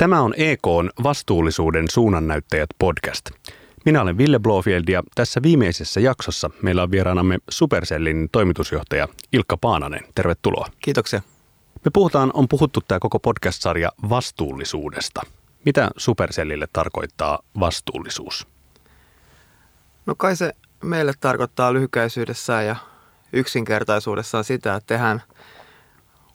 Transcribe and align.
Tämä 0.00 0.20
on 0.20 0.34
EKn 0.36 0.90
vastuullisuuden 1.02 1.84
suunnannäyttäjät 1.90 2.70
podcast. 2.78 3.30
Minä 3.84 4.02
olen 4.02 4.18
Ville 4.18 4.38
Blofield 4.38 4.84
ja 4.88 5.02
tässä 5.14 5.42
viimeisessä 5.42 6.00
jaksossa 6.00 6.50
meillä 6.62 6.82
on 6.82 6.90
vieraanamme 6.90 7.38
Supercellin 7.50 8.28
toimitusjohtaja 8.32 9.08
Ilkka 9.32 9.56
Paananen. 9.56 10.00
Tervetuloa. 10.14 10.66
Kiitoksia. 10.80 11.22
Me 11.84 11.90
puhutaan, 11.92 12.30
on 12.34 12.48
puhuttu 12.48 12.80
tämä 12.88 12.98
koko 12.98 13.18
podcast-sarja 13.18 13.92
vastuullisuudesta. 14.08 15.22
Mitä 15.64 15.90
Supercellille 15.96 16.68
tarkoittaa 16.72 17.38
vastuullisuus? 17.60 18.46
No 20.06 20.14
kai 20.14 20.36
se 20.36 20.52
meille 20.84 21.12
tarkoittaa 21.20 21.72
lyhykäisyydessään 21.72 22.66
ja 22.66 22.76
yksinkertaisuudessaan 23.32 24.44
sitä, 24.44 24.74
että 24.74 24.86
tehdään 24.86 25.22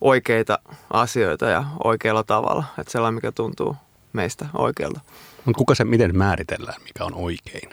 oikeita 0.06 0.60
asioita 0.94 1.46
ja 1.46 1.64
oikealla 1.84 2.24
tavalla. 2.24 2.64
Että 2.80 2.92
sellainen, 2.92 3.16
mikä 3.16 3.32
tuntuu 3.32 3.76
meistä 4.14 4.46
oikealta. 4.54 5.00
Mutta 5.46 5.58
kuka 5.58 5.76
se 5.76 5.84
miten 5.84 6.18
määritellään, 6.18 6.82
mikä 6.84 7.06
on 7.06 7.14
oikein? 7.14 7.70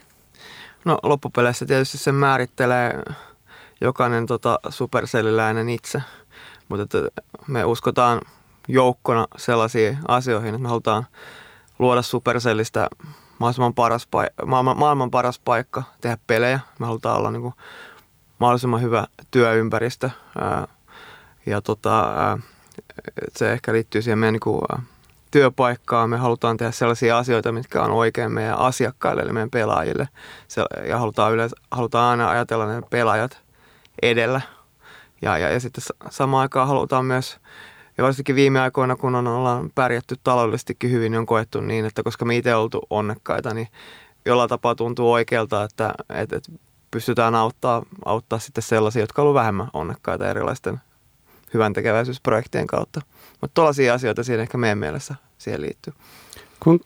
No 0.85 0.99
loppupeleissä 1.03 1.67
tietysti 1.67 1.99
se 1.99 2.13
määrittelee 2.13 3.03
jokainen 3.81 4.27
tota, 4.27 4.59
supercelliläinen 4.69 5.69
itse. 5.69 6.03
Mutta 6.69 6.99
me 7.47 7.65
uskotaan 7.65 8.21
joukkona 8.69 9.27
sellaisiin 9.37 9.99
asioihin, 10.09 10.49
että 10.49 10.62
me 10.62 10.69
halutaan 10.69 11.07
luoda 11.79 12.03
supercellistä 12.03 12.89
mahdollisimman 13.39 13.75
paras, 13.75 14.09
paik- 14.17 14.47
maailman, 14.47 14.79
maailman 14.79 15.11
paras 15.11 15.39
paikka 15.39 15.83
tehdä 16.01 16.19
pelejä. 16.27 16.61
Me 16.79 16.87
halutaan 16.87 17.19
olla 17.19 17.31
niin 17.31 17.43
kuin, 17.43 17.55
mahdollisimman 18.39 18.83
hyvä 18.83 19.07
työympäristö. 19.31 20.11
Ää, 20.41 20.69
ja 21.47 21.61
tota, 21.61 22.01
ää, 22.01 22.39
se 23.37 23.53
ehkä 23.53 23.73
liittyy 23.73 24.03
siihen 24.03 24.19
meidän 24.19 24.33
niin 24.33 24.41
kuin, 24.41 24.63
työpaikkaan. 25.33 26.11
Me 26.11 26.17
halutaan 26.17 26.57
tehdä 26.57 26.73
sellaisia 26.73 27.19
asioita, 27.19 27.53
mitkä 27.53 27.83
on 27.83 27.91
oikein 27.91 28.33
meidän 28.33 28.59
asiakkaille, 28.59 29.23
eli 29.23 29.33
meidän 29.33 29.51
pelaajille. 29.51 30.09
Ja 30.89 30.99
halutaan, 30.99 31.33
yleensä, 31.33 31.57
halutaan 31.71 32.11
aina 32.11 32.31
ajatella 32.31 32.67
ne 32.67 32.83
pelaajat 32.91 33.41
edellä. 34.03 34.41
Ja, 35.23 35.39
ja, 35.39 35.51
ja 35.51 35.61
sitten 35.61 35.84
samaan 36.11 36.43
aikaan 36.43 36.69
halutaan 36.69 37.05
myös, 37.05 37.39
ja 37.99 38.05
varsinkin 38.05 38.34
viime 38.34 38.61
aikoina, 38.61 38.97
kun 38.97 39.15
on, 39.15 39.27
ollaan 39.27 39.71
pärjätty 39.75 40.17
taloudellisestikin 40.25 40.91
hyvin, 40.91 41.12
niin 41.12 41.19
on 41.19 41.27
koettu 41.27 41.61
niin, 41.61 41.84
että 41.84 42.03
koska 42.03 42.25
me 42.25 42.37
itse 42.37 42.55
oltu 42.55 42.87
onnekkaita, 42.91 43.55
niin 43.55 43.69
jollain 44.27 44.49
tapaa 44.49 44.75
tuntuu 44.75 45.12
oikealta, 45.12 45.65
että, 45.65 45.95
että, 46.09 46.37
että 46.37 46.53
pystytään 46.91 47.34
auttaa, 47.34 47.83
auttaa 48.05 48.39
sitten 48.39 48.62
sellaisia, 48.62 49.03
jotka 49.03 49.23
ovat 49.23 49.34
vähemmän 49.34 49.69
onnekkaita 49.73 50.31
erilaisten 50.31 50.81
hyvän 51.55 51.72
tekeväisyysprojektien 51.72 52.67
kautta. 52.67 53.00
Mutta 53.41 53.55
tuollaisia 53.55 53.95
asioita 53.95 54.25
siinä 54.25 54.42
ehkä 54.42 54.58
meidän 54.58 54.78
mielessä 54.78 55.14
siihen 55.39 55.61
liittyy. 55.61 55.92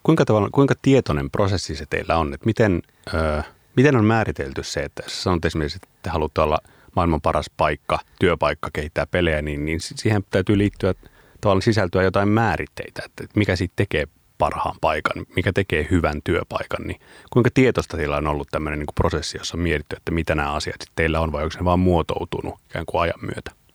Kuinka, 0.03 0.25
tavalla, 0.25 0.48
kuinka 0.53 0.75
tietoinen 0.83 1.31
prosessi 1.31 1.77
se 1.77 1.86
teillä 1.91 2.17
on? 2.17 2.34
Että 2.34 2.47
miten, 2.47 2.83
ö, 3.14 3.42
miten 3.77 3.97
on 3.97 4.05
määritelty 4.05 4.62
se, 4.62 4.81
että 4.81 5.03
sanot 5.06 5.45
esimerkiksi, 5.45 5.77
että 5.77 5.89
te 6.03 6.11
haluatte 6.11 6.41
olla 6.41 6.58
maailman 6.97 7.20
paras 7.20 7.50
paikka, 7.56 7.98
työpaikka 8.19 8.70
kehittää 8.73 9.06
pelejä, 9.06 9.42
niin, 9.42 9.64
niin 9.64 9.81
siihen 9.81 10.25
täytyy 10.31 10.58
liittyä 10.58 10.95
tavallaan 11.41 11.62
sisältöä 11.62 12.03
jotain 12.03 12.28
määritteitä, 12.28 13.03
että 13.05 13.25
mikä 13.34 13.56
siitä 13.56 13.73
tekee 13.77 14.06
parhaan 14.39 14.77
paikan, 14.80 15.27
mikä 15.36 15.53
tekee 15.53 15.86
hyvän 15.91 16.23
työpaikan, 16.25 16.86
niin 16.86 17.01
kuinka 17.30 17.51
tietoista 17.55 17.97
teillä 17.97 18.17
on 18.17 18.27
ollut 18.27 18.48
tämmöinen 18.51 18.78
niin 18.78 18.95
prosessi, 18.95 19.39
jossa 19.39 19.56
on 19.56 19.62
mietitty, 19.62 19.97
että 19.97 20.12
mitä 20.12 20.34
nämä 20.34 20.53
asiat 20.53 20.77
teillä 20.97 21.20
on, 21.20 21.33
vai 21.33 21.42
onko 21.45 21.55
ne 21.58 21.64
vaan 21.64 21.78
muotoutunut 21.78 22.55
ikään 22.70 22.86
kuin 22.86 23.03
ajan 23.03 23.20
myötä? 23.20 23.66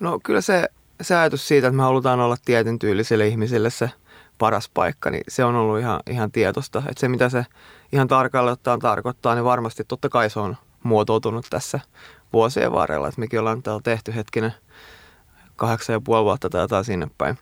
No 0.00 0.20
kyllä 0.24 0.40
se, 0.40 0.68
se 1.00 1.16
ajatus 1.16 1.48
siitä, 1.48 1.66
että 1.66 1.76
me 1.76 1.82
halutaan 1.82 2.20
olla 2.20 2.36
tietyn 2.44 2.78
tyylisille 2.78 3.26
ihmisille 3.26 3.70
se 3.70 3.90
paras 4.38 4.70
paikka, 4.74 5.10
niin 5.10 5.24
se 5.28 5.44
on 5.44 5.54
ollut 5.54 5.78
ihan, 5.78 6.00
ihan 6.10 6.32
tietoista. 6.32 6.78
Että 6.78 7.00
se, 7.00 7.08
mitä 7.08 7.28
se 7.28 7.46
ihan 7.92 8.08
tarkalleen 8.08 8.52
ottaen 8.52 8.80
tarkoittaa, 8.80 9.34
niin 9.34 9.44
varmasti 9.44 9.84
totta 9.84 10.08
kai 10.08 10.30
se 10.30 10.40
on 10.40 10.56
muotoutunut 10.82 11.46
tässä 11.50 11.80
vuosien 12.32 12.72
varrella. 12.72 13.08
Että 13.08 13.20
mekin 13.20 13.40
ollaan 13.40 13.62
täällä 13.62 13.80
tehty 13.84 14.14
hetkinen 14.14 14.54
kahdeksan 15.56 15.94
ja 15.94 16.00
puoli 16.00 16.24
vuotta 16.24 16.50
tai 16.50 16.60
jotain 16.60 16.84
sinne 16.84 17.06
päin. 17.18 17.38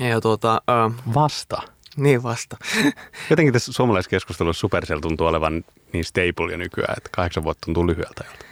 Ja 0.00 0.20
tuota, 0.20 0.62
äh, 0.70 1.14
vasta? 1.14 1.62
Niin 1.96 2.22
vasta. 2.22 2.56
Jotenkin 3.30 3.52
tässä 3.52 3.72
suomalaisessa 3.72 4.10
keskustelussa 4.10 4.60
Supercell 4.60 5.00
tuntuu 5.00 5.26
olevan 5.26 5.64
niin 5.92 6.04
stable 6.04 6.52
ja 6.52 6.58
nykyään, 6.58 6.94
että 6.96 7.10
kahdeksan 7.12 7.44
vuotta 7.44 7.64
tuntuu 7.64 7.86
lyhyeltä 7.86 8.24
jolta. 8.24 8.51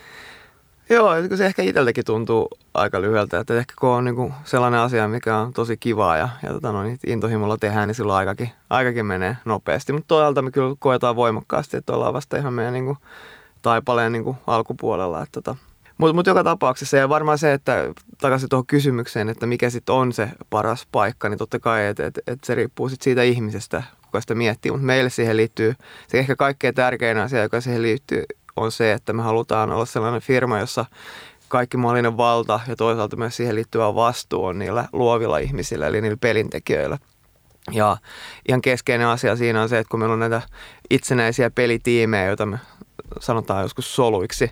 Joo, 0.90 1.10
se 1.34 1.46
ehkä 1.46 1.62
itseltäkin 1.62 2.04
tuntuu 2.04 2.48
aika 2.74 3.00
lyhyeltä, 3.00 3.40
että 3.40 3.58
ehkä 3.58 3.74
kun 3.80 3.88
on 3.88 4.04
niin 4.04 4.34
sellainen 4.44 4.80
asia, 4.80 5.08
mikä 5.08 5.36
on 5.36 5.52
tosi 5.52 5.76
kivaa 5.76 6.16
ja, 6.16 6.28
ja 6.42 6.52
tota, 6.52 6.72
no, 6.72 6.82
niin 6.82 6.98
intohimolla 7.06 7.56
tehdään, 7.58 7.88
niin 7.88 7.94
silloin 7.94 8.18
aikakin, 8.18 8.50
aikakin 8.70 9.06
menee 9.06 9.36
nopeasti. 9.44 9.92
Mutta 9.92 10.08
toisaalta 10.08 10.42
me 10.42 10.50
kyllä 10.50 10.76
koetaan 10.78 11.16
voimakkaasti, 11.16 11.76
että 11.76 11.92
ollaan 11.92 12.14
vasta 12.14 12.36
ihan 12.36 12.52
meidän 12.52 12.72
niin 12.72 12.84
kuin, 12.84 12.98
taipaleen 13.62 14.12
niin 14.12 14.24
kuin, 14.24 14.36
alkupuolella. 14.46 15.22
Että, 15.22 15.42
tota. 15.42 15.56
Mutta 15.98 16.14
mut 16.14 16.26
joka 16.26 16.44
tapauksessa 16.44 16.96
ja 16.96 17.08
varmaan 17.08 17.38
se, 17.38 17.52
että 17.52 17.94
takaisin 18.20 18.48
tuohon 18.48 18.66
kysymykseen, 18.66 19.28
että 19.28 19.46
mikä 19.46 19.70
sitten 19.70 19.94
on 19.94 20.12
se 20.12 20.28
paras 20.50 20.86
paikka, 20.92 21.28
niin 21.28 21.38
totta 21.38 21.58
kai, 21.58 21.86
että 21.86 22.06
et, 22.06 22.18
et 22.26 22.44
se 22.44 22.54
riippuu 22.54 22.88
sit 22.88 23.02
siitä 23.02 23.22
ihmisestä, 23.22 23.82
kuka 24.02 24.20
sitä 24.20 24.34
miettii. 24.34 24.72
Mutta 24.72 24.86
meille 24.86 25.10
siihen 25.10 25.36
liittyy 25.36 25.74
se 26.08 26.18
ehkä 26.18 26.36
kaikkein 26.36 26.74
tärkein 26.74 27.18
asia, 27.18 27.42
joka 27.42 27.60
siihen 27.60 27.82
liittyy, 27.82 28.24
on 28.60 28.72
se, 28.72 28.92
että 28.92 29.12
me 29.12 29.22
halutaan 29.22 29.72
olla 29.72 29.86
sellainen 29.86 30.20
firma, 30.20 30.58
jossa 30.58 30.84
kaikki 31.48 31.76
mahdollinen 31.76 32.16
valta 32.16 32.60
ja 32.68 32.76
toisaalta 32.76 33.16
myös 33.16 33.36
siihen 33.36 33.54
liittyvä 33.54 33.94
vastuu 33.94 34.44
on 34.44 34.58
niillä 34.58 34.88
luovilla 34.92 35.38
ihmisillä, 35.38 35.86
eli 35.86 36.00
niillä 36.00 36.16
pelintekijöillä. 36.20 36.98
Ja 37.72 37.96
ihan 38.48 38.62
keskeinen 38.62 39.06
asia 39.06 39.36
siinä 39.36 39.62
on 39.62 39.68
se, 39.68 39.78
että 39.78 39.90
kun 39.90 40.00
meillä 40.00 40.12
on 40.12 40.20
näitä 40.20 40.42
itsenäisiä 40.90 41.50
pelitiimejä, 41.50 42.26
joita 42.26 42.46
me 42.46 42.58
sanotaan 43.20 43.62
joskus 43.62 43.94
soluiksi, 43.94 44.50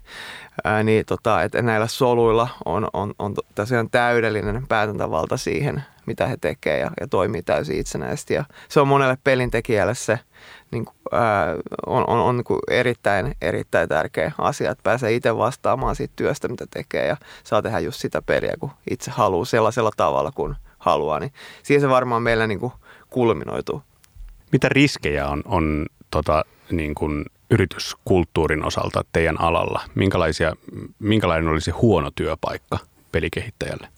niin 0.85 1.07
tota, 1.07 1.43
että 1.43 1.63
näillä 1.63 1.87
soluilla 1.87 2.49
on, 2.65 2.89
on, 2.93 3.15
on 3.19 3.35
tosiaan 3.55 3.91
täydellinen 3.91 4.67
päätäntävalta 4.69 5.37
siihen, 5.37 5.85
mitä 6.07 6.27
he 6.27 6.37
tekevät 6.37 6.81
ja, 6.81 6.91
ja 7.01 7.09
toimii 7.09 7.43
täysin 7.43 7.79
itsenäisesti. 7.79 8.35
Ja 8.35 8.45
se 8.69 8.81
on 8.81 8.89
monelle 8.89 9.19
pelintekijälle 9.25 9.95
se 9.95 10.19
niin 10.71 10.85
kuin, 10.85 10.97
ää, 11.13 11.55
on, 11.87 12.05
on, 12.07 12.19
on 12.21 12.37
niin 12.37 12.45
kuin 12.45 12.61
erittäin, 12.71 13.35
erittäin 13.43 13.89
tärkeä 13.89 14.33
asia, 14.39 14.71
että 14.71 14.83
pääsee 14.83 15.15
itse 15.15 15.37
vastaamaan 15.37 15.97
siitä 15.97 16.13
työstä, 16.17 16.49
mitä 16.49 16.67
tekee 16.71 17.07
ja 17.07 17.17
saa 17.45 17.63
tehdä 17.63 17.79
just 17.79 18.01
sitä 18.01 18.23
peliä, 18.23 18.55
kun 18.61 18.71
itse 18.91 19.11
haluaa 19.11 19.45
sellaisella 19.45 19.91
tavalla, 19.97 20.33
kun 20.33 20.57
haluaa. 20.79 21.21
Niin 21.21 21.33
siihen 21.63 21.81
se 21.81 21.89
varmaan 21.89 22.23
meillä 22.23 22.47
niin 22.47 22.61
kuin 22.61 22.73
kulminoituu. 23.11 23.83
Mitä 24.53 24.69
riskejä 24.69 25.29
on, 25.29 25.43
on 25.45 25.87
tota, 26.11 26.45
niin 26.71 26.95
kuin 26.95 27.25
yrityskulttuurin 27.51 28.65
osalta 28.65 29.05
teidän 29.13 29.41
alalla? 29.41 29.81
Minkälaisia, 29.95 30.53
minkälainen 30.99 31.49
olisi 31.49 31.71
huono 31.71 32.11
työpaikka 32.11 32.79
pelikehittäjälle? 33.13 33.89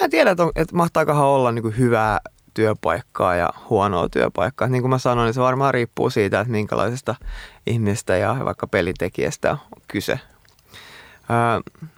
Mä 0.00 0.08
tiedän, 0.08 0.32
että, 0.32 0.44
että 0.54 0.76
mahtaakahan 0.76 1.26
olla 1.26 1.52
niin 1.52 1.62
kuin 1.62 1.78
hyvää 1.78 2.20
työpaikkaa 2.54 3.34
ja 3.34 3.50
huonoa 3.70 4.08
työpaikkaa. 4.08 4.68
Niin 4.68 4.82
kuin 4.82 4.90
mä 4.90 4.98
sanoin, 4.98 5.26
niin 5.26 5.34
se 5.34 5.40
varmaan 5.40 5.74
riippuu 5.74 6.10
siitä, 6.10 6.40
että 6.40 6.52
minkälaisesta 6.52 7.14
ihmisestä 7.66 8.16
ja 8.16 8.36
vaikka 8.44 8.66
pelitekijästä 8.66 9.50
on 9.50 9.58
kyse. 9.88 10.20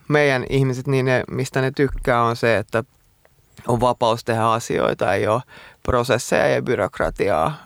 meidän 0.08 0.44
ihmiset, 0.50 0.86
niin 0.86 1.06
ne, 1.06 1.24
mistä 1.30 1.60
ne 1.60 1.70
tykkää, 1.70 2.22
on 2.22 2.36
se, 2.36 2.56
että 2.56 2.84
on 3.68 3.80
vapaus 3.80 4.24
tehdä 4.24 4.44
asioita, 4.44 5.14
ei 5.14 5.26
ole 5.26 5.42
prosesseja 5.82 6.48
ja 6.48 6.62
byrokratiaa 6.62 7.64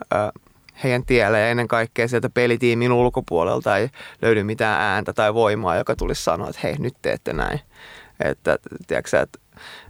heidän 0.84 1.04
tielle 1.04 1.40
ja 1.40 1.48
ennen 1.48 1.68
kaikkea 1.68 2.08
sieltä 2.08 2.30
pelitiimin 2.30 2.92
ulkopuolelta 2.92 3.76
ei 3.76 3.90
löydy 4.22 4.42
mitään 4.42 4.80
ääntä 4.80 5.12
tai 5.12 5.34
voimaa, 5.34 5.76
joka 5.76 5.96
tulisi 5.96 6.24
sanoa, 6.24 6.48
että 6.48 6.60
hei, 6.62 6.76
nyt 6.78 6.94
teette 7.02 7.32
näin. 7.32 7.60
Että, 8.20 8.58
tiedätkö, 8.86 9.20
että 9.20 9.38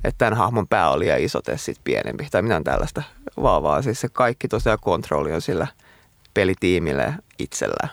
että 0.04 0.18
tämän 0.18 0.34
hahmon 0.34 0.68
pää 0.68 0.90
oli 0.90 1.04
liian 1.04 1.20
iso, 1.20 1.40
sitten 1.56 1.84
pienempi 1.84 2.28
tai 2.30 2.42
mitään 2.42 2.64
tällaista, 2.64 3.02
vaan, 3.42 3.62
vaan 3.62 3.82
siis 3.82 4.00
se 4.00 4.08
kaikki 4.08 4.48
tosiaan 4.48 4.78
kontrolli 4.80 5.32
on 5.32 5.40
sillä 5.40 5.66
pelitiimillä 6.34 7.12
itsellään. 7.38 7.90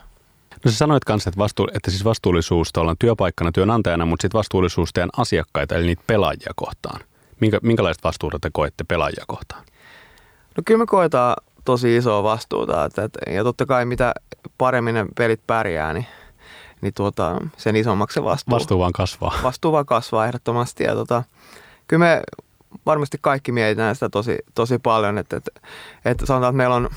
No 0.65 0.71
sä 0.71 0.77
sanoit 0.77 1.05
kanssa, 1.05 1.29
että, 1.29 1.37
vastu, 1.37 1.67
että 1.73 1.91
siis 1.91 2.05
vastuullisuus 2.05 2.71
ollaan 2.77 2.97
työpaikkana 2.99 3.51
työnantajana, 3.51 4.05
mutta 4.05 4.21
sitten 4.21 4.37
vastuullisuus 4.37 4.93
teidän 4.93 5.09
asiakkaita, 5.17 5.75
eli 5.75 5.85
niitä 5.85 6.03
pelaajia 6.07 6.51
kohtaan. 6.55 7.01
Minkä, 7.39 7.59
minkälaista 7.63 8.07
vastuuta 8.07 8.37
te 8.41 8.49
koette 8.53 8.83
pelaajia 8.83 9.23
kohtaan? 9.27 9.63
No 10.57 10.63
kyllä 10.65 10.77
me 10.77 10.85
koetaan 10.85 11.35
tosi 11.65 11.97
isoa 11.97 12.23
vastuuta. 12.23 12.85
Että, 12.85 13.03
että, 13.03 13.31
ja 13.31 13.43
totta 13.43 13.65
kai 13.65 13.85
mitä 13.85 14.13
paremmin 14.57 14.95
ne 14.95 15.05
pelit 15.17 15.41
pärjää, 15.47 15.93
niin, 15.93 16.05
niin 16.81 16.93
tuota, 16.93 17.41
sen 17.57 17.75
isommaksi 17.75 18.13
se 18.13 18.23
vastuu. 18.23 18.55
Vastuu 18.55 18.79
vaan 18.79 18.93
kasvaa. 18.93 19.33
Vastuu 19.43 19.71
vaan 19.71 19.85
kasvaa 19.85 20.25
ehdottomasti. 20.25 20.83
Ja 20.83 20.95
tota, 20.95 21.23
kyllä 21.87 22.05
me 22.05 22.21
varmasti 22.85 23.17
kaikki 23.21 23.51
mietitään 23.51 23.95
sitä 23.95 24.09
tosi, 24.09 24.37
tosi 24.55 24.79
paljon, 24.79 25.17
että, 25.17 25.37
että, 25.37 25.51
että 26.05 26.25
sanotaan, 26.25 26.51
että 26.51 26.57
meillä 26.57 26.75
on 26.75 26.89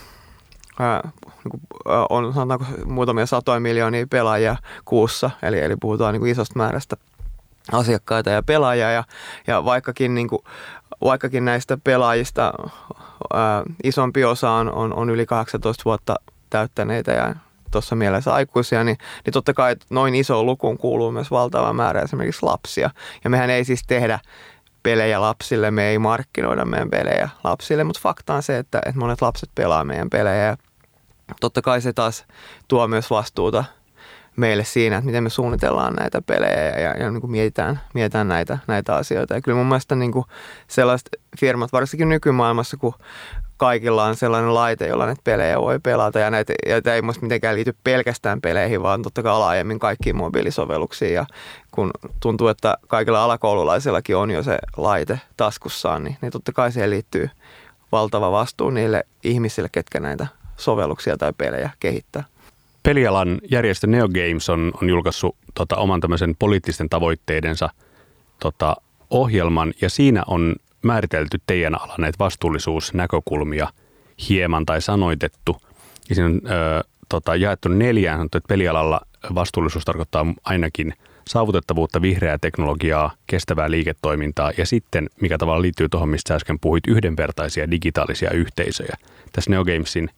ää, 0.81 1.11
niin 1.44 1.62
on 2.11 2.35
sanotaanko 2.35 2.67
muutamia 2.85 3.26
satoja 3.26 3.61
miljoonia 3.61 4.06
pelaajia 4.11 4.56
kuussa, 4.85 5.31
eli, 5.43 5.61
eli 5.61 5.76
puhutaan 5.76 6.12
niin 6.12 6.20
kuin 6.20 6.32
isosta 6.32 6.58
määrästä 6.58 6.96
asiakkaita 7.73 8.31
ja 8.31 8.43
pelaajia 8.43 8.90
ja, 8.90 9.05
ja 9.46 9.64
vaikkakin, 9.64 10.14
niin 10.14 10.29
kuin, 10.29 10.43
vaikkakin 11.05 11.44
näistä 11.44 11.79
pelaajista 11.84 12.52
ää, 13.32 13.62
isompi 13.84 14.25
osa 14.25 14.50
on, 14.50 14.73
on, 14.73 14.94
on 14.94 15.11
yli 15.11 15.26
18 15.26 15.82
vuotta 15.84 16.17
täyttäneitä 16.50 17.12
ja 17.12 17.34
tuossa 17.70 17.96
mielessä 17.96 18.34
aikuisia, 18.34 18.84
niin, 18.84 18.99
niin 19.25 19.32
totta 19.32 19.55
kai 19.55 19.76
noin 19.91 20.14
iso 20.14 20.44
lukuun 20.44 20.79
kuuluu 20.79 21.12
myös 21.12 21.31
valtava 21.31 21.73
määrä 21.73 22.02
esimerkiksi 22.02 22.46
lapsia. 22.46 22.91
Ja 23.25 23.31
mehän 23.31 23.50
ei 23.50 23.64
siis 23.64 23.82
tehdä 23.87 24.19
pelejä 24.83 25.21
lapsille, 25.21 25.71
me 25.71 25.89
ei 25.89 25.99
markkinoida 25.99 26.65
meidän 26.65 26.91
pelejä 26.91 27.29
lapsille, 27.45 27.85
mutta 27.85 28.01
fakta 28.03 28.35
on 28.35 28.43
se, 28.43 28.59
että, 28.59 28.79
että 28.87 29.01
monet 29.01 29.23
lapset 29.23 29.51
pelaa 29.55 29.85
meidän 29.85 30.11
pelejä 30.11 30.57
totta 31.41 31.63
kai 31.63 31.81
se 31.81 31.93
taas 31.93 32.25
tuo 32.69 32.89
myös 32.89 33.11
vastuuta 33.11 33.65
meille 34.37 34.65
siinä, 34.65 34.97
että 34.97 35.07
miten 35.07 35.23
me 35.23 35.31
suunnitellaan 35.31 35.95
näitä 35.95 36.23
pelejä 36.23 36.65
ja, 36.65 36.81
ja, 36.81 36.97
ja 36.97 37.11
niin 37.11 37.21
kuin 37.21 37.31
mietitään, 37.31 37.81
mietitään 37.95 38.29
näitä, 38.29 38.59
näitä 38.67 38.97
asioita. 38.97 39.35
Ja 39.35 39.41
kyllä 39.41 39.57
mun 39.59 39.67
mielestä 39.67 39.95
niin 39.95 40.13
kuin 40.13 40.25
sellaiset 40.69 41.09
firmat, 41.41 41.73
varsinkin 41.73 42.09
nykymaailmassa, 42.09 42.77
kun 42.77 42.95
kaikilla 43.58 44.05
on 44.05 44.16
sellainen 44.16 44.55
laite, 44.55 44.87
jolla 44.87 45.06
näitä 45.06 45.22
pelejä 45.25 45.60
voi 45.60 45.81
pelata. 45.81 46.19
Ja 46.19 46.31
näitä, 46.31 46.55
ja 46.66 46.82
tämä 46.82 46.96
ei 46.96 47.02
muista 47.02 47.22
mitenkään 47.22 47.56
liity 47.56 47.75
pelkästään 47.84 48.40
peleihin, 48.40 48.82
vaan 48.82 49.02
totta 49.02 49.22
kai 49.22 49.38
laajemmin 49.38 49.78
kaikkiin 49.78 50.16
mobiilisovelluksiin. 50.16 51.14
Ja 51.14 51.26
kun 51.70 51.90
tuntuu, 52.20 52.49
että 52.49 52.78
kaikilla 52.87 53.25
alakoululaisillakin 53.25 54.16
on 54.16 54.31
jo 54.31 54.43
se 54.43 54.58
laite 54.76 55.20
taskussaan, 55.37 56.05
niin, 56.05 56.16
niin 56.22 56.32
totta 56.32 56.52
kai 56.52 56.72
siihen 56.72 56.90
liittyy 56.90 57.31
valtava 57.93 58.32
vastuu 58.32 58.70
niille 58.70 59.05
ihmisille, 59.25 59.69
ketkä 59.72 60.00
näitä 60.00 60.26
sovelluksia 60.56 61.16
tai 61.16 61.32
pelejä 61.38 61.70
kehittää. 61.81 62.25
Pelialan 62.82 63.38
järjestö 63.50 63.87
Neo 63.87 64.08
Games 64.08 64.50
on, 64.50 64.72
on 64.82 64.88
julkaissut 64.88 65.37
tota, 65.55 65.76
oman 65.76 66.00
tämmöisen 66.00 66.37
poliittisten 66.38 66.88
tavoitteidensa 66.88 67.69
tota, 68.40 68.76
ohjelman, 69.10 69.75
ja 69.81 69.90
siinä 69.90 70.22
on 70.26 70.56
määritelty 70.83 71.39
teidän 71.47 71.81
ala 71.81 71.95
näitä 71.99 72.17
vastuullisuusnäkökulmia 72.19 73.69
hieman 74.29 74.67
tai 74.67 74.83
sanoitettu. 74.83 75.57
Ja 76.09 76.15
siinä 76.15 76.27
on 76.27 76.41
ö, 76.45 76.85
tota, 77.09 77.37
jaettu 77.37 77.69
neljään, 77.69 78.19
sanottu, 78.19 78.39
että 78.39 78.49
pelialalla 78.49 79.01
vastuullisuus 79.35 79.85
tarkoittaa 79.85 80.27
ainakin 80.45 80.95
saavutettavuutta, 81.29 82.03
vihreää 82.03 82.39
teknologiaa, 82.39 83.13
kestävää 83.27 83.71
liiketoimintaa 83.71 84.53
ja 84.57 84.67
sitten, 84.67 85.11
mikä 85.21 85.39
tavalla 85.39 85.63
liittyy 85.63 85.89
tuohon, 85.89 86.09
mistä 86.09 86.35
äsken 86.35 86.59
puhuit, 86.61 86.87
yhdenvertaisia 86.87 87.71
digitaalisia 87.71 88.31
yhteisöjä. 88.31 88.97
Tässä 89.33 89.51
Neogamesin 89.51 90.11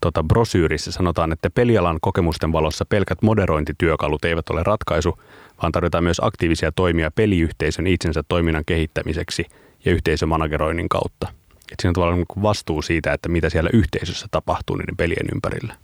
tota, 0.00 0.22
brosyyrissä 0.22 0.92
sanotaan, 0.92 1.32
että 1.32 1.50
pelialan 1.50 1.98
kokemusten 2.00 2.52
valossa 2.52 2.84
pelkät 2.84 3.22
moderointityökalut 3.22 4.24
eivät 4.24 4.50
ole 4.50 4.62
ratkaisu, 4.62 5.18
vaan 5.62 5.72
tarvitaan 5.72 6.04
myös 6.04 6.20
aktiivisia 6.22 6.72
toimia 6.72 7.10
peliyhteisön 7.10 7.86
itsensä 7.86 8.22
toiminnan 8.28 8.64
kehittämiseksi 8.66 9.46
ja 9.86 9.92
yhteisömanageroinnin 9.92 10.88
kautta. 10.88 11.28
Et 11.72 11.80
siinä 11.80 11.90
on 11.90 11.94
tavallaan 11.94 12.18
niin 12.18 12.42
vastuu 12.42 12.82
siitä, 12.82 13.12
että 13.12 13.28
mitä 13.28 13.50
siellä 13.50 13.70
yhteisössä 13.72 14.26
tapahtuu 14.30 14.76
niiden 14.76 14.96
pelien 14.96 15.26
ympärillä. 15.34 15.74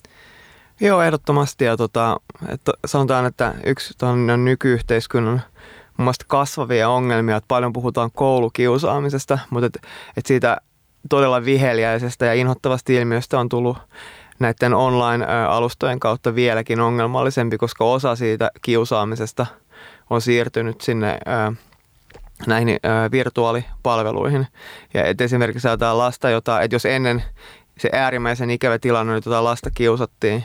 Joo, 0.81 1.02
ehdottomasti. 1.02 1.64
Ja 1.64 1.76
tota, 1.76 2.16
että 2.49 2.72
sanotaan, 2.87 3.26
että 3.26 3.54
yksi 3.64 3.94
nykyyhteiskunnan 4.44 5.43
mun 5.96 6.04
mielestä 6.04 6.25
kasvavia 6.28 6.88
ongelmia, 6.88 7.37
että 7.37 7.49
paljon 7.49 7.72
puhutaan 7.72 8.10
koulukiusaamisesta, 8.12 9.38
mutta 9.50 9.66
että, 9.66 9.81
että 10.16 10.28
siitä 10.28 10.56
todella 11.08 11.44
viheliäisestä 11.44 12.26
ja 12.26 12.34
inhottavasta 12.34 12.93
ilmiöstä 12.93 13.38
on 13.38 13.48
tullut 13.48 13.78
näiden 14.38 14.75
online-alustojen 14.75 16.00
kautta 16.00 16.34
vieläkin 16.34 16.81
ongelmallisempi, 16.81 17.58
koska 17.58 17.84
osa 17.84 18.16
siitä 18.16 18.50
kiusaamisesta 18.62 19.46
on 20.10 20.20
siirtynyt 20.20 20.81
sinne 20.81 21.19
näihin 22.46 22.78
virtuaalipalveluihin. 23.12 24.46
Ja 24.94 25.04
et 25.04 25.20
esimerkiksi 25.20 25.68
ajatellaan 25.68 25.98
lasta, 25.98 26.30
jota, 26.30 26.60
että 26.60 26.74
jos 26.74 26.86
ennen 26.86 27.22
se 27.78 27.90
äärimmäisen 27.92 28.50
ikävä 28.50 28.78
tilanne, 28.78 29.16
että 29.16 29.30
tota 29.30 29.44
lasta 29.44 29.70
kiusattiin 29.70 30.44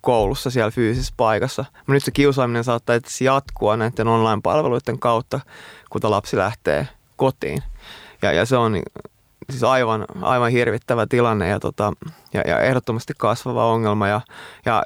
koulussa 0.00 0.50
siellä 0.50 0.70
fyysisessä 0.70 1.14
paikassa. 1.16 1.64
Mutta 1.76 1.92
nyt 1.92 2.04
se 2.04 2.10
kiusaaminen 2.10 2.64
saattaa 2.64 2.96
jatkua 3.20 3.76
näiden 3.76 4.08
online-palveluiden 4.08 4.98
kautta, 4.98 5.40
kun 5.90 6.00
lapsi 6.04 6.36
lähtee 6.36 6.88
kotiin. 7.16 7.62
Ja, 8.22 8.32
ja 8.32 8.46
se 8.46 8.56
on 8.56 8.82
siis 9.50 9.64
aivan, 9.64 10.04
aivan 10.22 10.50
hirvittävä 10.50 11.06
tilanne 11.06 11.48
ja, 11.48 11.60
tota, 11.60 11.92
ja, 12.34 12.42
ja 12.46 12.60
ehdottomasti 12.60 13.12
kasvava 13.18 13.66
ongelma. 13.66 14.08
Ja, 14.08 14.20
ja, 14.66 14.82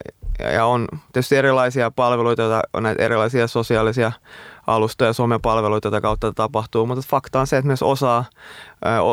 ja 0.52 0.66
on 0.66 0.88
tietysti 1.12 1.36
erilaisia 1.36 1.90
palveluita, 1.90 2.42
joita 2.42 2.62
on 2.72 2.82
näitä 2.82 3.02
erilaisia 3.02 3.46
sosiaalisia 3.46 4.12
alustoja, 4.66 5.12
somepalveluita, 5.12 5.86
joita 5.86 6.00
kautta 6.00 6.32
tapahtuu, 6.32 6.86
mutta 6.86 7.04
fakta 7.08 7.40
on 7.40 7.46
se, 7.46 7.56
että 7.56 7.66
myös 7.66 7.82
osa, 7.82 8.24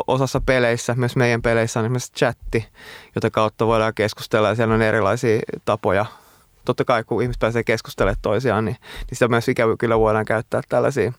osassa 0.08 0.42
peleissä, 0.46 0.96
myös 0.96 1.16
meidän 1.16 1.42
peleissä 1.42 1.80
on 1.80 1.86
esimerkiksi 1.86 2.14
chatti, 2.14 2.66
jota 3.16 3.30
kautta 3.30 3.68
voidaan 3.68 3.94
keskustella 3.94 4.50
ja 4.50 4.56
siellä 4.56 4.74
on 4.74 4.82
erilaisia 4.82 5.40
tapoja 5.66 6.06
totta 6.68 6.86
kai 6.86 7.04
kun 7.04 7.22
ihmiset 7.22 7.40
pääsee 7.40 7.64
keskustelemaan 7.64 8.20
toisiaan, 8.22 8.66
niin, 8.66 8.78
niin 8.82 9.16
sitä 9.16 9.28
myös 9.28 9.50
ikävä 9.50 9.76
kyllä 9.80 10.00
voidaan 10.00 10.26
käyttää 10.26 10.62
tällaisiin 10.70 11.16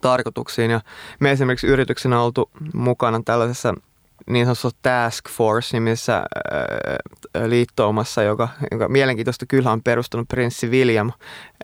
tarkoituksiin. 0.00 0.70
Ja 0.70 0.80
me 1.20 1.30
esimerkiksi 1.30 1.66
yrityksenä 1.66 2.20
oltu 2.20 2.50
mukana 2.74 3.20
tällaisessa 3.24 3.74
niin 4.30 4.46
sanotussa 4.46 4.70
Task 4.82 5.28
Force-nimisessä 5.28 6.16
äh, 6.16 7.44
liittoumassa, 7.46 8.22
joka, 8.22 8.48
joka 8.70 8.88
mielenkiintoista 8.88 9.46
kyllä 9.46 9.70
on 9.70 9.82
perustunut 9.82 10.28
prinssi 10.28 10.70
William 10.70 11.12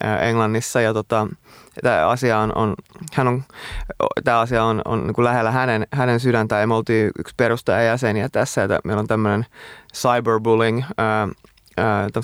äh, 0.05 0.23
Englannissa. 0.23 0.81
Ja 0.81 0.95
tota, 0.95 1.29
tämä 1.83 2.09
asia 2.09 2.39
on, 2.39 2.53
on, 2.55 2.75
hän 3.13 3.29
on, 3.29 3.43
tämä 4.25 4.41
asia 4.41 4.65
on, 4.65 4.83
on 4.85 5.07
niin 5.07 5.15
kuin 5.15 5.25
lähellä 5.25 5.51
hänen, 5.51 5.87
hänen 5.93 6.21
sydäntä 6.21 6.59
ja 6.59 6.67
me 6.67 6.75
oltiin 6.75 7.11
yksi 7.19 7.35
perustajajäseniä 7.37 8.29
tässä. 8.29 8.61
Ja 8.61 8.69
meillä 8.85 9.01
on 9.01 9.07
tämmöinen 9.07 9.47
cyberbullying 9.95 10.79
äh, 10.79 11.31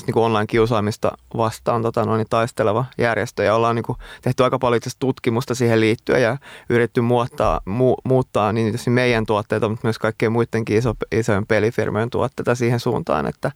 niin 0.07 0.19
online-kiusaamista 0.19 1.13
vastaan 1.37 1.83
tota, 1.83 2.05
noin, 2.05 2.27
taisteleva 2.31 2.85
järjestö 2.99 3.45
ja 3.45 3.55
ollaan 3.55 3.75
niin 3.77 3.83
kuin, 3.83 3.99
tehty 4.23 4.45
aika 4.45 4.59
paljon 4.59 4.81
tutkimusta 4.99 5.55
siihen 5.55 5.81
liittyen 5.81 6.23
ja 6.23 6.37
yritetty 6.69 7.01
muuttaa, 7.01 7.61
mu, 7.65 7.95
muuttaa 8.05 8.53
niin 8.53 8.75
meidän 8.87 9.27
tuotteita, 9.27 9.69
mutta 9.69 9.87
myös 9.87 9.99
kaikkien 9.99 10.33
muidenkin 10.33 10.79
iso, 10.79 10.95
isojen 11.13 11.47
pelifirmojen 11.47 12.11
tuotteita 12.11 12.55
siihen 12.55 12.81
suuntaan, 12.81 13.27
että 13.27 13.53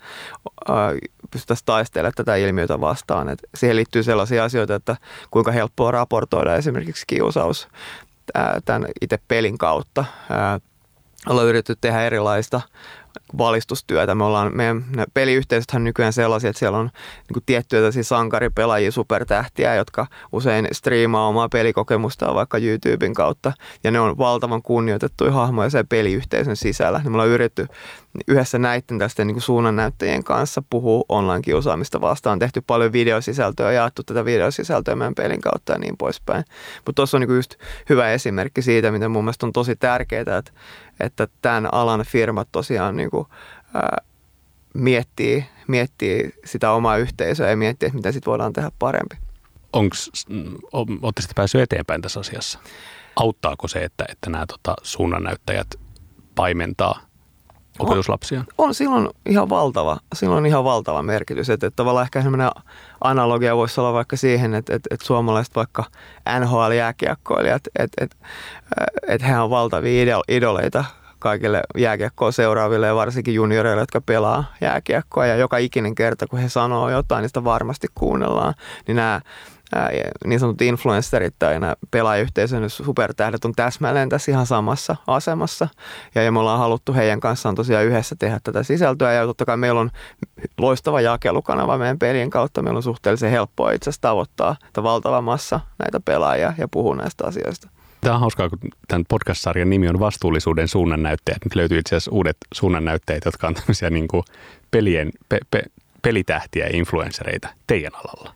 ää, 0.69 0.93
pystyttäisiin 1.31 1.67
taistelemaan 1.67 2.12
tätä 2.17 2.37
ilmiötä 2.37 2.81
vastaan. 2.81 3.29
Et 3.29 3.39
siihen 3.55 3.77
liittyy 3.77 4.03
sellaisia 4.03 4.44
asioita, 4.44 4.75
että 4.75 4.97
kuinka 5.31 5.53
helppoa 5.53 5.91
raportoida 5.91 6.56
esimerkiksi 6.56 7.05
kiusaus 7.06 7.69
ää, 8.35 8.61
tämän 8.65 8.89
itse 9.00 9.19
pelin 9.29 9.59
kautta. 9.59 10.05
Ää, 10.31 10.61
ollaan 11.29 11.47
yritetty 11.47 11.77
tehdä 11.81 12.03
erilaista 12.03 12.61
valistustyötä. 13.38 14.14
Me 14.14 14.25
ollaan, 14.25 14.56
meidän 14.56 14.84
peliyhteisöthän 15.15 15.84
nykyään 15.84 16.12
sellaisia, 16.12 16.51
että 16.51 16.58
siellä 16.58 16.79
on 16.79 16.84
niin 16.84 17.34
kuin 17.34 17.43
tiettyjä 17.46 17.82
sankaripelaajia, 18.03 18.93
supertähtiä, 18.93 19.74
jotka 19.74 20.06
usein 20.32 20.69
striimaa 20.72 21.29
omaa 21.29 21.48
pelikokemustaan 21.48 22.34
vaikka 22.34 22.58
YouTuben 22.58 23.15
kautta. 23.15 23.53
Ja 23.84 23.91
ne 23.91 24.01
on 24.01 24.19
valtavan 24.19 24.62
kunnioitettuja 24.62 25.32
hahmoja 25.32 25.70
sen 25.70 25.89
peliyhteisön 25.89 26.56
sisällä. 26.56 26.98
Niin 26.98 27.12
me 27.12 27.15
ollaan 27.15 27.29
yritetty 27.29 27.67
yhdessä 28.29 28.58
näiden 28.58 28.98
tästä 28.98 29.24
niin 29.24 29.41
suunnannäyttäjien 29.41 30.24
kanssa 30.24 30.62
puhua 30.70 31.05
online-kiusaamista 31.08 32.01
vastaan. 32.01 32.32
On 32.32 32.39
tehty 32.39 32.60
paljon 32.67 32.93
videosisältöä, 32.93 33.72
jaettu 33.72 34.03
tätä 34.03 34.24
videosisältöä 34.24 34.96
meidän 34.96 35.15
pelin 35.15 35.41
kautta 35.41 35.72
ja 35.72 35.79
niin 35.79 35.96
poispäin. 35.96 36.44
Mutta 36.77 36.93
tuossa 36.93 37.17
on 37.17 37.20
niin 37.20 37.29
kuin 37.29 37.36
just 37.36 37.55
hyvä 37.89 38.12
esimerkki 38.12 38.62
siitä, 38.62 38.91
miten 38.91 39.10
mun 39.10 39.24
mielestä 39.24 39.46
on 39.46 39.53
tosi 39.53 39.77
tärkeää, 39.77 40.20
että, 40.39 40.53
että 41.01 41.29
tämän 41.43 41.74
alan 41.74 42.05
firmat 42.05 42.48
tosiaan 42.53 42.96
niin 42.96 43.10
kuin, 43.10 43.21
ää, 43.74 43.96
miettii, 44.74 45.44
miettii 45.69 46.34
sitä 46.44 46.72
omaa 46.72 46.96
yhteisöä 46.96 47.50
ja 47.50 47.56
miettii, 47.56 47.86
että 47.86 47.96
mitä 47.96 48.12
sitten 48.12 48.31
voidaan 48.31 48.52
tehdä 48.52 48.70
parempi. 48.79 49.17
Onko, 49.72 49.96
sitten 49.96 51.34
päässyt 51.34 51.60
eteenpäin 51.60 52.02
tässä 52.02 52.20
asiassa? 52.20 52.58
Auttaako 53.17 53.69
se, 53.69 53.84
että, 53.84 54.05
että 54.08 54.31
nämä 54.31 54.46
tota, 54.46 54.74
suunnannäyttäjät 54.82 55.67
paimentaa 56.34 57.00
opetuslapsia? 57.79 58.41
On, 58.41 58.69
on 58.69 58.74
silloin 58.74 59.08
ihan 59.26 59.48
valtava, 59.48 59.98
silloin 60.14 60.46
ihan 60.46 60.64
valtava 60.64 61.02
merkitys. 61.02 61.50
Että, 61.50 61.67
että 61.67 61.76
tavallaan 61.76 62.05
ehkä 62.05 62.22
sellainen 62.22 62.50
analogia 63.00 63.56
voisi 63.56 63.81
olla 63.81 63.93
vaikka 63.93 64.17
siihen, 64.17 64.55
että, 64.55 64.74
että, 64.74 64.94
että 64.94 65.06
suomalaiset 65.06 65.56
vaikka 65.56 65.84
NHL-jääkiekkoilijat, 66.41 67.62
että, 67.79 68.05
että, 68.05 68.17
että 69.08 69.26
he 69.26 69.38
on 69.38 69.50
valtavia 69.50 70.20
idoleita 70.29 70.84
kaikille 71.22 71.62
jääkiekkoa 71.79 72.32
seuraaville 72.32 72.86
ja 72.86 72.94
varsinkin 72.94 73.34
junioreille, 73.34 73.82
jotka 73.82 74.00
pelaa 74.00 74.44
jääkiekkoa. 74.60 75.26
Ja 75.26 75.36
joka 75.36 75.58
ikinen 75.58 75.94
kerta, 75.94 76.26
kun 76.26 76.38
he 76.38 76.48
sanoo 76.48 76.91
jotain, 76.91 77.29
sitä 77.29 77.44
varmasti 77.44 77.88
kuunnellaan. 77.94 78.55
Niin 78.86 78.96
nämä 78.96 79.20
niin 80.26 80.41
sanotut 80.41 80.62
influencerit 80.62 81.34
tai 81.38 81.60
nämä 81.60 81.74
pelaajayhteisön 81.91 82.70
supertähdet 82.70 83.44
on 83.44 83.52
täsmälleen 83.52 84.08
tässä 84.08 84.32
ihan 84.32 84.46
samassa 84.46 84.96
asemassa. 85.06 85.69
Ja, 86.14 86.22
ja 86.22 86.32
me 86.32 86.38
ollaan 86.38 86.58
haluttu 86.58 86.94
heidän 86.94 87.20
kanssaan 87.20 87.55
tosiaan 87.55 87.84
yhdessä 87.84 88.17
tehdä 88.19 88.41
tätä 88.44 88.62
sisältöä. 88.62 89.12
Ja 89.12 89.26
totta 89.26 89.44
kai 89.44 89.56
meillä 89.56 89.81
on 89.81 89.91
loistava 90.58 91.00
jakelukanava 91.00 91.79
meidän 91.79 91.98
pelien 91.98 92.31
kautta. 92.31 92.62
Meillä 92.62 92.76
on 92.76 92.82
suhteellisen 92.82 93.31
helppoa 93.31 93.72
itse 93.72 93.91
asiassa 93.91 94.02
tavoittaa 94.02 94.56
valtava 94.82 95.20
massa 95.20 95.60
näitä 95.79 96.00
pelaajia 96.05 96.52
ja 96.58 96.69
puhua 96.69 96.96
näistä 96.96 97.26
asioista. 97.26 97.69
Tämä 98.03 98.15
on 98.15 98.21
hauskaa, 98.21 98.49
kun 98.49 98.59
tämän 98.89 99.05
podcast-sarjan 99.09 99.71
nimi 99.71 99.89
on 99.89 100.01
Vastuullisuuden 100.01 100.69
suunnannäyttäjät. 100.69 101.44
Nyt 101.44 101.55
löytyy 101.55 101.79
itse 101.79 101.97
asiassa 101.97 102.11
uudet 102.11 102.37
suunnannäyttäjät, 102.55 103.25
jotka 103.25 103.47
on 103.47 103.55
tämmöisiä 103.55 103.91
niin 103.91 104.09
kuin 104.09 104.23
pelien, 104.71 105.11
pe, 105.29 105.39
pe, 105.51 105.63
pelitähtiä 106.03 106.67
ja 106.67 106.77
influenssereita 106.77 107.49
teidän 107.67 107.93
alalla. 107.94 108.35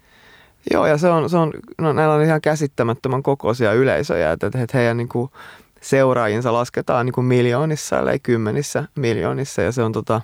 Joo, 0.72 0.86
ja 0.86 0.98
se 0.98 1.08
on, 1.08 1.30
se 1.30 1.36
on 1.36 1.52
no, 1.78 1.92
näillä 1.92 2.14
on 2.14 2.22
ihan 2.22 2.40
käsittämättömän 2.40 3.22
kokoisia 3.22 3.72
yleisöjä, 3.72 4.32
että, 4.32 4.46
että 4.46 4.78
heidän 4.78 4.96
niin 4.96 5.08
kuin, 5.08 5.30
seuraajinsa 5.80 6.52
lasketaan 6.52 7.06
niin 7.06 7.12
kuin 7.12 7.24
miljoonissa, 7.24 7.98
ellei 7.98 8.18
kymmenissä 8.18 8.84
miljoonissa, 8.94 9.62
ja 9.62 9.72
se 9.72 9.82
on 9.82 9.92
tota, 9.92 10.20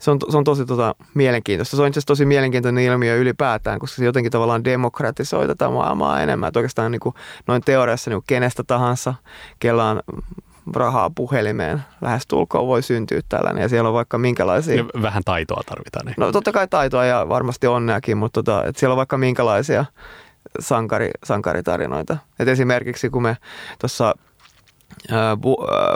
se 0.00 0.10
on, 0.10 0.18
se 0.30 0.36
on 0.36 0.44
tosi 0.44 0.66
tota, 0.66 0.94
mielenkiintoista. 1.14 1.76
Se 1.76 1.82
on 1.82 1.88
itse 1.88 2.00
tosi 2.06 2.24
mielenkiintoinen 2.26 2.84
ilmiö 2.84 3.16
ylipäätään, 3.16 3.78
koska 3.78 3.96
se 3.96 4.04
jotenkin 4.04 4.32
tavallaan 4.32 4.64
demokratisoi 4.64 5.46
tätä 5.46 5.70
maailmaa 5.70 6.20
enemmän. 6.20 6.48
Että 6.48 6.58
oikeastaan 6.58 6.92
niin 6.92 7.00
kuin, 7.00 7.14
noin 7.46 7.62
teoriassa 7.64 8.10
niin 8.10 8.16
kuin 8.16 8.26
kenestä 8.26 8.62
tahansa, 8.62 9.14
kella 9.58 9.90
on 9.90 10.02
rahaa 10.74 11.10
puhelimeen 11.14 11.82
lähestulkoon 12.00 12.66
voi 12.66 12.82
syntyä 12.82 13.20
tällainen 13.28 13.62
ja 13.62 13.68
siellä 13.68 13.88
on 13.88 13.94
vaikka 13.94 14.18
minkälaisia... 14.18 14.76
Ja 14.76 14.84
vähän 15.02 15.22
taitoa 15.24 15.62
tarvitaan. 15.66 16.06
Niin. 16.06 16.14
No 16.18 16.32
totta 16.32 16.52
kai 16.52 16.68
taitoa 16.68 17.04
ja 17.04 17.28
varmasti 17.28 17.66
onneakin, 17.66 18.18
mutta 18.18 18.42
tota, 18.42 18.64
että 18.64 18.80
siellä 18.80 18.92
on 18.92 18.96
vaikka 18.96 19.18
minkälaisia 19.18 19.84
sankari, 20.60 21.10
sankaritarinoita. 21.24 22.16
Et 22.38 22.48
esimerkiksi 22.48 23.10
kun 23.10 23.22
me 23.22 23.36
tuossa 23.80 24.14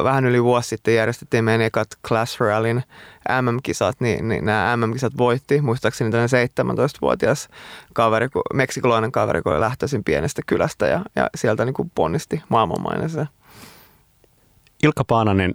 vähän 0.05 0.25
yli 0.25 0.45
vuosi 0.45 0.69
sitten 0.69 0.95
järjestettiin 0.95 1.45
meidän 1.45 1.67
ekat 1.67 1.89
Clash 2.07 2.41
Royalin 2.41 2.83
MM-kisat, 3.43 4.01
niin, 4.01 4.29
niin 4.29 4.45
nämä 4.45 4.77
MM-kisat 4.77 5.13
voitti. 5.19 5.61
Muistaakseni 5.61 6.11
tämmöinen 6.11 6.49
17-vuotias 6.49 7.49
kaveri, 7.93 8.29
meksikolainen 8.55 9.13
kaveri, 9.13 9.43
kun 9.43 9.53
oli 9.53 9.61
lähtöisin 9.61 10.05
pienestä 10.05 10.43
kylästä 10.47 10.87
ja, 10.87 11.01
ja 11.17 11.31
sieltä 11.35 11.65
niin 11.65 11.75
kuin 11.75 11.93
ponnisti 11.95 12.43
maailmanmaineeseen. 12.49 13.29
Ilkka 14.83 15.05
Paananen, 15.05 15.55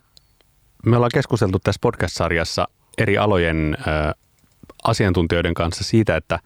me 0.85 0.95
ollaan 0.95 1.11
keskusteltu 1.13 1.59
tässä 1.59 1.79
podcast-sarjassa 1.81 2.67
eri 2.97 3.17
alojen 3.17 3.77
ö, 3.79 4.13
asiantuntijoiden 4.83 5.53
kanssa 5.53 5.83
siitä, 5.83 6.15
että, 6.15 6.39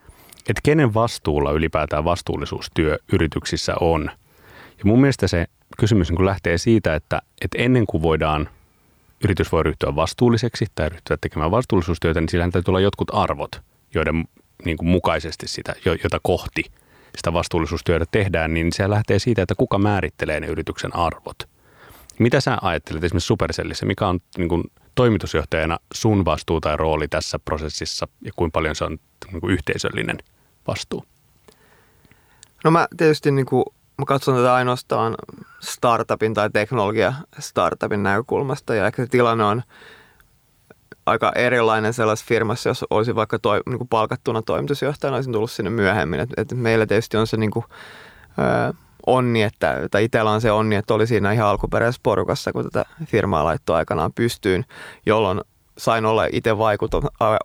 että 0.50 0.62
kenen 0.64 0.94
vastuulla 0.94 1.52
ylipäätään 1.52 2.06
vastuullisuustyö 2.06 2.98
yrityksissä 3.14 3.76
on. 3.82 4.12
Ja 4.78 4.84
mun 4.86 5.02
mielestä 5.02 5.28
se 5.28 5.48
kysymys 5.80 6.12
niin 6.12 6.26
lähtee 6.26 6.58
siitä, 6.58 6.96
että, 6.96 7.22
että 7.42 7.58
ennen 7.58 7.86
kuin 7.86 8.02
voidaan, 8.02 8.50
yritys 9.24 9.52
voi 9.52 9.64
ryhtyä 9.64 9.96
vastuulliseksi 9.96 10.66
tai 10.76 10.90
ryhtyä 10.90 11.18
tekemään 11.22 11.52
vastuullisuustyötä, 11.52 12.22
niin 12.22 12.30
sillä 12.30 12.52
täytyy 12.52 12.72
olla 12.72 12.80
jotkut 12.80 13.08
arvot, 13.14 13.62
joiden 13.94 14.26
niin 14.66 14.78
kuin 14.78 14.90
mukaisesti 14.90 15.48
sitä, 15.48 15.76
jota 16.04 16.20
kohti 16.24 16.64
sitä 17.16 17.34
vastuullisuustyötä 17.34 18.06
tehdään, 18.12 18.54
niin 18.54 18.74
se 18.74 18.90
lähtee 18.90 19.20
siitä, 19.20 19.42
että 19.42 19.56
kuka 19.56 19.78
määrittelee 19.78 20.40
ne 20.40 20.48
yrityksen 20.48 20.96
arvot. 20.96 21.38
Mitä 22.20 22.42
sä 22.42 22.58
ajattelet 22.62 23.04
esimerkiksi 23.04 23.28
Supercellissä? 23.28 23.86
Mikä 23.86 24.08
on 24.08 24.20
niin 24.38 24.50
kuin, 24.50 24.64
toimitusjohtajana 24.96 25.80
sun 25.94 26.26
vastuu 26.26 26.62
tai 26.62 26.78
rooli 26.78 27.08
tässä 27.08 27.40
prosessissa 27.40 28.08
ja 28.22 28.32
kuinka 28.36 28.54
paljon 28.54 28.76
se 28.76 28.84
on 28.84 29.00
niin 29.32 29.42
kuin, 29.42 29.54
yhteisöllinen 29.54 30.18
vastuu? 30.68 31.06
No 32.64 32.72
mä 32.72 32.88
tietysti 32.98 33.32
niin 33.32 33.46
kuin 33.46 33.64
mä 33.98 34.06
katson 34.06 34.36
tätä 34.36 34.54
ainoastaan 34.54 35.16
startupin 35.60 36.34
tai 36.34 36.50
teknologia 36.50 37.14
startupin 37.40 38.04
näkökulmasta 38.04 38.76
ja 38.76 38.88
ehkä 38.88 39.04
se 39.04 39.10
tilanne 39.10 39.44
on 39.44 39.64
aika 41.06 41.32
erilainen 41.36 41.94
sellaisessa 41.94 42.28
firmassa, 42.28 42.70
jos 42.70 42.86
olisi 42.90 43.16
vaikka 43.16 43.40
toi, 43.40 43.62
niin 43.66 43.78
kuin 43.78 43.88
palkattuna 43.88 44.42
toimitusjohtajana, 44.42 45.16
olisin 45.16 45.34
tullut 45.34 45.52
sinne 45.52 45.70
myöhemmin. 45.70 46.20
Et, 46.20 46.30
et 46.38 46.52
meillä 46.54 46.86
tietysti 46.86 47.18
on 47.18 47.28
se 47.28 47.38
niin 47.38 47.52
kuin, 47.52 47.66
ö, 48.40 48.74
onni, 49.06 49.44
että, 49.44 49.88
tai 49.92 50.04
itsellä 50.04 50.32
on 50.32 50.42
se 50.42 50.52
onni, 50.52 50.76
että 50.76 50.94
oli 50.94 51.08
siinä 51.08 51.32
ihan 51.32 51.48
alkuperäisessä 51.48 52.00
porukassa, 52.04 52.54
kun 52.54 52.64
tätä 52.64 52.86
firmaa 53.06 53.44
laittoi 53.44 53.76
aikanaan 53.76 54.14
pystyyn, 54.14 54.66
jolloin 55.06 55.42
sain 55.78 56.06
olla 56.06 56.26
itse 56.32 56.58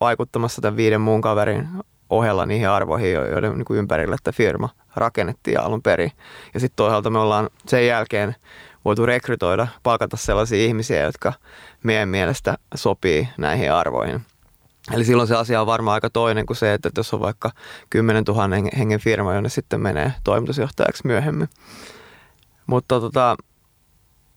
vaikuttamassa 0.01 0.63
tämän 0.63 0.77
viiden 0.77 1.01
muun 1.01 1.21
kaverin 1.21 1.69
ohella 2.11 2.47
niihin 2.47 2.69
arvoihin, 2.69 3.13
joiden 3.13 3.53
niin 3.53 3.65
kuin 3.65 3.79
ympärille 3.79 4.17
tämä 4.25 4.33
firma 4.33 4.69
rakennettiin 4.97 5.61
alun 5.61 5.83
perin. 5.83 6.13
Ja 6.55 6.61
sitten 6.61 6.77
toisaalta 6.77 7.11
me 7.11 7.19
ollaan 7.19 7.51
sen 7.67 7.87
jälkeen 7.87 8.35
voitu 8.85 9.07
rekrytoida, 9.07 9.69
palkata 9.83 10.17
sellaisia 10.17 10.65
ihmisiä, 10.65 11.03
jotka 11.03 11.33
meidän 11.83 12.09
mielestä 12.09 12.59
sopii 12.75 13.29
näihin 13.39 13.73
arvoihin. 13.73 14.21
Eli 14.93 15.05
silloin 15.05 15.29
se 15.29 15.37
asia 15.37 15.61
on 15.61 15.67
varmaan 15.67 15.95
aika 15.95 16.11
toinen 16.11 16.47
kuin 16.47 16.57
se, 16.57 16.75
että 16.75 16.91
jos 16.97 17.15
on 17.15 17.21
vaikka 17.21 17.51
10 17.91 18.25
000 18.25 18.49
hengen 18.79 19.01
firma, 19.01 19.35
jonne 19.35 19.49
sitten 19.49 19.81
menee 19.81 20.13
toimitusjohtajaksi 20.25 21.07
myöhemmin. 21.07 21.49
Mutta 22.67 23.01
tota, 23.01 23.37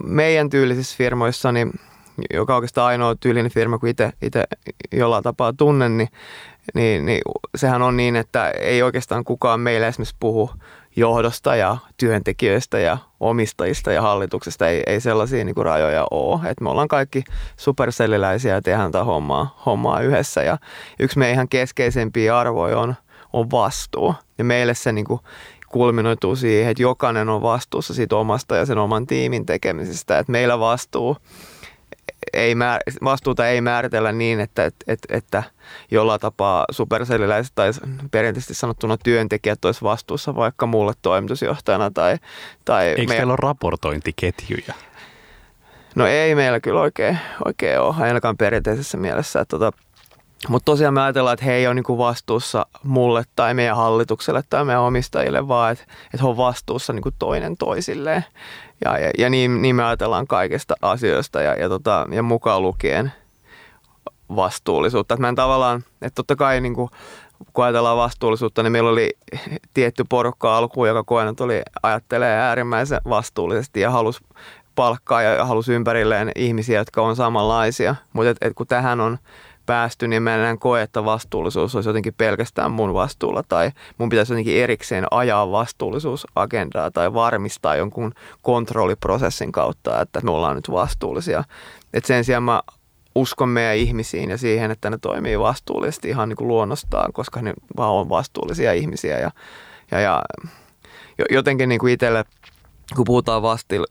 meidän 0.04 0.50
tyylisissä 0.50 0.98
firmoissa, 0.98 1.52
niin 1.52 1.72
joka 2.34 2.54
on 2.54 2.56
oikeastaan 2.56 2.88
ainoa 2.88 3.16
tyylinen 3.16 3.52
firma, 3.52 3.78
kun 3.78 3.90
itse 3.90 4.44
jollain 4.92 5.24
tapaa 5.24 5.54
tunnen, 5.54 5.98
niin 5.98 6.10
niin, 6.76 7.06
niin 7.06 7.22
sehän 7.56 7.82
on 7.82 7.98
niin, 7.98 8.16
että 8.16 8.50
ei 8.50 8.84
oikeastaan 8.84 9.24
kukaan 9.24 9.60
meille 9.60 9.88
esimerkiksi 9.88 10.16
puhu 10.20 10.52
johdosta 10.96 11.56
ja 11.56 11.78
työntekijöistä 11.98 12.80
ja 12.80 12.98
omistajista 13.20 13.92
ja 13.92 14.02
hallituksesta. 14.02 14.68
Ei, 14.68 14.84
ei 14.86 15.02
sellaisia 15.02 15.46
niin 15.46 15.56
kuin 15.56 15.66
rajoja 15.66 16.08
ole. 16.12 16.50
Et 16.50 16.62
me 16.62 16.70
ollaan 16.70 16.88
kaikki 16.88 17.24
superselliläisiä 17.58 18.54
ja 18.54 18.62
tehdään 18.62 18.92
tätä 18.92 19.04
hommaa, 19.04 19.62
hommaa 19.66 20.02
yhdessä. 20.02 20.44
Ja 20.44 20.58
yksi 21.00 21.20
meidän 21.20 21.34
ihan 21.34 21.50
keskeisempiä 21.50 22.40
arvoja 22.40 22.80
on, 22.80 22.96
on 23.34 23.52
vastuu. 23.52 24.16
Ja 24.38 24.44
meille 24.44 24.74
se 24.74 24.92
niin 24.92 25.06
kuin 25.06 25.20
kulminoituu 25.70 26.36
siihen, 26.36 26.72
että 26.72 26.84
jokainen 26.84 27.30
on 27.30 27.42
vastuussa 27.42 27.94
siitä 27.94 28.16
omasta 28.16 28.56
ja 28.56 28.66
sen 28.66 28.78
oman 28.78 29.08
tiimin 29.08 29.46
tekemisestä. 29.46 30.20
Että 30.20 30.32
meillä 30.32 30.60
vastuu 30.60 31.18
ei 32.34 32.56
määr, 32.56 32.82
vastuuta 33.04 33.48
ei 33.48 33.62
määritellä 33.62 34.12
niin, 34.12 34.40
että, 34.40 34.66
että, 34.66 34.86
että, 34.88 35.18
että 35.18 35.44
jollain 35.92 36.20
tapaa 36.20 36.66
supercelliläiset 36.72 37.52
tai 37.56 37.72
perinteisesti 38.12 38.54
sanottuna 38.54 38.98
työntekijät 38.98 39.66
olisi 39.66 39.82
vastuussa 39.82 40.36
vaikka 40.36 40.66
muulle 40.66 40.94
toimitusjohtajana. 41.02 41.92
Tai, 41.92 42.18
tai 42.66 42.88
Eikö 42.88 43.02
meidän... 43.02 43.16
teillä 43.16 43.32
ole 43.32 43.40
raportointiketjuja? 43.42 44.74
No 45.96 46.08
ei 46.08 46.36
meillä 46.36 46.60
kyllä 46.60 46.82
oikein, 46.82 47.20
oikein 47.46 47.80
ole, 47.80 47.96
ainakaan 48.00 48.38
perinteisessä 48.38 48.98
mielessä. 48.98 49.42
Että 49.42 49.58
tota, 49.60 49.78
mutta 50.50 50.66
tosiaan 50.66 50.94
me 50.94 51.02
ajatellaan, 51.02 51.34
että 51.34 51.46
he 51.46 51.54
ei 51.54 51.68
ole 51.68 51.74
niinku 51.74 51.98
vastuussa 51.98 52.66
mulle 52.84 53.24
tai 53.36 53.54
meidän 53.54 53.76
hallitukselle 53.76 54.44
tai 54.50 54.66
meidän 54.66 54.82
omistajille, 54.82 55.48
vaan 55.48 55.72
että, 55.72 55.84
että 56.06 56.18
he 56.22 56.28
on 56.28 56.38
vastuussa 56.38 56.94
niinku 56.94 57.10
toinen 57.20 57.58
toisilleen. 57.58 58.26
Ja, 58.86 59.00
ja, 59.00 59.12
ja 59.18 59.30
niin, 59.30 59.62
niin 59.62 59.76
me 59.76 59.84
ajatellaan 59.84 60.28
kaikista 60.28 60.76
asioista 60.82 61.42
ja, 61.42 61.54
ja, 61.54 61.70
tota, 61.70 62.08
ja 62.12 62.24
mukaan 62.24 62.62
lukien 62.62 63.12
vastuullisuutta. 64.36 65.14
Että 65.14 65.22
mä 65.22 65.30
en 65.30 65.36
tavallaan, 65.36 65.84
että 66.02 66.16
totta 66.16 66.36
kai 66.36 66.62
niin 66.62 66.76
kuin, 66.76 66.90
kun 67.54 67.66
ajatellaan 67.66 67.98
vastuullisuutta, 67.98 68.64
niin 68.64 68.72
meillä 68.72 68.90
oli 68.90 69.12
tietty 69.74 70.06
porukka 70.10 70.58
alkuun, 70.58 70.88
joka 70.88 71.04
koen, 71.04 71.36
oli 71.40 71.62
ajattelee 71.84 72.36
äärimmäisen 72.36 73.02
vastuullisesti 73.10 73.82
ja 73.82 73.92
halusi 73.92 74.20
palkkaa 74.76 75.22
ja 75.22 75.46
halusi 75.46 75.74
ympärilleen 75.74 76.32
ihmisiä, 76.36 76.80
jotka 76.80 77.02
on 77.02 77.16
samanlaisia. 77.16 77.96
Mutta 78.14 78.30
et, 78.30 78.38
et 78.42 78.54
kun 78.56 78.68
tähän 78.68 79.02
on 79.02 79.18
päästy, 79.72 80.08
niin 80.08 80.24
mä 80.24 80.50
en 80.50 80.60
koe, 80.60 80.82
että 80.82 81.06
vastuullisuus 81.06 81.76
olisi 81.76 81.90
jotenkin 81.90 82.14
pelkästään 82.14 82.72
mun 82.72 82.94
vastuulla 82.94 83.44
tai 83.44 83.72
mun 83.98 84.10
pitäisi 84.10 84.34
jotenkin 84.34 84.58
erikseen 84.58 85.06
ajaa 85.12 85.52
vastuullisuusagendaa 85.52 86.92
tai 86.92 87.14
varmistaa 87.14 87.76
jonkun 87.76 88.14
kontrolliprosessin 88.42 89.52
kautta, 89.52 90.02
että 90.02 90.22
me 90.24 90.32
ollaan 90.32 90.56
nyt 90.56 90.72
vastuullisia. 90.72 91.44
Et 91.94 92.06
sen 92.06 92.24
sijaan 92.24 92.44
mä 92.44 92.62
uskon 93.16 93.50
meidän 93.50 93.78
ihmisiin 93.78 94.30
ja 94.30 94.38
siihen, 94.38 94.72
että 94.72 94.90
ne 94.90 94.98
toimii 94.98 95.40
vastuullisesti 95.40 96.10
ihan 96.10 96.30
niin 96.30 96.38
kuin 96.38 96.48
luonnostaan, 96.48 97.14
koska 97.14 97.42
ne 97.42 97.54
vaan 97.78 97.92
on 97.92 98.10
vastuullisia 98.10 98.74
ihmisiä 98.74 99.20
ja, 99.20 99.32
ja, 99.92 100.00
ja 100.00 100.24
jotenkin 101.30 101.70
niin 101.70 101.80
kuin 101.80 101.94
itselle– 101.94 102.26
kun 102.96 103.06
puhutaan 103.06 103.42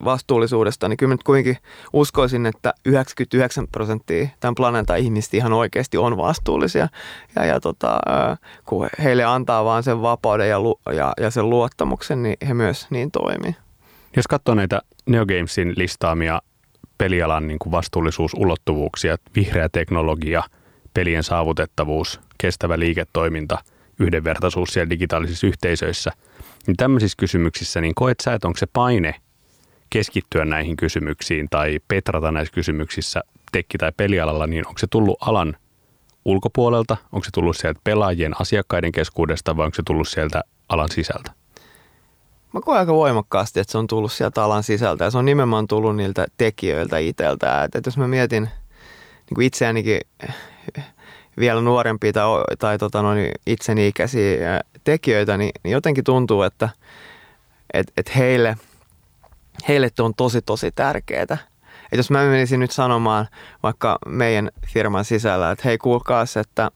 vastuullisuudesta, 0.04 0.88
niin 0.88 0.96
kyllä 0.96 1.14
nyt 1.14 1.22
kuitenkin 1.22 1.56
uskoisin, 1.92 2.46
että 2.46 2.74
99 2.84 3.68
prosenttia 3.68 4.28
tämän 4.40 4.54
planeetan 4.54 4.98
ihmistä 4.98 5.36
ihan 5.36 5.52
oikeasti 5.52 5.98
on 5.98 6.16
vastuullisia. 6.16 6.88
Ja, 7.36 7.44
ja 7.44 7.60
tota, 7.60 8.00
kun 8.66 8.88
heille 9.02 9.24
antaa 9.24 9.64
vaan 9.64 9.82
sen 9.82 10.02
vapauden 10.02 10.48
ja, 10.48 10.58
ja, 10.96 11.12
ja 11.20 11.30
sen 11.30 11.50
luottamuksen, 11.50 12.22
niin 12.22 12.36
he 12.48 12.54
myös 12.54 12.86
niin 12.90 13.10
toimii. 13.10 13.56
Jos 14.16 14.26
katsoo 14.26 14.54
näitä 14.54 14.82
Neogamesin 15.06 15.72
listaamia 15.76 16.42
pelialan 16.98 17.46
niin 17.46 17.58
kuin 17.58 17.70
vastuullisuusulottuvuuksia, 17.70 19.16
vihreä 19.36 19.68
teknologia, 19.68 20.42
pelien 20.94 21.22
saavutettavuus, 21.22 22.20
kestävä 22.38 22.78
liiketoiminta, 22.78 23.58
yhdenvertaisuus 24.00 24.68
siellä 24.68 24.90
digitaalisissa 24.90 25.46
yhteisöissä– 25.46 26.10
niin 26.66 26.76
tämmöisissä 26.76 27.16
kysymyksissä, 27.18 27.80
niin 27.80 27.94
koet 27.94 28.20
sä, 28.20 28.34
että 28.34 28.48
onko 28.48 28.58
se 28.58 28.66
paine 28.72 29.14
keskittyä 29.90 30.44
näihin 30.44 30.76
kysymyksiin 30.76 31.48
tai 31.50 31.78
petrata 31.88 32.30
näissä 32.30 32.54
kysymyksissä 32.54 33.20
tekki- 33.52 33.78
tai 33.78 33.92
pelialalla, 33.96 34.46
niin 34.46 34.66
onko 34.66 34.78
se 34.78 34.86
tullut 34.86 35.18
alan 35.20 35.56
ulkopuolelta, 36.24 36.96
onko 37.12 37.24
se 37.24 37.30
tullut 37.30 37.56
sieltä 37.56 37.80
pelaajien 37.84 38.40
asiakkaiden 38.40 38.92
keskuudesta 38.92 39.56
vai 39.56 39.64
onko 39.64 39.74
se 39.74 39.82
tullut 39.86 40.08
sieltä 40.08 40.44
alan 40.68 40.88
sisältä? 40.88 41.32
mä 42.52 42.60
koen 42.60 42.78
aika 42.78 42.94
voimakkaasti, 42.94 43.60
että 43.60 43.72
se 43.72 43.78
on 43.78 43.86
tullut 43.86 44.12
sieltä 44.12 44.44
alan 44.44 44.62
sisältä 44.62 45.04
ja 45.04 45.10
se 45.10 45.18
on 45.18 45.24
nimenomaan 45.24 45.66
tullut 45.66 45.96
niiltä 45.96 46.26
tekijöiltä 46.36 46.98
itseltä. 46.98 47.64
Että, 47.64 47.78
että 47.78 47.88
jos 47.88 47.96
mä 47.96 48.08
mietin 48.08 48.42
niin 48.42 49.34
kuin 49.34 49.46
itseänikin 49.46 50.00
vielä 51.38 51.60
nuorempia 51.60 52.12
tai, 52.12 52.24
tai 52.58 52.78
tota 52.78 53.02
noin, 53.02 53.30
itseni 53.46 53.88
ikäisiä 53.88 54.60
tekijöitä, 54.84 55.36
niin, 55.36 55.50
niin 55.64 55.72
jotenkin 55.72 56.04
tuntuu, 56.04 56.42
että 56.42 56.68
et, 57.74 57.92
et 57.96 58.16
heille, 58.16 58.56
heille 59.68 59.90
on 59.98 60.14
tosi 60.14 60.42
tosi 60.42 60.72
tärkeää. 60.72 61.38
Et 61.92 61.96
jos 61.96 62.10
mä 62.10 62.24
menisin 62.24 62.60
nyt 62.60 62.70
sanomaan 62.70 63.26
vaikka 63.62 63.98
meidän 64.06 64.50
firman 64.66 65.04
sisällä, 65.04 65.50
että 65.50 65.62
hei 65.68 65.78
kuulkaas, 65.78 66.36
että 66.36 66.70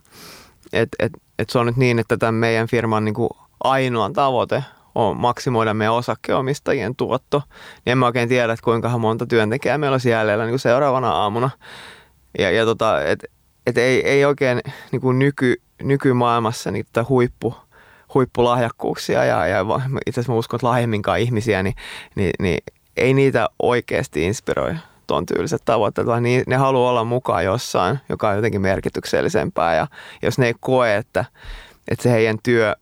et, 0.72 0.88
et, 0.98 1.12
et 1.38 1.50
se 1.50 1.58
on 1.58 1.66
nyt 1.66 1.76
niin, 1.76 1.98
että 1.98 2.16
tämän 2.16 2.34
meidän 2.34 2.68
firman 2.68 3.04
niin 3.04 3.14
kuin 3.14 3.30
ainoa 3.64 4.10
tavoite 4.10 4.64
on 4.94 5.16
maksimoida 5.16 5.74
meidän 5.74 5.94
osakkeomistajien 5.94 6.96
tuotto, 6.96 7.42
niin 7.84 7.92
en 7.92 7.98
mä 7.98 8.06
oikein 8.06 8.28
tiedä, 8.28 8.52
että 8.52 8.64
kuinka 8.64 8.98
monta 8.98 9.26
työntekijää 9.26 9.78
meillä 9.78 9.94
olisi 9.94 10.10
jäljellä 10.10 10.44
niin 10.44 10.52
kuin 10.52 10.60
seuraavana 10.60 11.10
aamuna. 11.10 11.50
Ja, 12.38 12.50
ja 12.50 12.64
tota, 12.64 13.02
et, 13.02 13.24
et 13.66 13.78
ei, 13.78 14.08
ei 14.08 14.24
oikein 14.24 14.60
niin 14.92 15.00
kuin 15.00 15.18
nyky, 15.18 15.60
nykymaailmassa 15.82 16.70
niitä 16.70 17.04
huippu, 17.08 17.54
huippulahjakkuuksia 18.14 19.24
ja, 19.24 19.46
ja 19.46 19.64
itse 20.06 20.20
asiassa 20.20 20.32
mä 20.32 20.38
uskon, 20.38 20.58
että 20.58 20.66
lahjemminkaan 20.66 21.20
ihmisiä, 21.20 21.62
niin, 21.62 21.74
niin, 22.14 22.32
niin 22.38 22.58
ei 22.96 23.14
niitä 23.14 23.48
oikeasti 23.58 24.24
inspiroi 24.24 24.74
tuon 25.06 25.26
tyyliset 25.26 25.62
tavoitteet, 25.64 26.06
vaan 26.06 26.22
niin, 26.22 26.42
ne 26.46 26.56
haluaa 26.56 26.90
olla 26.90 27.04
mukaan 27.04 27.44
jossain, 27.44 27.98
joka 28.08 28.28
on 28.28 28.36
jotenkin 28.36 28.60
merkityksellisempää. 28.60 29.74
Ja 29.74 29.86
jos 30.22 30.38
ne 30.38 30.46
ei 30.46 30.54
koe, 30.60 30.96
että, 30.96 31.24
että 31.88 32.02
se 32.02 32.10
heidän 32.10 32.38
työ 32.42 32.76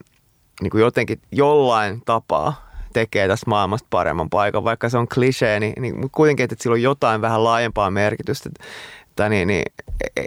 niin 0.60 0.70
kuin 0.70 0.80
jotenkin 0.80 1.20
jollain 1.32 2.02
tapaa 2.04 2.72
tekee 2.92 3.28
tästä 3.28 3.50
maailmasta 3.50 3.86
paremman 3.90 4.30
paikan, 4.30 4.64
vaikka 4.64 4.88
se 4.88 4.98
on 4.98 5.08
klisee, 5.08 5.60
niin, 5.60 5.74
niin 5.78 6.10
kuitenkin, 6.12 6.44
että 6.44 6.56
sillä 6.60 6.74
on 6.74 6.82
jotain 6.82 7.20
vähän 7.20 7.44
laajempaa 7.44 7.90
merkitystä, 7.90 8.50
tai 9.16 9.30
niin, 9.30 9.48
niin 9.48 9.64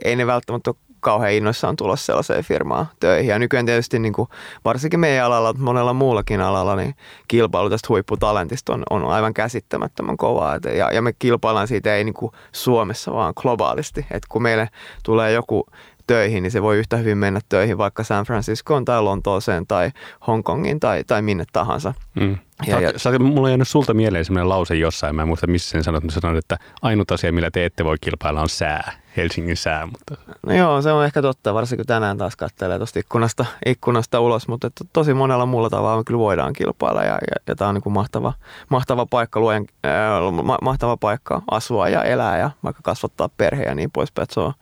ei 0.06 0.15
ne 0.15 0.27
välttämättä 0.27 0.70
ole 0.70 0.75
kauhean 1.06 1.34
innoissaan 1.34 1.75
tulla 1.75 1.96
sellaiseen 1.96 2.44
firmaan 2.44 2.86
töihin. 3.00 3.30
Ja 3.30 3.39
nykyään 3.39 3.65
tietysti 3.65 4.00
niin 4.00 4.13
kuin, 4.13 4.30
varsinkin 4.65 5.00
meidän 5.00 5.25
alalla, 5.25 5.54
monella 5.54 5.94
muullakin 5.94 6.42
alalla, 6.42 6.75
niin 6.75 6.96
kilpailu 7.27 7.70
tästä 7.70 7.88
huipputalentista 7.89 8.74
on, 8.74 8.84
on 8.89 9.06
aivan 9.06 9.34
käsittämättömän 9.34 10.18
kovaa. 10.18 10.56
Et, 10.56 10.63
ja, 10.63 10.92
ja 10.92 11.01
me 11.01 11.13
kilpaillaan 11.13 11.68
siitä 11.68 11.96
ei 11.96 12.04
niin 12.04 12.13
kuin 12.13 12.32
Suomessa, 12.51 13.13
vaan 13.13 13.34
globaalisti. 13.42 14.06
Et 14.12 14.24
kun 14.30 14.42
meille 14.42 14.70
tulee 15.04 15.32
joku 15.32 15.65
töihin, 16.08 16.44
niin 16.44 16.51
se 16.51 16.62
voi 16.62 16.77
yhtä 16.77 16.98
hyvin 16.98 17.18
mennä 17.18 17.39
töihin 17.50 17.77
vaikka 17.77 18.04
San 18.04 18.25
Franciscoon 18.25 18.86
tai 18.86 19.01
Lontooseen 19.01 19.68
tai 19.68 19.92
Hongkongin 20.27 20.80
tai, 20.80 21.04
tai 21.04 21.22
minne 21.22 21.46
tahansa. 21.54 21.94
Mm. 22.15 22.38
Ja, 22.68 22.80
ja, 22.80 22.92
sä, 23.00 23.20
mulla 23.20 23.42
on 23.42 23.50
jäänyt 23.50 23.68
sulta 23.68 23.94
mieleen 23.94 24.26
sellainen 24.26 24.50
lause 24.50 24.76
jossain, 24.76 25.16
mä 25.16 25.22
en 25.22 25.28
muista 25.28 25.48
missä 25.48 25.70
sen 25.70 25.84
sanot, 25.84 26.04
mutta 26.04 26.22
sanoit, 26.22 26.38
että 26.38 26.58
ainut 26.82 27.12
asia, 27.12 27.32
millä 27.32 27.52
te 27.52 27.66
ette 27.66 27.86
voi 27.86 27.96
kilpailla 28.02 28.42
on 28.42 28.50
sää, 28.50 28.94
Helsingin 29.18 29.58
sää. 29.58 29.86
Mutta... 29.86 30.16
No 30.48 30.54
joo, 30.54 30.82
se 30.82 30.92
on 30.92 31.06
ehkä 31.06 31.22
totta, 31.22 31.54
varsinkin 31.54 31.86
kun 31.86 31.88
tänään 31.88 32.18
taas 32.18 32.36
katselee 32.36 32.78
tuosta 32.78 33.00
ikkunasta, 33.00 33.46
ikkunasta 33.66 34.20
ulos, 34.20 34.48
mutta 34.48 34.68
että 34.68 34.86
tosi 34.94 35.14
monella 35.14 35.46
muulla 35.46 35.70
tavalla 35.70 35.98
me 35.98 36.04
kyllä 36.04 36.20
voidaan 36.20 36.54
kilpailla 36.54 37.04
ja, 37.04 37.14
ja, 37.14 37.36
ja 37.48 37.56
tämä 37.56 37.70
on 37.70 37.76
niin 37.76 37.94
mahtava, 37.94 38.34
mahtava 38.70 39.06
paikka 39.06 39.40
luojen, 39.40 39.66
äh, 39.86 40.62
mahtava 40.62 40.98
paikka 40.98 41.42
asua 41.52 41.90
ja 41.90 42.04
elää 42.04 42.38
ja 42.38 42.52
vaikka 42.64 42.82
kasvattaa 42.84 43.30
perhe 43.38 43.64
ja 43.64 43.76
niin 43.76 43.92
poispäin, 43.92 44.24
että 44.24 44.34
se 44.34 44.40
on, 44.40 44.54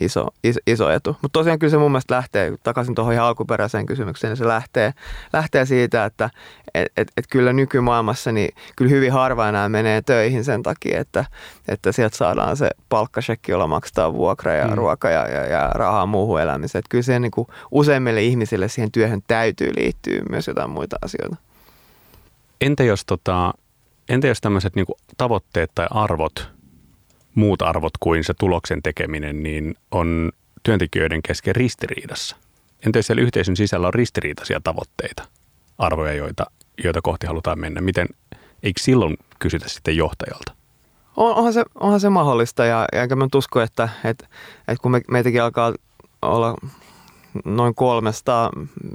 iso, 0.00 0.26
iso, 0.44 0.60
iso 0.66 0.90
etu. 0.90 1.16
Mutta 1.22 1.38
tosiaan 1.38 1.58
kyllä 1.58 1.70
se 1.70 1.78
mun 1.78 1.90
mielestä 1.90 2.14
lähtee, 2.14 2.52
takaisin 2.62 2.94
tuohon 2.94 3.14
ihan 3.14 3.26
alkuperäiseen 3.26 3.86
kysymykseen, 3.86 4.30
niin 4.30 4.36
se 4.36 4.48
lähtee, 4.48 4.94
lähtee 5.32 5.66
siitä, 5.66 6.04
että 6.04 6.30
et, 6.74 6.92
et, 6.96 7.12
et 7.16 7.24
kyllä 7.30 7.52
nykymaailmassa 7.52 8.32
niin 8.32 8.54
kyllä 8.76 8.90
hyvin 8.90 9.12
harva 9.12 9.48
enää 9.48 9.68
menee 9.68 10.02
töihin 10.02 10.44
sen 10.44 10.62
takia, 10.62 11.00
että, 11.00 11.24
että 11.68 11.92
sieltä 11.92 12.16
saadaan 12.16 12.56
se 12.56 12.70
palkkasekki, 12.88 13.52
jolla 13.52 13.66
maksetaan 13.66 14.14
vuokra 14.14 14.52
ja 14.52 14.66
mm. 14.66 14.74
ruoka 14.74 15.10
ja, 15.10 15.28
ja, 15.28 15.46
ja 15.46 15.70
rahaa 15.74 16.06
muuhun 16.06 16.40
elämiseen. 16.40 16.80
Että 16.80 16.90
kyllä 16.90 17.02
se 17.02 17.18
niin 17.18 17.30
kuin 17.30 17.46
useimmille 17.70 18.22
ihmisille 18.22 18.68
siihen 18.68 18.92
työhön 18.92 19.22
täytyy 19.26 19.72
liittyä 19.76 20.20
myös 20.30 20.46
jotain 20.46 20.70
muita 20.70 20.96
asioita. 21.02 21.36
Entä 22.60 22.84
jos, 22.84 23.04
tota, 23.04 23.54
entä 24.08 24.26
jos 24.26 24.40
tämmöiset 24.40 24.76
niin 24.76 24.86
tavoitteet 25.16 25.70
tai 25.74 25.86
arvot– 25.90 26.48
muut 27.34 27.62
arvot 27.62 27.92
kuin 28.00 28.24
se 28.24 28.34
tuloksen 28.34 28.82
tekeminen, 28.82 29.42
niin 29.42 29.74
on 29.90 30.32
työntekijöiden 30.62 31.20
kesken 31.22 31.56
ristiriidassa. 31.56 32.36
Entä 32.86 33.02
siellä 33.02 33.22
yhteisön 33.22 33.56
sisällä 33.56 33.86
on 33.86 33.94
ristiriitaisia 33.94 34.60
tavoitteita, 34.64 35.22
arvoja, 35.78 36.12
joita, 36.12 36.46
joita 36.84 37.02
kohti 37.02 37.26
halutaan 37.26 37.58
mennä? 37.58 37.80
Miten, 37.80 38.06
eikö 38.62 38.80
silloin 38.80 39.16
kysytä 39.38 39.68
sitten 39.68 39.96
johtajalta? 39.96 40.52
On, 41.16 41.34
onhan, 41.34 41.52
se, 41.52 41.64
onhan 41.80 42.00
se 42.00 42.10
mahdollista 42.10 42.64
ja, 42.64 42.86
ja 42.92 43.02
enkä 43.02 43.16
mä 43.16 43.28
usko, 43.34 43.60
että, 43.60 43.88
että, 44.04 44.26
että 44.68 44.82
kun 44.82 44.90
me, 44.90 45.00
meitäkin 45.10 45.42
alkaa 45.42 45.74
olla 46.22 46.54
noin 47.44 47.74
300 47.74 48.50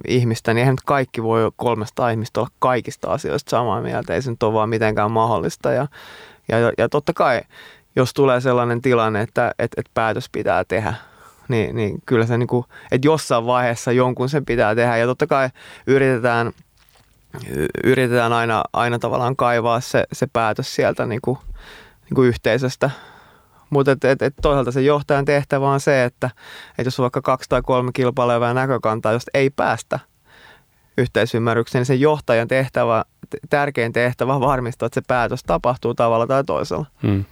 ihmistä, 0.07 0.53
niin 0.53 0.59
eihän 0.59 0.73
nyt 0.73 0.81
kaikki 0.85 1.23
voi 1.23 1.51
300 1.55 2.09
ihmistä 2.09 2.39
olla 2.39 2.49
kaikista 2.59 3.11
asioista 3.11 3.49
samaa 3.49 3.81
mieltä. 3.81 4.13
Ei 4.13 4.21
se 4.21 4.31
nyt 4.31 4.43
ole 4.43 4.53
vaan 4.53 4.69
mitenkään 4.69 5.11
mahdollista. 5.11 5.71
Ja, 5.71 5.87
ja, 6.47 6.71
ja 6.77 6.89
totta 6.89 7.13
kai 7.13 7.41
jos 7.97 8.13
tulee 8.13 8.41
sellainen 8.41 8.81
tilanne, 8.81 9.21
että, 9.21 9.51
että, 9.59 9.81
että 9.81 9.91
päätös 9.93 10.29
pitää 10.31 10.63
tehdä, 10.63 10.93
niin, 11.47 11.75
niin 11.75 12.01
kyllä 12.05 12.25
se 12.25 12.37
niin 12.37 12.47
kuin, 12.47 12.65
että 12.91 13.07
jossain 13.07 13.45
vaiheessa 13.45 13.91
jonkun 13.91 14.29
sen 14.29 14.45
pitää 14.45 14.75
tehdä. 14.75 14.97
Ja 14.97 15.05
totta 15.05 15.27
kai 15.27 15.49
yritetään, 15.87 16.51
yritetään 17.83 18.33
aina, 18.33 18.63
aina 18.73 18.99
tavallaan 18.99 19.35
kaivaa 19.35 19.79
se, 19.79 20.03
se 20.13 20.27
päätös 20.33 20.75
sieltä 20.75 21.05
niin 21.05 21.21
kuin, 21.21 21.37
niin 22.03 22.15
kuin 22.15 22.27
yhteisöstä. 22.27 22.89
Mutta 23.69 23.91
et, 23.91 24.05
et, 24.05 24.21
et 24.21 24.33
toisaalta 24.41 24.71
se 24.71 24.81
johtajan 24.81 25.25
tehtävä 25.25 25.69
on 25.69 25.79
se, 25.79 26.03
että 26.03 26.29
et 26.77 26.85
jos 26.85 26.99
on 26.99 27.03
vaikka 27.03 27.21
kaksi 27.21 27.49
tai 27.49 27.61
kolme 27.61 27.91
kilpailevaa 27.93 28.53
näkökantaa, 28.53 29.13
josta 29.13 29.31
ei 29.33 29.49
päästä 29.49 29.99
yhteisymmärrykseen, 30.97 31.79
niin 31.79 31.85
sen 31.85 32.01
johtajan 32.01 32.47
tehtävä, 32.47 33.05
tärkein 33.49 33.93
tehtävä 33.93 34.35
on 34.35 34.41
varmistaa, 34.41 34.85
että 34.85 35.01
se 35.01 35.05
päätös 35.07 35.43
tapahtuu 35.43 35.93
tavalla 35.93 36.27
tai 36.27 36.43
toisella. 36.43 36.85
Hmm. 37.01 37.25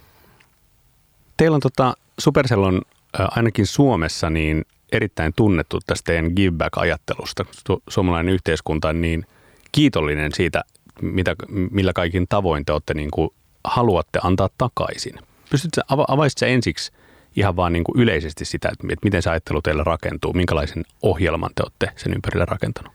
Teillä 1.36 1.54
on 1.54 1.60
tota, 1.60 1.94
Supercell 2.18 2.62
on 2.62 2.82
ainakin 3.12 3.66
Suomessa 3.66 4.30
niin 4.30 4.64
erittäin 4.92 5.32
tunnettu 5.36 5.80
tästä 5.86 6.04
teidän 6.04 6.32
give 6.36 6.56
back-ajattelusta. 6.56 7.44
Su- 7.44 7.82
suomalainen 7.88 8.34
yhteiskunta 8.34 8.88
on 8.88 9.00
niin 9.00 9.26
kiitollinen 9.72 10.32
siitä, 10.34 10.64
mitä, 11.02 11.36
millä 11.48 11.92
kaikin 11.92 12.26
tavoin 12.28 12.64
te 12.64 12.72
olette 12.72 12.94
niin 12.94 13.10
kuin, 13.10 13.30
haluatte 13.64 14.20
antaa 14.22 14.48
takaisin. 14.58 15.14
Pystytkö 15.50 15.80
ava- 15.92 16.04
avaisitko 16.08 16.46
ensiksi 16.46 16.92
ihan 17.36 17.56
vaan 17.56 17.72
niin 17.72 17.84
kuin 17.84 18.00
yleisesti 18.02 18.44
sitä, 18.44 18.68
että 18.68 18.86
miten 19.04 19.22
se 19.22 19.30
ajattelu 19.30 19.62
teillä 19.62 19.84
rakentuu, 19.84 20.32
minkälaisen 20.32 20.84
ohjelman 21.02 21.50
te 21.54 21.62
olette 21.62 21.90
sen 21.96 22.14
ympärille 22.14 22.44
rakentanut? 22.44 22.92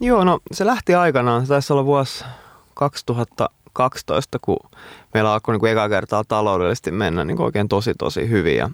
Joo, 0.00 0.24
no 0.24 0.40
se 0.52 0.66
lähti 0.66 0.94
aikanaan, 0.94 1.42
se 1.42 1.48
taisi 1.48 1.72
olla 1.72 1.84
vuosi 1.84 2.24
2000, 2.74 3.50
2012, 3.78 4.38
kun 4.42 4.56
meillä 5.14 5.32
alkoi 5.32 5.54
niin 5.54 5.60
kuin 5.60 5.72
eka 5.72 5.88
kertaa 5.88 6.24
taloudellisesti 6.28 6.90
mennä 6.90 7.24
niin 7.24 7.36
kuin 7.36 7.44
oikein 7.44 7.68
tosi 7.68 7.94
tosi 7.98 8.28
hyvin. 8.28 8.56
Ja, 8.56 8.70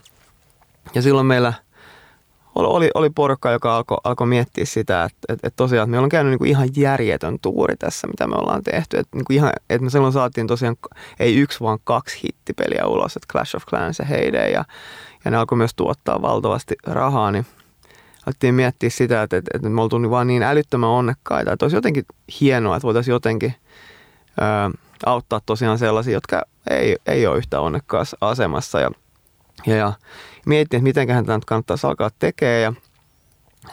ja 0.95 1.03
silloin 1.03 1.27
meillä 1.27 1.53
oli, 2.55 2.91
oli 2.95 3.11
porukka, 3.11 3.51
joka 3.51 3.77
alkoi, 3.77 3.99
alkoi 4.05 4.27
miettiä 4.27 4.65
sitä, 4.65 5.05
että, 5.05 5.19
että, 5.29 5.47
että 5.47 5.57
tosiaan 5.57 5.85
että 5.87 5.91
meillä 5.91 6.05
on 6.05 6.09
käynyt 6.09 6.31
niin 6.31 6.39
kuin 6.39 6.51
ihan 6.51 6.69
järjetön 6.77 7.39
tuuri 7.43 7.77
tässä, 7.77 8.07
mitä 8.07 8.27
me 8.27 8.37
ollaan 8.37 8.63
tehty. 8.63 8.99
Että, 8.99 9.17
niin 9.17 9.25
kuin 9.25 9.35
ihan, 9.35 9.53
että 9.71 9.85
me 9.85 9.91
silloin 9.91 10.13
saatiin 10.13 10.47
tosiaan 10.47 10.77
ei 11.21 11.37
yksi, 11.37 11.61
vaan 11.61 11.79
kaksi 11.85 12.21
hittipeliä 12.23 12.87
ulos, 12.87 13.17
että 13.17 13.33
Clash 13.33 13.57
of 13.57 13.67
Clans 13.67 13.99
ja 13.99 14.05
Heyday, 14.05 14.51
ja, 14.51 14.65
ja 15.25 15.31
ne 15.31 15.37
alkoi 15.37 15.59
myös 15.59 15.75
tuottaa 15.75 16.23
valtavasti 16.23 16.75
rahaa, 16.87 17.31
niin 17.31 17.47
alettiin 18.27 18.55
miettiä 18.55 18.91
sitä, 18.91 19.23
että, 19.23 19.37
että, 19.37 19.51
että 19.55 19.69
me 19.69 19.83
oltiin 19.83 20.11
vaan 20.11 20.27
niin 20.27 20.43
älyttömän 20.43 20.91
onnekkaita, 20.91 21.53
että 21.53 21.65
olisi 21.65 21.77
jotenkin 21.77 22.05
hienoa, 22.41 22.77
että 22.77 22.87
voitaisiin 22.87 23.13
jotenkin 23.13 23.55
ö, 24.39 24.79
auttaa 25.07 25.41
tosiaan 25.47 25.79
sellaisia, 25.79 26.13
jotka 26.13 26.43
ei, 26.71 26.97
ei 27.07 27.27
ole 27.27 27.39
yhtä 27.39 27.61
onnekkaassa 27.61 28.17
asemassa. 28.21 28.81
Ja, 28.81 28.91
ja, 29.67 29.77
ja 29.77 29.93
mietittiin, 30.47 30.79
että 30.79 30.85
mitenköhän 30.85 31.27
tämä 31.27 31.39
nyt 31.39 31.45
kannattaisi 31.45 31.87
alkaa 31.87 32.11
tekemään. 32.19 32.63
Ja 32.63 32.73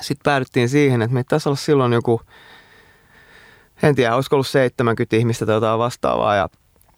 sitten 0.02 0.24
päädyttiin 0.24 0.70
siihen, 0.70 1.02
että 1.02 1.14
meitä 1.14 1.30
tässä 1.30 1.50
olla 1.50 1.58
silloin 1.58 1.94
joku, 1.94 2.22
en 3.84 3.96
tiedä, 3.96 4.16
olisiko 4.16 4.36
ollut 4.36 4.48
70 4.48 5.16
ihmistä 5.16 5.46
tai 5.46 5.56
jotain 5.56 5.80
vastaavaa. 5.80 6.36
Ja 6.36 6.50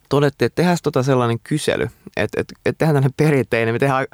todettiin, 0.08 0.46
että 0.46 0.56
tehdään 0.56 0.76
tota 0.82 1.02
sellainen 1.02 1.38
kysely, 1.44 1.88
että, 2.16 2.40
että, 2.40 2.54
että 2.66 2.78
tehdään 2.78 2.94
tämmöinen 2.94 3.14
perinteinen, 3.16 3.74
me 3.74 3.78
tehdään, 3.78 4.06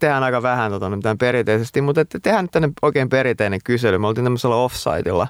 tehdään 0.00 0.22
aika 0.22 0.42
vähän 0.42 0.70
tota, 0.70 0.90
mitään 0.90 1.18
perinteisesti, 1.18 1.80
mutta 1.80 2.00
että 2.00 2.18
tehdään 2.20 2.48
tämmöinen 2.48 2.74
oikein 2.82 3.08
perinteinen 3.08 3.60
kysely. 3.64 3.98
Me 3.98 4.06
oltiin 4.06 4.24
tämmöisellä 4.24 4.56
offsiteilla, 4.56 5.28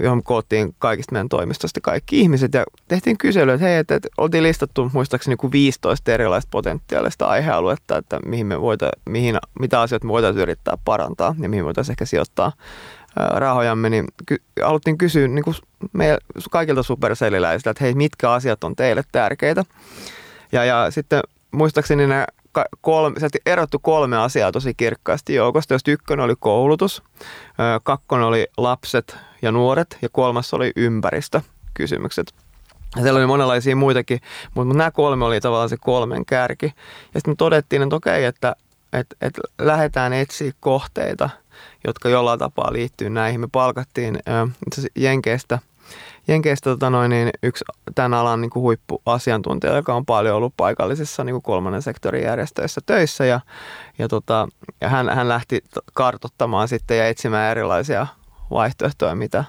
johon 0.00 0.22
koottiin 0.22 0.74
kaikista 0.78 1.12
meidän 1.12 1.28
toimistosta 1.28 1.80
kaikki 1.80 2.20
ihmiset 2.20 2.54
ja 2.54 2.64
tehtiin 2.88 3.18
kysely, 3.18 3.52
että 3.52 3.66
hei, 3.66 3.76
että, 3.76 3.94
että 3.94 4.08
oltiin 4.18 4.42
listattu 4.42 4.90
muistaakseni 4.94 5.36
kuin 5.36 5.52
15 5.52 6.12
erilaista 6.12 6.48
potentiaalista 6.50 7.26
aihealuetta, 7.26 7.96
että 7.96 8.20
mihin 8.26 8.46
me 8.46 8.60
voita, 8.60 8.90
mihin, 9.08 9.38
mitä 9.60 9.80
asioita 9.80 10.06
me 10.06 10.12
voitaisiin 10.12 10.42
yrittää 10.42 10.78
parantaa 10.84 11.34
ja 11.40 11.48
mihin 11.48 11.64
voitaisiin 11.64 11.92
ehkä 11.92 12.04
sijoittaa 12.04 12.52
rahojamme, 13.30 13.90
niin 13.90 14.04
ky- 14.26 14.42
haluttiin 14.64 14.98
kysyä 14.98 15.28
niin 15.28 15.44
kuin 15.44 15.56
meidän, 15.92 16.18
kaikilta 16.50 16.82
supercelliläisiltä, 16.82 17.70
että 17.70 17.84
hei, 17.84 17.94
mitkä 17.94 18.32
asiat 18.32 18.64
on 18.64 18.76
teille 18.76 19.02
tärkeitä. 19.12 19.64
Ja, 20.52 20.64
ja 20.64 20.90
sitten 20.90 21.20
muistaakseni 21.50 22.06
nämä 22.06 22.26
kolme, 22.80 23.18
sieltä 23.18 23.38
erottu 23.46 23.78
kolme 23.78 24.18
asiaa 24.18 24.52
tosi 24.52 24.74
kirkkaasti 24.74 25.34
joukosta, 25.34 25.74
josta 25.74 25.90
ykkönen 25.90 26.24
oli 26.24 26.34
koulutus, 26.38 27.02
kakkonen 27.82 28.26
oli 28.26 28.46
lapset 28.56 29.16
ja 29.42 29.52
nuoret 29.52 29.98
ja 30.02 30.08
kolmas 30.08 30.54
oli 30.54 30.72
ympäristökysymykset. 30.76 32.34
Ja 32.96 33.02
siellä 33.02 33.18
oli 33.18 33.26
monenlaisia 33.26 33.76
muitakin, 33.76 34.20
mutta 34.54 34.74
nämä 34.74 34.90
kolme 34.90 35.24
oli 35.24 35.40
tavallaan 35.40 35.68
se 35.68 35.76
kolmen 35.80 36.26
kärki. 36.26 36.66
Ja 36.66 37.20
sitten 37.20 37.32
me 37.32 37.36
todettiin, 37.36 37.82
että 37.82 37.96
okei, 37.96 38.24
että, 38.24 38.56
että, 38.92 39.16
että 39.20 39.40
lähdetään 39.58 40.12
etsiä 40.12 40.52
kohteita, 40.60 41.30
jotka 41.86 42.08
jollain 42.08 42.38
tapaa 42.38 42.72
liittyy 42.72 43.10
näihin. 43.10 43.40
Me 43.40 43.48
palkattiin 43.52 44.18
itse 44.66 44.88
Jenkeistä, 44.96 45.58
Jenkeistä 46.28 46.70
tota 46.70 46.90
noin, 46.90 47.10
niin 47.10 47.30
yksi 47.42 47.64
tämän 47.94 48.14
alan 48.14 48.40
niin 48.40 48.50
kuin 48.50 48.62
huippuasiantuntija, 48.62 49.76
joka 49.76 49.94
on 49.94 50.06
paljon 50.06 50.36
ollut 50.36 50.54
paikallisissa 50.56 51.24
niin 51.24 51.34
kuin 51.34 51.42
kolmannen 51.42 51.82
sektorin 51.82 52.22
järjestöissä 52.22 52.80
töissä. 52.86 53.24
Ja, 53.24 53.40
ja, 53.98 54.08
tota, 54.08 54.48
ja 54.80 54.88
hän, 54.88 55.08
hän 55.08 55.28
lähti 55.28 55.64
kartottamaan 55.94 56.68
sitten 56.68 56.98
ja 56.98 57.08
etsimään 57.08 57.50
erilaisia 57.50 58.06
vaihtoehtoja, 58.50 59.14
mitä, 59.14 59.44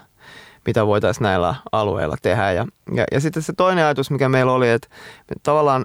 mitä 0.66 0.86
voitaisiin 0.86 1.22
näillä 1.22 1.54
alueilla 1.72 2.16
tehdä. 2.22 2.52
Ja, 2.52 2.66
ja, 2.94 3.04
ja 3.12 3.20
sitten 3.20 3.42
se 3.42 3.52
toinen 3.56 3.84
ajatus, 3.84 4.10
mikä 4.10 4.28
meillä 4.28 4.52
oli, 4.52 4.70
että 4.70 4.88
tavallaan 5.42 5.84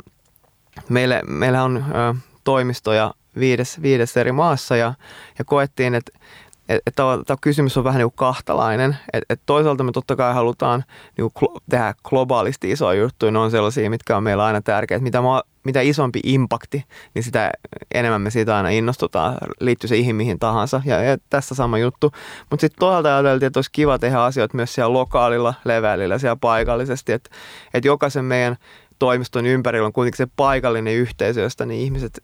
meille, 0.89 1.21
meillä 1.27 1.63
on 1.63 1.77
ö, 1.77 2.15
toimistoja 2.43 3.13
viides, 3.39 3.81
viides 3.81 4.17
eri 4.17 4.31
maassa 4.31 4.75
ja, 4.75 4.93
ja 5.39 5.45
koettiin, 5.45 5.95
että 5.95 6.11
että 6.69 6.87
et, 6.87 6.95
tämä 6.95 7.37
kysymys 7.41 7.77
on 7.77 7.83
vähän 7.83 7.99
niin 7.99 8.09
kuin 8.09 8.15
kahtalainen. 8.15 8.97
Et, 9.13 9.23
et 9.29 9.41
toisaalta 9.45 9.83
me 9.83 9.91
totta 9.91 10.15
kai 10.15 10.33
halutaan 10.33 10.83
niin 11.17 11.31
kuin 11.33 11.49
tehdä 11.69 11.93
globaalisti 12.03 12.71
isoja 12.71 13.01
juttuja. 13.01 13.31
Ne 13.31 13.39
on 13.39 13.51
sellaisia, 13.51 13.89
mitkä 13.89 14.17
on 14.17 14.23
meillä 14.23 14.45
aina 14.45 14.61
tärkeitä. 14.61 15.03
Mitä, 15.03 15.21
mitä 15.63 15.81
isompi 15.81 16.19
impakti, 16.23 16.83
niin 17.13 17.23
sitä 17.23 17.51
enemmän 17.93 18.21
me 18.21 18.29
siitä 18.29 18.57
aina 18.57 18.69
innostutaan. 18.69 19.37
Liittyy 19.59 19.87
se 19.87 19.97
ihan 19.97 20.15
mihin 20.15 20.39
tahansa. 20.39 20.81
Ja, 20.85 21.03
ja 21.03 21.17
tässä 21.29 21.55
sama 21.55 21.77
juttu. 21.77 22.11
Mutta 22.49 22.61
sitten 22.61 22.79
toisaalta 22.79 23.15
ajateltiin, 23.15 23.47
että 23.47 23.57
olisi 23.57 23.71
kiva 23.71 23.99
tehdä 23.99 24.23
asioita 24.23 24.55
myös 24.55 24.73
siellä 24.73 24.93
lokaalilla 24.93 25.53
levelillä, 25.65 26.17
siellä 26.17 26.35
paikallisesti. 26.35 27.11
Että 27.11 27.29
et 27.73 27.85
jokaisen 27.85 28.25
meidän 28.25 28.55
toimiston 28.99 29.45
ympärillä 29.45 29.85
on 29.85 29.93
kuitenkin 29.93 30.17
se 30.17 30.27
paikallinen 30.35 30.93
yhteisö, 30.93 31.41
josta 31.41 31.65
ne 31.65 31.75
ihmiset 31.75 32.23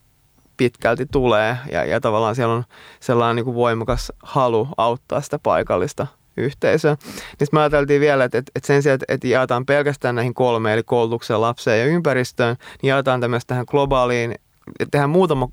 pitkälti 0.62 1.06
tulee 1.06 1.58
ja, 1.72 1.86
ja 1.86 2.02
tavallaan 2.02 2.36
siellä 2.36 2.54
on 2.54 2.64
sellainen 3.00 3.36
niin 3.36 3.46
kuin 3.46 3.56
voimakas 3.56 4.12
halu 4.24 4.68
auttaa 4.78 5.22
sitä 5.22 5.40
paikallista 5.40 6.08
yhteisöä. 6.38 6.98
Niin 7.40 7.48
me 7.52 7.60
ajateltiin 7.60 8.02
vielä, 8.02 8.24
että, 8.24 8.38
että 8.38 8.68
sen 8.68 8.84
sijaan, 8.84 9.00
että 9.08 9.28
jaetaan 9.28 9.66
pelkästään 9.66 10.16
näihin 10.16 10.34
kolmeen, 10.34 10.74
eli 10.74 10.84
koulutukseen, 10.84 11.42
lapseen 11.42 11.80
ja 11.80 11.86
ympäristöön, 11.86 12.56
niin 12.82 12.90
jaetaan 12.90 13.22
tämmöistä 13.22 13.48
tähän 13.48 13.66
globaaliin 13.68 14.36
tehdään 14.92 15.10
muutama, 15.10 15.48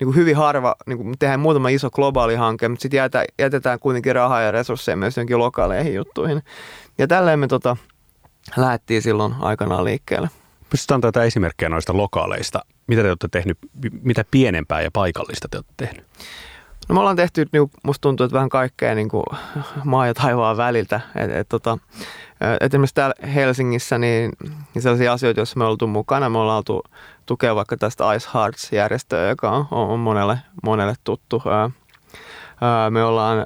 niin 0.00 0.06
kuin 0.06 0.16
hyvin 0.16 0.36
harva, 0.36 0.74
niin 0.86 0.98
kuin 0.98 1.14
tehdään 1.18 1.40
muutama 1.40 1.68
iso 1.68 1.90
globaali 1.90 2.34
hanke, 2.34 2.68
mutta 2.68 2.82
sitten 2.82 2.98
jätetään, 2.98 3.24
jätetään 3.38 3.78
kuitenkin 3.78 4.14
rahaa 4.14 4.42
ja 4.42 4.50
resursseja 4.50 4.96
myös 4.96 5.16
jonkin 5.16 5.38
lokaaleihin 5.38 5.94
juttuihin. 5.94 6.42
Ja 6.98 7.06
tälleen 7.06 7.38
me 7.38 7.48
tota, 7.48 7.76
lähdettiin 8.56 9.02
silloin 9.02 9.34
aikanaan 9.40 9.84
liikkeelle. 9.84 10.30
Pystytään 10.70 11.00
antaa 11.04 11.24
esimerkkejä 11.24 11.68
noista 11.68 11.96
lokaaleista 11.96 12.64
mitä 12.86 13.02
te 13.02 13.08
olette 13.08 13.28
tehnyt, 13.28 13.58
mitä 14.02 14.24
pienempää 14.30 14.82
ja 14.82 14.90
paikallista 14.92 15.48
te 15.48 15.56
olette 15.56 15.72
tehnyt? 15.76 16.06
No 16.88 16.94
me 16.94 17.00
ollaan 17.00 17.16
tehty, 17.16 17.46
niin 17.52 17.70
musta 17.82 18.00
tuntuu, 18.00 18.24
että 18.24 18.34
vähän 18.34 18.48
kaikkea 18.48 18.94
niin 18.94 19.08
kuin 19.08 19.24
maa 19.84 20.06
ja 20.06 20.14
taivaan 20.14 20.56
väliltä. 20.56 21.00
Et, 21.14 21.30
et, 21.30 21.48
tota, 21.48 21.78
et 22.60 22.74
esimerkiksi 22.74 22.94
täällä 22.94 23.14
Helsingissä 23.34 23.98
niin, 23.98 24.32
niin 24.74 24.82
sellaisia 24.82 25.12
asioita, 25.12 25.40
joissa 25.40 25.58
me 25.58 25.64
oltu 25.64 25.86
mukana. 25.86 26.28
Me 26.28 26.38
ollaan 26.38 26.56
oltu 26.56 26.82
tukea 27.26 27.54
vaikka 27.54 27.76
tästä 27.76 28.14
Ice 28.14 28.28
Hearts-järjestöä, 28.34 29.28
joka 29.28 29.50
on, 29.50 29.66
on 29.70 30.00
monelle, 30.00 30.38
monelle 30.62 30.94
tuttu. 31.04 31.42
me 32.90 33.04
ollaan 33.04 33.38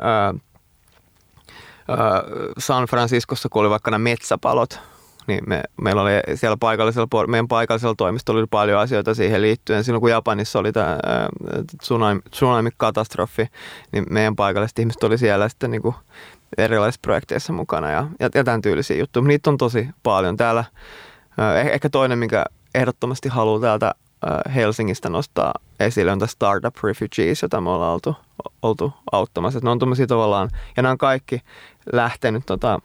San 2.59 2.85
Franciscossa, 2.85 3.49
kun 3.49 3.61
oli 3.61 3.70
vaikka 3.70 3.90
nämä 3.90 4.03
metsäpalot, 4.03 4.81
niin 5.27 5.41
me, 5.47 5.62
meillä 5.81 6.03
oli 6.03 6.11
siellä 6.35 6.57
paikallisella, 6.57 7.27
meidän 7.27 7.49
paikallisella 7.49 7.95
toimistolla 7.95 8.41
oli 8.41 8.47
paljon 8.51 8.81
asioita 8.81 9.15
siihen 9.15 9.43
liittyen. 9.43 9.85
Silloin 9.85 10.01
kun 10.01 10.11
Japanissa 10.11 10.59
oli 10.59 10.73
tämä 10.73 10.99
tsunami, 11.81 12.21
tsunami-katastrofi, 12.31 13.47
niin 13.93 14.05
meidän 14.11 14.37
paikalliset 14.37 14.79
ihmiset 14.79 15.03
oli 15.03 15.19
siellä 15.19 15.49
sitten 15.49 15.71
niin 15.71 15.83
kuin 15.83 15.95
erilaisissa 16.59 17.01
projekteissa 17.03 17.53
mukana 17.53 17.91
ja, 17.91 18.07
ja, 18.21 18.31
ja 18.35 18.45
tämän 18.45 18.62
tyylisiä 18.62 18.97
juttuja. 18.97 19.27
Niitä 19.27 19.51
on 19.51 19.59
tosi 19.59 19.89
paljon 20.03 20.37
täällä. 20.37 20.65
Eh, 21.61 21.67
ehkä 21.67 21.91
toinen, 21.91 22.19
minkä 22.19 22.45
ehdottomasti 22.75 23.29
haluaa 23.29 23.61
täältä 23.61 23.95
Helsingistä 24.55 25.09
nostaa 25.09 25.55
esille 25.81 26.12
on 26.12 26.19
tämä 26.19 26.27
Startup 26.27 26.77
Refugees, 26.85 27.43
jota 27.43 27.61
me 27.61 27.71
ollaan 27.71 27.93
oltu, 27.93 28.17
oltu 28.62 28.93
auttamassa. 29.12 29.61
ne 29.62 29.71
on 29.71 29.79
tavallaan, 30.09 30.51
ja 30.77 30.83
nämä 30.83 30.91
on 30.93 30.99
kaikki 30.99 31.41
lähtenyt 31.93 32.47
tota, 32.47 32.79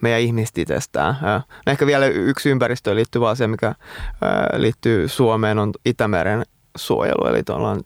meidän 0.00 0.20
ihmiset 0.20 0.58
itsestään. 0.58 1.16
No 1.66 1.72
ehkä 1.72 1.86
vielä 1.86 2.06
yksi 2.06 2.50
ympäristöön 2.50 2.96
liittyvä 2.96 3.28
asia, 3.28 3.48
mikä 3.48 3.74
liittyy 4.56 5.08
Suomeen, 5.08 5.58
on 5.58 5.72
Itämeren 5.84 6.42
suojelu. 6.76 7.26
Eli 7.26 7.42
ollaan 7.50 7.80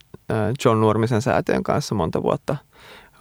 John 0.64 0.80
Nurmisen 0.80 1.22
säätiön 1.22 1.62
kanssa 1.62 1.94
monta 1.94 2.22
vuotta 2.22 2.56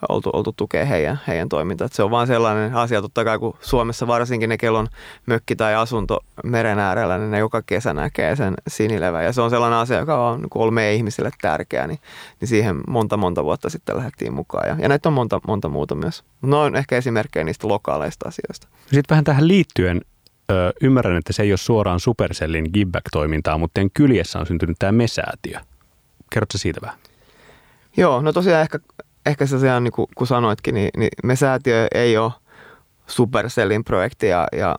oltu, 0.10 0.30
oltu 0.34 0.54
tukea 0.58 0.86
heidän, 0.86 1.20
heidän 1.28 1.50
toimintaa. 1.50 1.88
Se 1.92 2.04
on 2.04 2.12
vaan 2.12 2.28
sellainen 2.28 2.76
asia, 2.76 3.02
totta 3.02 3.24
kai 3.24 3.40
kun 3.40 3.58
Suomessa 3.62 4.08
varsinkin 4.08 4.50
ne, 4.50 4.58
kellon 4.58 4.88
mökki 5.26 5.56
tai 5.56 5.76
asunto 5.76 6.20
meren 6.44 6.80
äärellä, 6.80 7.18
niin 7.18 7.32
ne 7.32 7.40
joka 7.40 7.62
kesä 7.62 7.94
näkee 7.94 8.36
sen 8.36 8.54
sinilevä. 8.68 9.24
Ja 9.24 9.34
se 9.34 9.42
on 9.42 9.50
sellainen 9.50 9.80
asia, 9.80 10.00
joka 10.00 10.30
on 10.30 10.48
ollut 10.56 10.74
meidän 10.74 10.96
ihmisille 10.96 11.30
tärkeä, 11.42 11.88
niin, 11.88 12.00
niin 12.40 12.48
siihen 12.48 12.82
monta 12.88 13.18
monta 13.18 13.44
vuotta 13.44 13.70
sitten 13.70 13.98
lähdettiin 13.98 14.34
mukaan. 14.34 14.70
Ja, 14.70 14.76
ja 14.80 14.90
näitä 14.90 15.10
on 15.10 15.14
monta, 15.14 15.42
monta 15.48 15.70
muuta 15.70 15.96
myös. 15.96 16.24
No 16.42 16.62
on 16.62 16.76
ehkä 16.76 16.98
esimerkkejä 16.98 17.44
niistä 17.44 17.68
lokaaleista 17.68 18.28
asioista. 18.28 18.68
Sitten 18.82 19.04
vähän 19.10 19.24
tähän 19.24 19.48
liittyen, 19.48 20.02
ö, 20.52 20.74
ymmärrän, 20.82 21.18
että 21.18 21.34
se 21.34 21.44
ei 21.44 21.52
ole 21.52 21.58
suoraan 21.58 22.00
Supercellin 22.00 22.70
Giveback-toimintaa, 22.74 23.58
mutta 23.58 23.74
teidän 23.74 23.92
kyljessä 23.94 24.40
on 24.40 24.46
syntynyt 24.46 24.80
tämä 24.80 24.92
mesäätiö. 24.92 25.60
Kerrotko 26.32 26.58
siitä 26.58 26.82
vähän? 26.82 26.98
Joo, 27.98 28.22
no 28.22 28.34
tosiaan 28.34 28.62
ehkä 28.62 28.80
ehkä 29.26 29.46
se 29.46 29.74
on, 29.74 29.84
niin 29.84 29.92
kuin, 29.92 30.08
kun 30.16 30.28
sanoitkin, 30.28 30.76
niin, 30.76 30.90
niin 30.98 31.10
me 31.24 31.36
säätiö 31.36 31.88
ei 31.94 32.18
ole 32.18 32.32
Supercellin 33.08 33.84
projekti 33.84 34.28
ja, 34.28 34.48
ja 34.52 34.76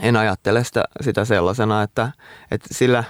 en 0.00 0.16
ajattele 0.16 0.64
sitä, 0.64 0.84
sitä 1.00 1.24
sellaisena, 1.24 1.82
että, 1.82 2.12
että 2.50 2.68
sillä, 2.72 3.04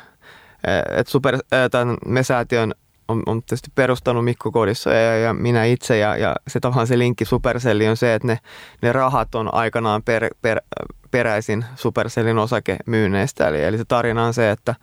että 0.96 1.10
super, 1.10 1.38
tämän 1.70 1.96
me 2.06 2.22
säätiön 2.22 2.74
on, 3.08 3.22
on 3.26 3.42
tietysti 3.42 3.70
perustanut 3.74 4.24
Mikko 4.24 4.52
Kodissa 4.52 4.90
ja, 4.90 5.18
ja 5.18 5.34
minä 5.34 5.64
itse 5.64 5.98
ja, 5.98 6.16
ja 6.16 6.36
se 6.48 6.60
tavallaan 6.60 6.86
se 6.86 6.98
linkki 6.98 7.24
Supercelliin 7.24 7.90
on 7.90 7.96
se, 7.96 8.14
että 8.14 8.28
ne, 8.28 8.38
ne 8.82 8.92
rahat 8.92 9.34
on 9.34 9.54
aikanaan 9.54 10.02
per, 10.02 10.28
per, 10.42 10.60
peräisin 11.10 11.64
Supercellin 11.76 12.38
osakemyynneistä. 12.38 13.48
Eli, 13.48 13.64
eli 13.64 13.78
se 13.78 13.84
tarina 13.84 14.24
on 14.24 14.34
se, 14.34 14.50
että 14.50 14.74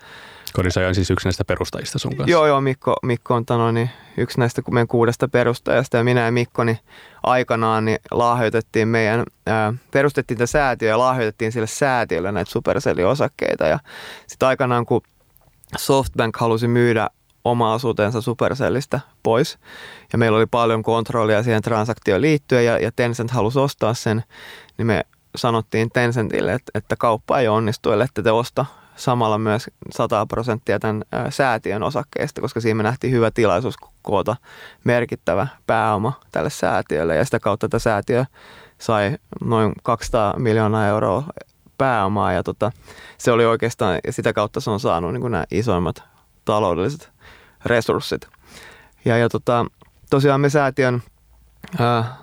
Kodissa 0.55 0.87
on 0.87 0.95
siis 0.95 1.11
yksi 1.11 1.27
näistä 1.27 1.45
perustajista 1.45 1.99
sun 1.99 2.15
kanssa. 2.15 2.31
Joo, 2.31 2.47
joo, 2.47 2.61
Mikko, 2.61 2.95
Mikko 3.03 3.35
on 3.35 3.45
tano, 3.45 3.71
niin 3.71 3.89
yksi 4.17 4.39
näistä 4.39 4.61
meidän 4.71 4.87
kuudesta 4.87 5.27
perustajasta 5.27 5.97
ja 5.97 6.03
minä 6.03 6.25
ja 6.25 6.31
Mikko 6.31 6.63
niin 6.63 6.79
aikanaan 7.23 7.85
niin 7.85 7.99
lahjoitettiin 8.11 8.87
meidän, 8.87 9.23
ää, 9.47 9.73
perustettiin 9.91 10.37
tätä 10.37 10.45
säätiö 10.45 10.89
ja 10.89 10.99
lahjoitettiin 10.99 11.51
sille 11.51 11.67
säätiölle 11.67 12.31
näitä 12.31 12.51
Supercellin-osakkeita 12.51 13.67
ja 13.67 13.79
sitten 14.27 14.47
aikanaan 14.47 14.85
kun 14.85 15.01
Softbank 15.77 16.37
halusi 16.37 16.67
myydä 16.67 17.09
oma 17.45 17.73
osuutensa 17.73 18.21
Supercellistä 18.21 18.99
pois. 19.23 19.57
Ja 20.11 20.17
meillä 20.17 20.37
oli 20.37 20.45
paljon 20.45 20.83
kontrollia 20.83 21.43
siihen 21.43 21.61
transaktioon 21.61 22.21
liittyen 22.21 22.65
ja, 22.65 22.79
ja 22.79 22.91
Tencent 22.95 23.31
halusi 23.31 23.59
ostaa 23.59 23.93
sen, 23.93 24.23
niin 24.77 24.87
me 24.87 25.05
sanottiin 25.35 25.89
Tencentille, 25.93 26.53
että, 26.53 26.71
että 26.75 26.95
kauppa 26.95 27.39
ei 27.39 27.47
onnistu, 27.47 27.91
ellei 27.91 28.07
te 28.23 28.31
osta 28.31 28.65
samalla 28.95 29.37
myös 29.37 29.69
100 29.91 30.25
prosenttia 30.25 30.79
tämän 30.79 31.03
säätiön 31.29 31.83
osakkeista, 31.83 32.41
koska 32.41 32.59
siinä 32.59 32.75
me 32.75 32.83
nähtiin 32.83 33.13
hyvä 33.13 33.31
tilaisuus 33.31 33.75
koota 34.01 34.35
merkittävä 34.83 35.47
pääoma 35.67 36.13
tälle 36.31 36.49
säätiölle 36.49 37.15
ja 37.15 37.25
sitä 37.25 37.39
kautta 37.39 37.69
tätä 37.69 37.79
säätiö 37.79 38.25
sai 38.77 39.17
noin 39.41 39.73
200 39.83 40.39
miljoonaa 40.39 40.87
euroa 40.87 41.23
pääomaa 41.77 42.33
ja 42.33 42.43
tota, 42.43 42.71
se 43.17 43.31
oli 43.31 43.45
oikeastaan, 43.45 43.99
ja 44.07 44.13
sitä 44.13 44.33
kautta 44.33 44.59
se 44.59 44.69
on 44.69 44.79
saanut 44.79 45.13
niin 45.13 45.31
nämä 45.31 45.43
isoimmat 45.51 46.03
taloudelliset 46.45 47.11
resurssit. 47.65 48.27
Ja, 49.05 49.17
ja 49.17 49.29
tota, 49.29 49.65
tosiaan 50.09 50.41
me 50.41 50.49
säätiön 50.49 51.03
ää, 51.79 52.15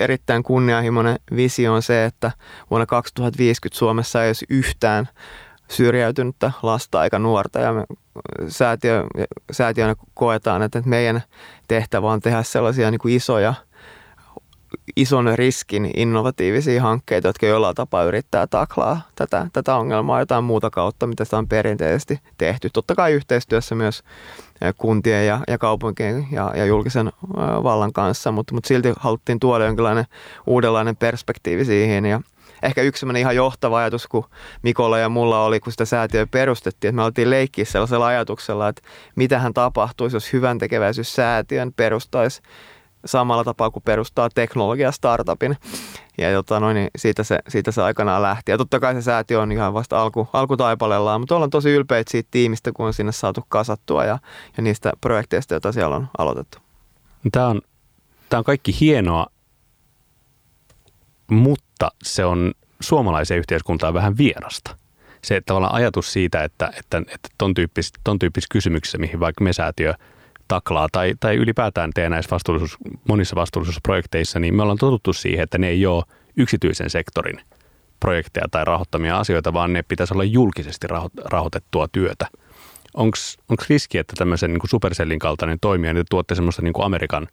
erittäin 0.00 0.42
kunnianhimoinen 0.42 1.18
visio 1.36 1.74
on 1.74 1.82
se, 1.82 2.04
että 2.04 2.30
vuonna 2.70 2.86
2050 2.86 3.78
Suomessa 3.78 4.22
ei 4.22 4.28
olisi 4.28 4.46
yhtään 4.50 5.08
syrjäytynyttä 5.72 6.52
lasta 6.62 7.04
eikä 7.04 7.18
nuorta 7.18 7.60
ja 7.60 7.72
me 7.72 7.84
säätiö, 8.48 9.04
säätiönä 9.52 9.94
koetaan, 10.14 10.62
että 10.62 10.82
meidän 10.84 11.22
tehtävä 11.68 12.10
on 12.10 12.20
tehdä 12.20 12.42
sellaisia 12.42 12.90
niin 12.90 12.98
kuin 12.98 13.14
isoja 13.14 13.54
ison 14.96 15.32
riskin 15.34 15.90
innovatiivisia 15.96 16.82
hankkeita, 16.82 17.28
jotka 17.28 17.46
jollain 17.46 17.74
tapaa 17.74 18.04
yrittää 18.04 18.46
taklaa 18.46 19.00
tätä, 19.14 19.46
tätä 19.52 19.76
ongelmaa 19.76 20.20
jotain 20.20 20.44
muuta 20.44 20.70
kautta, 20.70 21.06
mitä 21.06 21.24
sitä 21.24 21.38
on 21.38 21.48
perinteisesti 21.48 22.20
tehty. 22.38 22.70
Totta 22.72 22.94
kai 22.94 23.12
yhteistyössä 23.12 23.74
myös 23.74 24.02
kuntien 24.76 25.26
ja, 25.26 25.40
ja 25.48 25.58
kaupunkien 25.58 26.26
ja, 26.30 26.52
ja 26.56 26.66
julkisen 26.66 27.12
vallan 27.62 27.92
kanssa, 27.92 28.32
mutta, 28.32 28.54
mutta 28.54 28.68
silti 28.68 28.92
haluttiin 28.98 29.40
tuoda 29.40 29.64
jonkinlainen 29.64 30.04
uudenlainen 30.46 30.96
perspektiivi 30.96 31.64
siihen 31.64 32.04
ja 32.06 32.20
ehkä 32.62 32.82
yksi 32.82 33.06
ihan 33.18 33.36
johtava 33.36 33.78
ajatus, 33.78 34.06
kun 34.06 34.24
Mikolla 34.62 34.98
ja 34.98 35.08
mulla 35.08 35.44
oli, 35.44 35.60
kun 35.60 35.72
sitä 35.72 35.84
säätiöä 35.84 36.26
perustettiin, 36.26 36.88
että 36.88 36.96
me 36.96 37.02
oltiin 37.02 37.30
leikkiä 37.30 37.64
sellaisella 37.64 38.06
ajatuksella, 38.06 38.68
että 38.68 38.82
mitä 39.16 39.38
hän 39.38 39.54
tapahtuisi, 39.54 40.16
jos 40.16 40.32
hyvän 40.32 40.58
tekeväisyyssäätiön 40.58 41.72
perustaisi 41.72 42.42
samalla 43.04 43.44
tapaa 43.44 43.70
kuin 43.70 43.82
perustaa 43.82 44.28
teknologia 44.34 44.92
startupin. 44.92 45.56
Ja 46.18 46.30
jota 46.30 46.60
noin, 46.60 46.74
niin 46.74 46.90
siitä, 46.98 47.22
se, 47.22 47.38
siitä 47.48 47.72
se 47.72 47.82
aikanaan 47.82 48.22
lähti. 48.22 48.50
Ja 48.50 48.58
totta 48.58 48.80
kai 48.80 48.94
se 48.94 49.02
säätiö 49.02 49.40
on 49.40 49.52
ihan 49.52 49.74
vasta 49.74 50.02
alku, 50.02 50.28
alkutaipalellaan, 50.32 51.20
mutta 51.20 51.34
ollaan 51.34 51.50
tosi 51.50 51.70
ylpeitä 51.70 52.10
siitä 52.10 52.28
tiimistä, 52.30 52.72
kun 52.72 52.86
on 52.86 52.94
sinne 52.94 53.12
saatu 53.12 53.44
kasattua 53.48 54.04
ja, 54.04 54.18
ja 54.56 54.62
niistä 54.62 54.92
projekteista, 55.00 55.54
joita 55.54 55.72
siellä 55.72 55.96
on 55.96 56.08
aloitettu. 56.18 56.58
Tämä 57.32 57.46
on, 57.46 57.60
tämä 58.28 58.38
on 58.38 58.44
kaikki 58.44 58.76
hienoa, 58.80 59.26
mutta 61.30 61.64
se 62.02 62.24
on 62.24 62.52
suomalaiseen 62.80 63.38
yhteiskuntaan 63.38 63.94
vähän 63.94 64.18
vierasta. 64.18 64.76
Se 65.24 65.40
tavallaan 65.46 65.74
ajatus 65.74 66.12
siitä, 66.12 66.44
että, 66.44 66.72
että, 66.78 66.98
että 66.98 67.28
ton, 67.38 67.54
tyyppis, 67.54 67.92
ton 68.04 68.18
tyyppisissä 68.18 68.52
kysymyksissä, 68.52 68.98
mihin 68.98 69.20
vaikka 69.20 69.44
me 69.44 69.52
säätiö 69.52 69.94
taklaa 70.48 70.88
tai, 70.92 71.14
tai 71.20 71.36
ylipäätään 71.36 71.90
tee 71.94 72.08
näissä 72.08 72.30
vastuullisuus, 72.30 72.76
monissa 73.08 73.36
vastuullisuusprojekteissa, 73.36 74.40
niin 74.40 74.54
me 74.54 74.62
ollaan 74.62 74.78
totuttu 74.78 75.12
siihen, 75.12 75.42
että 75.42 75.58
ne 75.58 75.68
ei 75.68 75.86
ole 75.86 76.04
yksityisen 76.36 76.90
sektorin 76.90 77.40
projekteja 78.00 78.46
tai 78.50 78.64
rahoittamia 78.64 79.18
asioita, 79.18 79.52
vaan 79.52 79.72
ne 79.72 79.82
pitäisi 79.82 80.14
olla 80.14 80.24
julkisesti 80.24 80.86
rahoitettua 81.24 81.88
työtä. 81.88 82.26
Onko 82.94 83.64
riski, 83.68 83.98
että 83.98 84.12
tämmöisen 84.18 84.52
niin 84.52 84.68
Supercellin 84.68 85.18
kaltainen 85.18 85.58
toimija, 85.60 85.94
niin 85.94 86.06
tuotte 86.10 86.34
semmoista 86.34 86.62
niin 86.62 86.72
kuin 86.72 86.84
Amerikan, 86.84 87.28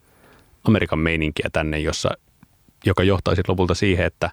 Amerikan 0.64 1.00
meininkiä 1.00 1.50
tänne, 1.54 1.80
jossa, 1.80 2.10
joka 2.86 3.04
johtaisi 3.04 3.42
lopulta 3.48 3.76
siihen, 3.76 4.06
että, 4.06 4.32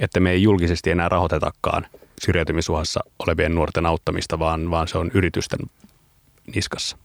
että 0.00 0.20
me 0.20 0.30
ei 0.30 0.42
julkisesti 0.42 0.90
enää 0.90 1.08
rahoitetakaan 1.08 1.86
syrjäytymisuhassa 2.24 3.00
olevien 3.18 3.54
nuorten 3.54 3.86
auttamista, 3.86 4.38
vaan, 4.38 4.70
vaan 4.70 4.88
se 4.88 4.98
on 4.98 5.10
yritysten 5.14 5.58
niskassa? 6.54 6.96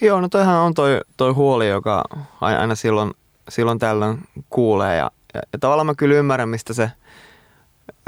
Joo, 0.00 0.20
no 0.20 0.28
toihan 0.28 0.56
on 0.56 0.74
toi, 0.74 1.00
toi 1.16 1.32
huoli, 1.32 1.68
joka 1.68 2.04
aina 2.40 2.74
silloin, 2.74 3.10
silloin 3.48 3.78
tällöin 3.78 4.18
kuulee 4.50 4.96
ja, 4.96 5.10
ja, 5.34 5.40
ja 5.52 5.58
tavallaan 5.58 5.86
mä 5.86 5.94
kyllä 5.94 6.14
ymmärrän, 6.14 6.48
mistä 6.48 6.74
se, 6.74 6.90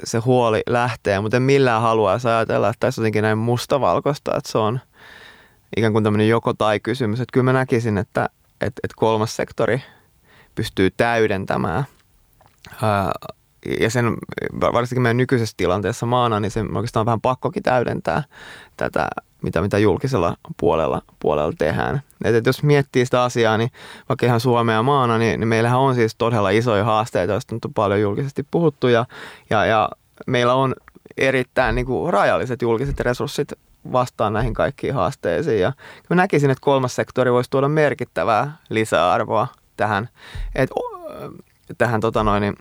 se 0.05 0.19
huoli 0.19 0.63
lähtee, 0.67 1.21
mutta 1.21 1.37
en 1.37 1.43
millään 1.43 1.83
haluaisi 1.83 2.29
ajatella, 2.29 2.69
että 2.69 2.81
tässä 2.81 3.01
jotenkin 3.03 3.23
näin 3.23 3.39
mustavalkoista, 3.39 4.37
että 4.37 4.53
se 4.53 4.59
on 4.59 4.81
ikään 5.77 5.93
kuin 5.93 6.05
tämmöinen 6.05 6.29
joko 6.29 6.55
tai 6.55 6.81
kysymys. 6.81 7.21
Että 7.21 7.33
kyllä 7.33 7.45
mä 7.45 7.53
näkisin, 7.53 7.99
että, 7.99 8.29
että, 8.61 8.81
että 8.83 8.95
kolmas 8.97 9.37
sektori 9.37 9.83
pystyy 10.59 10.91
täydentämään 10.91 11.85
ää, 12.83 13.13
ja 13.81 13.91
sen 13.91 14.17
varsinkin 14.61 15.03
meidän 15.03 15.17
nykyisessä 15.17 15.55
tilanteessa 15.57 16.07
maana, 16.07 16.41
niin 16.41 16.51
se 16.51 16.61
oikeastaan 16.61 17.03
on 17.03 17.07
vähän 17.07 17.21
pakkokin 17.21 17.63
täydentää 17.63 18.23
tätä 18.77 19.09
mitä, 19.43 19.63
mitä 19.63 19.79
julkisella 19.79 20.37
puolella, 20.57 21.03
puolella 21.21 21.53
tehdään. 21.59 22.03
Et, 22.25 22.35
et 22.35 22.47
jos 22.47 22.63
miettii 22.63 23.05
sitä 23.05 23.23
asiaa, 23.23 23.57
niin 23.57 23.71
vaikka 24.09 24.27
ihan 24.27 24.41
Suomea 24.41 24.83
maana, 24.83 25.19
niin, 25.19 25.41
niin 25.41 25.49
meillähän 25.49 25.79
on 25.79 25.95
siis 25.95 26.15
todella 26.15 26.51
isoja 26.51 26.85
haasteita, 26.85 27.33
joista 27.33 27.55
on 27.55 27.75
paljon 27.75 28.01
julkisesti 28.01 28.47
puhuttu 28.51 28.89
ja, 28.89 29.07
ja, 29.51 29.65
ja 29.65 29.89
meillä 30.27 30.55
on 30.55 30.75
erittäin 31.19 31.75
niin 31.75 31.87
kuin 31.87 32.13
rajalliset 32.13 32.63
julkiset 32.63 33.01
resurssit 33.01 33.53
vastaan 33.93 34.33
näihin 34.33 34.55
kaikkiin 34.55 34.95
haasteisiin. 34.95 35.61
Ja 35.61 35.73
mä 36.11 36.17
näkisin, 36.17 36.51
että 36.51 36.65
kolmas 36.65 36.97
sektori 36.97 37.33
voisi 37.33 37.51
tuoda 37.51 37.69
merkittävää 37.69 38.57
lisäarvoa 38.69 39.47
tähän, 39.79 40.09
et, 40.55 40.71
tähän 41.79 42.01
tota 42.01 42.25
noin, 42.25 42.41
niin 42.41 42.55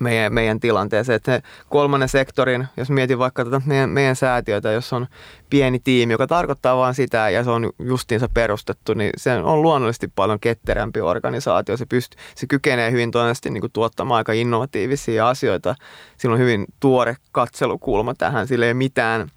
meidän, 0.00 0.32
meidän 0.32 0.60
tilanteeseen. 0.60 1.16
Että 1.16 1.42
kolmannen 1.68 2.08
sektorin, 2.08 2.66
jos 2.76 2.90
mietin 2.90 3.18
vaikka 3.18 3.44
tätä 3.44 3.60
meidän, 3.66 3.90
meidän 3.90 4.16
säätiötä, 4.16 4.72
jos 4.72 4.92
on 4.92 5.06
pieni 5.50 5.78
tiimi, 5.78 6.12
joka 6.12 6.26
tarkoittaa 6.26 6.76
vain 6.76 6.94
sitä, 6.94 7.30
ja 7.30 7.44
se 7.44 7.50
on 7.50 7.70
justiinsa 7.78 8.28
perustettu, 8.34 8.94
niin 8.94 9.10
se 9.16 9.36
on 9.36 9.62
luonnollisesti 9.62 10.08
paljon 10.14 10.40
ketterämpi 10.40 11.00
organisaatio. 11.00 11.76
Se, 11.76 11.86
pystyy, 11.86 12.20
se 12.34 12.46
kykenee 12.46 12.90
hyvin 12.90 13.10
todennäköisesti 13.10 13.50
niin 13.50 13.60
kuin 13.60 13.72
tuottamaan 13.72 14.18
aika 14.18 14.32
innovatiivisia 14.32 15.28
asioita. 15.28 15.74
Sillä 16.16 16.32
on 16.32 16.40
hyvin 16.40 16.64
tuore 16.80 17.16
katselukulma 17.32 18.14
tähän. 18.14 18.46
Sillä 18.46 18.66
ei 18.66 18.74
mitään 18.74 19.28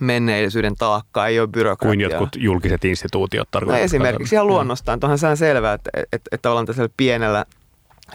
menneisyyden 0.00 0.74
taakkaa, 0.76 1.28
ei 1.28 1.40
ole 1.40 1.48
byrokratiaa. 1.48 1.90
Kuin 1.90 2.00
jotkut 2.00 2.36
julkiset 2.42 2.84
instituutiot 2.84 3.48
tarkoittavat. 3.50 3.80
No 3.80 3.84
esimerkiksi 3.84 4.34
ihan 4.34 4.46
luonnostaan. 4.46 4.98
Onhan 5.02 5.18
se 5.18 5.36
selvää, 5.36 5.72
että, 5.72 5.90
että, 6.12 6.28
että, 6.32 6.50
ollaan 6.50 6.66
tässä 6.66 6.88
pienellä 6.96 7.44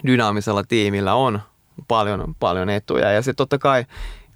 dynaamisella 0.06 0.63
tiimillä 0.63 1.13
on 1.13 1.39
paljon, 1.88 2.36
paljon 2.39 2.70
etuja. 2.70 3.12
Ja 3.12 3.22
sitten 3.22 3.36
totta 3.36 3.58
kai 3.58 3.86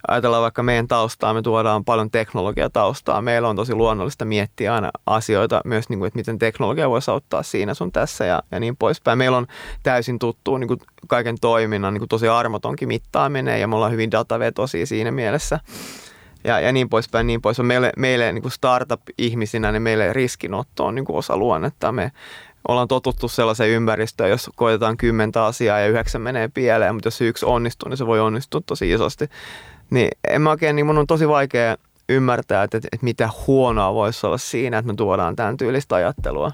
ajatellaan 0.07 0.43
vaikka 0.43 0.63
meidän 0.63 0.87
taustaa, 0.87 1.33
me 1.33 1.41
tuodaan 1.41 1.85
paljon 1.85 2.11
teknologiataustaa. 2.11 3.21
Meillä 3.21 3.49
on 3.49 3.55
tosi 3.55 3.75
luonnollista 3.75 4.25
miettiä 4.25 4.75
aina 4.75 4.91
asioita 5.05 5.61
myös, 5.65 5.89
niin 5.89 5.99
kuin, 5.99 6.07
että 6.07 6.19
miten 6.19 6.39
teknologia 6.39 6.89
voisi 6.89 7.11
auttaa 7.11 7.43
siinä 7.43 7.73
sun 7.73 7.91
tässä 7.91 8.25
ja, 8.25 8.43
ja 8.51 8.59
niin 8.59 8.77
poispäin. 8.77 9.17
Meillä 9.17 9.37
on 9.37 9.47
täysin 9.83 10.19
tuttu 10.19 10.57
niin 10.57 10.67
kuin 10.67 10.79
kaiken 11.07 11.35
toiminnan 11.41 11.93
niin 11.93 12.01
kuin 12.01 12.09
tosi 12.09 12.27
armotonkin 12.27 12.87
mittaaminen 12.87 13.61
ja 13.61 13.67
me 13.67 13.75
ollaan 13.75 13.91
hyvin 13.91 14.11
datavetosia 14.11 14.85
siinä 14.85 15.11
mielessä. 15.11 15.59
Ja, 16.43 16.59
ja 16.59 16.71
niin 16.71 16.89
poispäin, 16.89 17.27
niin 17.27 17.41
pois. 17.41 17.59
Meille, 17.59 17.91
meille 17.97 18.31
niin 18.31 18.41
kuin 18.41 18.51
startup-ihmisinä, 18.51 19.71
niin 19.71 19.81
meille 19.81 20.13
riskinotto 20.13 20.85
on 20.85 20.95
niin 20.95 21.05
kuin 21.05 21.17
osa 21.17 21.37
luonnetta. 21.37 21.91
Me, 21.91 22.11
ollaan 22.67 22.87
totuttu 22.87 23.27
sellaiseen 23.27 23.69
ympäristöön, 23.69 24.29
jos 24.29 24.49
koetetaan 24.55 24.97
kymmentä 24.97 25.45
asiaa 25.45 25.79
ja 25.79 25.87
yhdeksän 25.87 26.21
menee 26.21 26.47
pieleen, 26.47 26.95
mutta 26.95 27.07
jos 27.07 27.21
yksi 27.21 27.45
onnistuu, 27.45 27.89
niin 27.89 27.97
se 27.97 28.07
voi 28.07 28.19
onnistua 28.19 28.61
tosi 28.65 28.91
isosti. 28.91 29.29
Niin 29.89 30.07
en 30.27 30.41
mä 30.41 30.49
oikein, 30.49 30.75
niin 30.75 30.85
mun 30.85 30.97
on 30.97 31.07
tosi 31.07 31.27
vaikea 31.27 31.77
ymmärtää, 32.09 32.63
että, 32.63 32.77
että, 32.77 32.89
että 32.91 33.03
mitä 33.03 33.29
huonoa 33.47 33.93
voisi 33.93 34.27
olla 34.27 34.37
siinä, 34.37 34.77
että 34.77 34.91
me 34.91 34.95
tuodaan 34.95 35.35
tämän 35.35 35.57
tyylistä 35.57 35.95
ajattelua. 35.95 36.47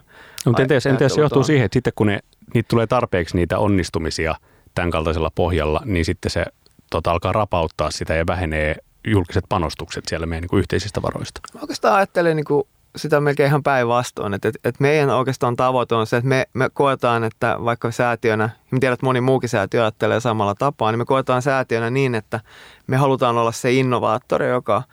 No, 0.46 0.50
mutta 0.50 0.62
entäs, 0.62 0.86
entäs 0.86 1.14
se 1.14 1.22
johtuu 1.22 1.44
siihen, 1.44 1.66
että 1.66 1.76
sitten 1.76 1.94
kun 1.96 2.08
ne, 2.08 2.20
niitä 2.54 2.68
tulee 2.68 2.88
tarpeeksi 2.88 3.36
niitä 3.36 3.60
onnistumisia 3.60 4.36
tämän 4.76 4.92
kaltaisella 4.92 5.32
pohjalla, 5.36 5.82
niin 5.86 6.06
sitten 6.06 6.32
se 6.32 6.46
tota, 6.90 7.12
alkaa 7.12 7.34
rapauttaa 7.34 7.92
sitä 7.92 8.16
ja 8.16 8.28
vähenee 8.28 8.76
julkiset 9.08 9.46
panostukset 9.50 10.04
siellä 10.08 10.26
meidän 10.26 10.42
niin 10.42 10.50
kuin 10.50 10.60
yhteisistä 10.60 11.02
varoista. 11.02 11.42
Mä 11.54 11.62
oikeastaan 11.62 11.96
ajattelen 11.96 12.36
niin 12.36 12.46
kuin 12.46 12.64
sitä 12.96 13.22
melkein 13.22 13.48
ihan 13.48 13.64
päinvastoin. 13.64 14.34
Että, 14.34 14.48
että, 14.48 14.82
meidän 14.82 15.10
oikeastaan 15.10 15.56
tavoite 15.56 15.96
on 15.96 16.08
se, 16.08 16.18
että 16.18 16.28
me, 16.28 16.46
me 16.54 16.70
koetaan, 16.74 17.24
että 17.24 17.58
vaikka 17.64 17.92
säätiönä, 17.92 18.50
mä 18.72 18.80
tiedän, 18.80 18.94
että 18.94 19.06
moni 19.06 19.22
muukin 19.22 19.50
säätiö 19.50 19.82
ajattelee 19.82 20.20
samalla 20.20 20.56
tapaa, 20.56 20.92
niin 20.92 21.00
me 21.00 21.06
koetaan 21.06 21.42
säätiönä 21.42 21.90
niin, 21.90 22.16
että 22.16 22.40
me 22.88 22.98
halutaan 22.98 23.38
olla 23.38 23.52
se 23.52 23.72
innovaattori, 23.72 24.50
joka 24.50 24.84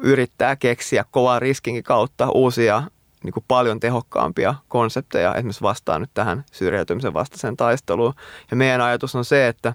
yrittää 0.00 0.56
keksiä 0.56 1.04
kovan 1.10 1.42
riskinkin 1.42 1.84
kautta 1.84 2.30
uusia 2.30 2.82
niin 3.24 3.32
kuin 3.32 3.44
paljon 3.48 3.80
tehokkaampia 3.80 4.54
konsepteja, 4.68 5.34
esimerkiksi 5.34 5.62
vastaan 5.62 6.00
nyt 6.00 6.10
tähän 6.14 6.44
syrjäytymisen 6.52 7.14
vastaiseen 7.14 7.56
taisteluun. 7.56 8.14
Ja 8.50 8.56
meidän 8.56 8.80
ajatus 8.80 9.14
on 9.14 9.24
se, 9.24 9.48
että, 9.48 9.74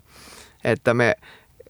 että 0.63 0.93
me, 0.93 1.15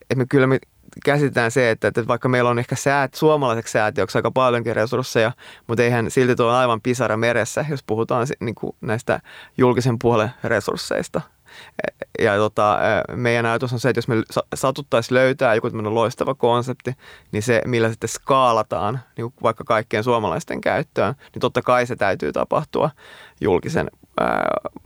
että 0.02 0.16
me 0.16 0.26
kyllä 0.26 0.48
me 0.48 0.60
käsitetään 1.06 1.52
se, 1.52 1.72
että, 1.72 1.88
että 1.88 2.08
vaikka 2.08 2.30
meillä 2.30 2.50
on 2.50 2.60
ehkä 2.60 2.76
säät, 2.76 3.14
suomalaiseksi 3.14 3.72
säätiöksi 3.72 4.18
aika 4.18 4.32
paljonkin 4.32 4.76
resursseja, 4.76 5.32
mutta 5.68 5.84
eihän 5.84 6.12
silti 6.12 6.36
tuo 6.36 6.48
aivan 6.48 6.82
pisara 6.82 7.18
meressä, 7.18 7.66
jos 7.70 7.84
puhutaan 7.84 8.28
niin 8.40 8.56
kuin 8.56 8.76
näistä 8.82 9.20
julkisen 9.58 10.00
puolen 10.00 10.32
resursseista. 10.44 11.22
Ja 12.20 12.36
tota, 12.36 12.80
meidän 13.16 13.46
ajatus 13.46 13.74
on 13.74 13.80
se, 13.80 13.90
että 13.90 13.98
jos 13.98 14.08
me 14.08 14.16
satuttaisiin 14.56 15.16
löytää 15.16 15.56
joku 15.56 15.70
tämmöinen 15.70 15.96
loistava 15.96 16.36
konsepti, 16.36 16.96
niin 17.32 17.44
se, 17.44 17.62
millä 17.66 17.90
sitten 17.90 18.10
skaalataan 18.10 19.00
niin 19.18 19.34
vaikka 19.44 19.64
kaikkien 19.64 20.04
suomalaisten 20.04 20.62
käyttöön, 20.62 21.16
niin 21.34 21.40
totta 21.40 21.62
kai 21.62 21.86
se 21.86 21.96
täytyy 21.96 22.32
tapahtua 22.32 22.90
julkisen 23.42 23.90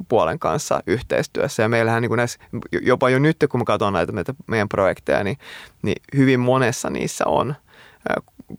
puolen 0.10 0.40
kanssa 0.40 0.80
yhteistyössä. 0.88 1.64
Ja 1.64 1.70
meillähän 1.70 2.02
niin 2.02 2.10
kuin 2.10 2.18
näissä, 2.18 2.40
jopa 2.82 3.10
jo 3.10 3.20
nyt, 3.20 3.38
kun 3.50 3.60
mä 3.60 3.64
katson 3.64 3.94
näitä 3.94 4.14
meidän 4.48 4.70
projekteja, 4.70 5.24
niin, 5.24 5.38
niin 5.82 6.02
hyvin 6.16 6.40
monessa 6.40 6.90
niissä 6.90 7.24
on 7.28 7.56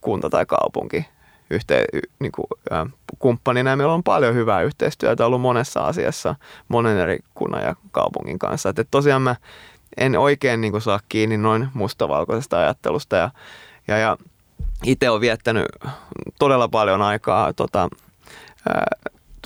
kunta 0.01 0.31
tai 0.31 0.47
kaupunki 0.47 1.07
yhteen, 1.51 1.85
niin 2.19 2.33
kuin, 2.33 2.47
kumppanina. 3.19 3.71
Ja 3.71 3.77
meillä 3.77 3.95
on 3.95 4.03
paljon 4.03 4.35
hyvää 4.35 4.63
yhteistyötä 4.63 5.27
ollut 5.27 5.41
monessa 5.41 5.81
asiassa 5.81 6.35
monen 6.69 6.99
eri 6.99 7.19
kunnan 7.35 7.63
ja 7.63 7.77
kaupungin 7.93 8.39
kanssa. 8.39 8.69
Että 8.69 8.85
tosiaan 8.91 9.23
mä 9.23 9.37
en 9.97 10.19
oikein 10.19 10.61
niin 10.61 10.73
kuin, 10.73 10.83
saa 10.83 11.01
kiinni 11.09 11.37
noin 11.37 11.69
mustavalkoisesta 11.75 12.59
ajattelusta. 12.59 13.17
Ja, 13.17 13.31
ja, 13.89 13.99
ja 13.99 14.17
itse 14.85 15.11
olen 15.11 15.21
viettänyt 15.21 15.67
todella 16.39 16.69
paljon 16.69 17.03
aikaa 17.03 17.53
tota, 17.53 17.89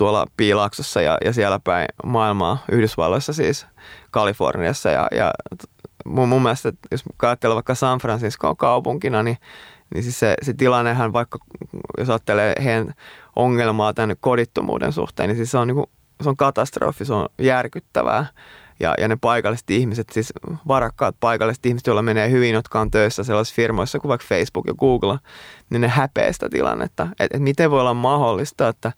tuolla 0.01 0.25
Piilaaksossa 0.37 1.01
ja, 1.01 1.17
ja 1.25 1.33
siellä 1.33 1.59
päin 1.63 1.87
maailmaa, 2.03 2.57
Yhdysvalloissa 2.71 3.33
siis, 3.33 3.67
Kaliforniassa. 4.11 4.89
Ja, 4.89 5.07
ja 5.11 5.31
mun, 6.05 6.29
mun 6.29 6.43
mielestä, 6.43 6.73
jos 6.91 7.03
ajattelee 7.21 7.55
vaikka 7.55 7.75
San 7.75 7.99
Francisco 7.99 8.55
kaupunkina, 8.55 9.23
niin, 9.23 9.37
niin 9.93 10.03
siis 10.03 10.19
se, 10.19 10.35
se 10.41 10.53
tilannehan 10.53 11.13
vaikka, 11.13 11.39
jos 11.97 12.09
ajattelee 12.09 12.53
heidän 12.63 12.93
ongelmaa 13.35 13.93
tämän 13.93 14.15
kodittomuuden 14.19 14.93
suhteen, 14.93 15.29
niin 15.29 15.37
siis 15.37 15.51
se 15.51 15.57
on, 15.57 15.67
niin 15.67 15.75
kuin, 15.75 15.85
se 16.21 16.29
on 16.29 16.37
katastrofi, 16.37 17.05
se 17.05 17.13
on 17.13 17.29
järkyttävää. 17.39 18.25
Ja, 18.79 18.95
ja 18.97 19.07
ne 19.07 19.17
paikalliset 19.21 19.69
ihmiset, 19.69 20.07
siis 20.11 20.33
varakkaat 20.67 21.15
paikalliset 21.19 21.65
ihmiset, 21.65 21.87
joilla 21.87 22.01
menee 22.01 22.29
hyvin, 22.29 22.53
jotka 22.53 22.79
on 22.79 22.91
töissä 22.91 23.23
sellaisissa 23.23 23.55
firmoissa 23.55 23.99
kuin 23.99 24.09
vaikka 24.09 24.27
Facebook 24.29 24.67
ja 24.67 24.73
Google, 24.73 25.19
niin 25.69 25.81
ne 25.81 25.87
häpeää 25.87 26.31
sitä 26.31 26.49
tilannetta. 26.49 27.07
Että 27.19 27.37
et 27.37 27.43
miten 27.43 27.71
voi 27.71 27.81
olla 27.81 27.93
mahdollista, 27.93 28.67
että 28.67 28.91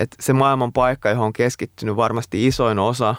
et 0.00 0.16
se 0.20 0.32
maailman 0.32 0.72
paikka, 0.72 1.08
johon 1.08 1.26
on 1.26 1.32
keskittynyt 1.32 1.96
varmasti 1.96 2.46
isoin 2.46 2.78
osa 2.78 3.14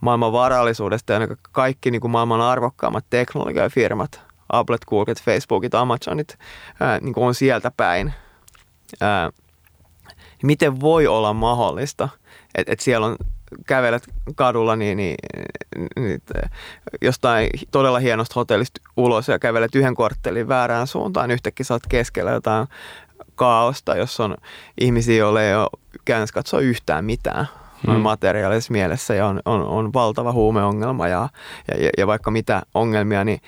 maailman 0.00 0.32
varallisuudesta 0.32 1.12
ja 1.12 1.20
kaikki 1.52 1.90
niin 1.90 2.00
kuin 2.00 2.10
maailman 2.10 2.40
arvokkaammat 2.40 3.04
teknologiafirmat, 3.10 4.20
Applet, 4.52 4.84
Googlet, 4.84 5.22
Facebookit, 5.22 5.74
Amazonit, 5.74 6.38
ää, 6.80 6.98
niin 7.00 7.14
kuin 7.14 7.26
on 7.26 7.34
sieltä 7.34 7.70
päin. 7.76 8.14
Ää, 9.00 9.30
miten 10.42 10.80
voi 10.80 11.06
olla 11.06 11.32
mahdollista, 11.32 12.08
että 12.54 12.72
et 12.72 12.80
siellä 12.80 13.06
on 13.06 13.16
kävelet 13.66 14.02
kadulla 14.34 14.76
niin, 14.76 14.96
niin, 14.96 15.16
niin, 15.96 16.22
jostain 17.02 17.50
todella 17.70 17.98
hienosta 17.98 18.32
hotellista 18.36 18.80
ulos 18.96 19.28
ja 19.28 19.38
kävelet 19.38 19.74
yhden 19.74 19.94
korttelin 19.94 20.48
väärään 20.48 20.86
suuntaan, 20.86 21.30
yhtäkkiä 21.30 21.64
sä 21.64 21.74
oot 21.74 21.86
keskellä 21.88 22.30
jotain 22.30 22.66
kaaosta, 23.40 23.96
jos 23.96 24.20
on 24.20 24.36
ihmisiä, 24.80 25.16
joille 25.16 25.48
ei 25.48 25.54
ole 25.54 25.68
käytännössä 26.04 26.34
katsoa 26.34 26.60
yhtään 26.60 27.04
mitään 27.04 27.48
hmm. 27.86 28.00
materiaalisessa 28.00 28.72
mielessä 28.72 29.14
ja 29.14 29.26
on, 29.26 29.40
on, 29.44 29.62
on 29.62 29.92
valtava 29.92 30.32
huumeongelma 30.32 31.08
ja, 31.08 31.28
ja, 31.78 31.90
ja 31.98 32.06
vaikka 32.06 32.30
mitä 32.30 32.62
ongelmia, 32.74 33.24
niin 33.24 33.40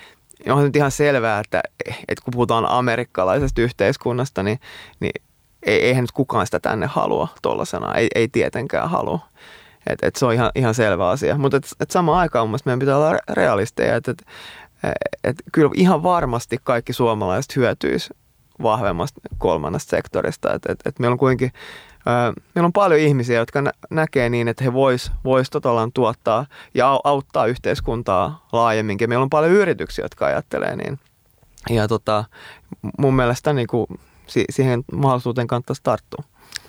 on 0.49 0.63
nyt 0.63 0.75
ihan 0.75 0.91
selvää, 0.91 1.39
että, 1.39 1.63
että 1.87 2.23
kun 2.23 2.31
puhutaan 2.31 2.65
amerikkalaisesta 2.69 3.61
yhteiskunnasta, 3.61 4.43
niin, 4.43 4.59
niin 4.99 5.23
eihän 5.61 6.03
nyt 6.03 6.11
kukaan 6.11 6.47
sitä 6.47 6.59
tänne 6.59 6.85
halua 6.85 7.27
tuollaisena, 7.41 7.95
ei, 7.95 8.07
ei 8.15 8.27
tietenkään 8.27 8.89
halua. 8.89 9.19
Et, 9.87 9.99
et 10.01 10.15
se 10.15 10.25
on 10.25 10.33
ihan, 10.33 10.51
ihan 10.55 10.73
selvä 10.73 11.09
asia. 11.09 11.37
Mutta 11.37 11.57
et, 11.57 11.67
et 11.79 11.91
samaan 11.91 12.19
aikaan 12.19 12.49
mun 12.49 12.59
meidän 12.65 12.79
pitää 12.79 12.97
olla 12.97 13.17
realisteja, 13.29 13.95
että 13.95 14.11
et, 14.11 14.23
et 15.23 15.35
kyllä 15.51 15.71
ihan 15.75 16.03
varmasti 16.03 16.57
kaikki 16.63 16.93
suomalaiset 16.93 17.55
hyötyisi 17.55 18.09
vahvemmasta 18.61 19.21
kolmannesta 19.37 19.89
sektorista. 19.89 20.53
Et, 20.53 20.65
et, 20.69 20.79
et 20.85 20.99
meillä 20.99 21.13
on 21.13 21.19
kuitenkin 21.19 21.51
Meillä 22.55 22.65
on 22.65 22.73
paljon 22.73 22.99
ihmisiä, 22.99 23.39
jotka 23.39 23.61
nä- 23.61 23.71
näkee 23.89 24.29
niin, 24.29 24.47
että 24.47 24.63
he 24.63 24.73
vois, 24.73 25.11
vois 25.23 25.49
totalan 25.49 25.91
tuottaa 25.91 26.45
ja 26.73 26.99
auttaa 27.03 27.45
yhteiskuntaa 27.45 28.47
laajemminkin. 28.51 29.09
Meillä 29.09 29.23
on 29.23 29.29
paljon 29.29 29.51
yrityksiä, 29.51 30.05
jotka 30.05 30.25
ajattelee 30.25 30.75
niin. 30.75 30.99
Ja 31.69 31.87
tota, 31.87 32.23
mun 32.97 33.15
mielestä 33.15 33.53
niin 33.53 33.67
kuin, 33.67 33.87
siihen 34.49 34.83
mahdollisuuteen 34.91 35.47
kannattaisi 35.47 35.81
tarttua 35.83 36.23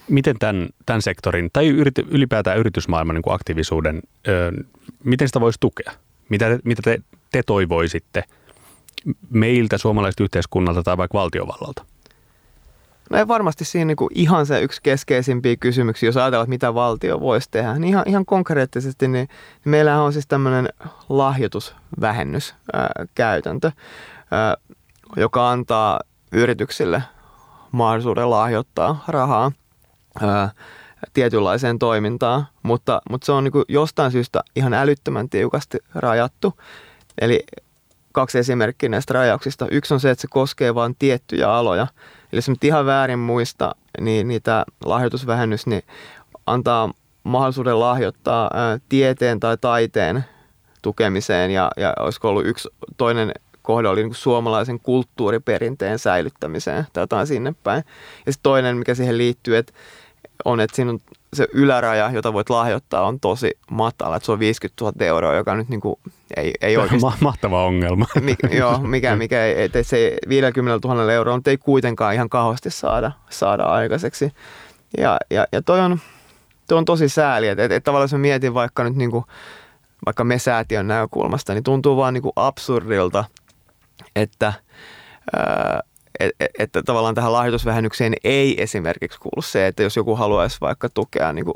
miten 0.09 0.38
tämän, 0.38 0.68
tämän 0.87 1.03
sektorin 1.03 1.51
tai 1.53 1.68
yrity, 1.68 2.07
ylipäätään 2.11 2.59
yritysmaailman 2.59 3.14
niin 3.14 3.23
kuin 3.23 3.35
aktiivisuuden, 3.35 4.03
ö, 4.29 4.53
miten 5.05 5.29
sitä 5.29 5.40
voisi 5.40 5.61
tukea? 5.61 5.92
Mitä, 6.29 6.59
mitä 6.64 6.83
te, 6.83 6.99
te 7.33 7.42
toivoisitte 7.47 8.25
meiltä, 9.30 9.78
suomalaiset 9.78 10.20
yhteiskunnalta 10.20 10.83
tai 10.83 10.96
vaikka 10.96 11.18
valtiovallalta? 11.18 11.85
No 13.11 13.18
ei 13.18 13.28
varmasti 13.28 13.64
siinä 13.64 13.85
niin 13.85 13.96
kuin 13.96 14.11
ihan 14.14 14.46
se 14.46 14.61
yksi 14.61 14.80
keskeisimpiä 14.83 15.57
kysymyksiä, 15.57 16.09
jos 16.09 16.16
ajatellaan, 16.16 16.44
että 16.44 16.50
mitä 16.50 16.74
valtio 16.74 17.20
voisi 17.20 17.48
tehdä. 17.50 17.74
Niin 17.74 17.85
ihan, 17.85 18.04
ihan 18.07 18.26
konkreettisesti, 18.26 19.09
niin, 19.09 19.28
niin 19.64 19.70
meillähän 19.70 20.00
on 20.00 20.12
siis 20.12 20.26
tämmöinen 20.26 20.68
lahjoitusvähennyskäytäntö, 21.09 23.72
joka 25.16 25.50
antaa 25.50 26.00
yrityksille 26.33 27.02
mahdollisuuden 27.72 28.30
lahjoittaa 28.30 29.04
rahaa– 29.09 29.52
ää, 30.22 30.50
tietynlaiseen 31.12 31.78
toimintaan, 31.78 32.46
mutta, 32.62 33.02
mutta 33.11 33.24
se 33.24 33.33
on 33.33 33.44
niin 33.44 33.52
jostain 33.68 34.12
syystä 34.12 34.40
ihan 34.57 34.74
älyttömän 34.74 35.28
tiukasti 35.28 35.78
rajattu. 35.94 36.54
Eli 37.20 37.44
kaksi 38.14 38.38
esimerkkiä 38.38 38.88
näistä 38.88 39.14
rajauksista. 39.14 39.68
Yksi 39.70 39.94
on 39.94 40.00
se, 40.00 40.11
että 40.11 40.22
se 40.22 40.29
koskee 40.31 40.74
vain 40.74 40.96
tiettyjä 40.98 41.53
aloja. 41.53 41.87
Eli 42.33 42.38
jos 42.38 42.48
nyt 42.48 42.64
ihan 42.64 42.87
väärin 42.87 43.18
muista, 43.18 43.74
niin, 44.00 44.29
niin 44.29 44.42
tämä 44.42 44.64
lahjoitusvähennys 44.85 45.66
niin 45.66 45.83
antaa 46.46 46.90
mahdollisuuden 47.24 47.81
lahjoittaa 47.81 48.50
tieteen 48.88 49.40
tai 49.40 49.57
taiteen 49.61 50.24
tukemiseen 50.83 51.50
ja, 51.50 51.70
ja 51.77 51.94
olisiko 52.00 52.29
ollut 52.29 52.46
yksi 52.46 52.68
toinen 52.96 53.33
kohde 53.62 53.88
oli 53.88 54.03
niin 54.03 54.14
suomalaisen 54.14 54.81
kulttuuriperinteen 54.81 55.98
säilyttämiseen 55.98 56.87
tai 56.92 57.03
jotain 57.03 57.27
sinne 57.27 57.55
päin. 57.64 57.85
Ja 58.27 58.33
sitten 58.33 58.42
toinen, 58.42 58.77
mikä 58.77 58.94
siihen 58.94 59.18
liittyy, 59.18 59.57
että 59.57 59.72
on, 60.44 60.61
että 60.61 60.77
siinä 60.77 60.90
on 60.90 61.00
se 61.35 61.49
yläraja, 61.53 62.11
jota 62.11 62.33
voit 62.33 62.51
lahjoittaa, 62.51 63.07
on 63.07 63.20
tosi 63.20 63.51
matala. 63.70 64.16
Että 64.16 64.27
se 64.27 64.33
on 64.33 64.38
50 64.38 64.85
000 64.85 65.07
euroa, 65.07 65.35
joka 65.35 65.55
nyt 65.55 65.68
niin 65.68 65.81
kuin 65.81 65.97
ei, 66.37 66.55
ei 66.61 66.77
oikeasti... 66.77 67.07
Mahtava 67.25 67.64
ongelma. 67.64 68.07
Mi, 68.20 68.37
joo, 68.51 68.79
mikä, 68.79 69.16
mikä 69.16 69.44
ei, 69.44 69.64
että 69.64 69.83
se 69.83 70.16
50 70.29 70.88
000 70.88 71.12
euroa 71.12 71.40
ei 71.47 71.59
kuitenkaan 71.59 72.14
ihan 72.14 72.29
kauheasti 72.29 72.70
saada, 72.70 73.12
saada 73.31 73.64
aikaiseksi. 73.64 74.33
Ja, 74.99 75.16
ja, 75.31 75.47
ja 75.53 75.62
toi, 75.62 75.81
on, 75.81 75.99
toi 76.68 76.79
on 76.79 76.85
tosi 76.85 77.09
sääli, 77.09 77.49
että, 77.49 77.64
että, 77.64 77.77
että 77.77 77.85
tavallaan 77.85 78.05
jos 78.05 78.12
mä 78.12 78.18
mietin 78.18 78.55
vaikka 78.55 78.85
nyt 78.85 78.97
niin 78.97 79.11
kuin, 79.11 79.25
vaikka 80.07 80.25
me 80.25 80.38
säätiön 80.38 80.87
näkökulmasta, 80.87 81.55
niin 81.55 81.64
tuntuu 81.64 81.97
vaan 81.97 82.14
niin 82.14 82.23
kuin 82.23 82.33
absurdilta, 82.37 83.25
että 84.16 84.53
ää, 85.37 85.83
että, 86.59 86.83
tavallaan 86.83 87.14
tähän 87.14 87.33
lahjoitusvähennykseen 87.33 88.14
ei 88.24 88.62
esimerkiksi 88.62 89.18
kuulu 89.18 89.42
se, 89.42 89.66
että 89.66 89.83
jos 89.83 89.96
joku 89.96 90.16
haluaisi 90.16 90.61
vaikka 90.61 90.88
tukea 90.88 91.33
niin 91.33 91.44
kuin 91.44 91.55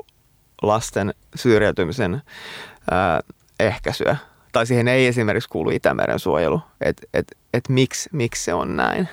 lasten 0.63 1.15
syrjäytymisen 1.35 2.23
ää, 2.91 3.21
ehkäisyä, 3.61 4.17
tai 4.53 4.67
siihen 4.67 4.89
ei 4.89 5.07
esimerkiksi 5.07 5.49
kuulu 5.49 5.71
Itämeren 5.71 6.19
suojelu, 6.19 6.61
että 6.81 7.07
et, 7.15 7.27
et 7.55 7.69
miksi, 7.69 8.09
miksi 8.13 8.45
se 8.45 8.55
on 8.55 8.77
näin. 8.77 9.09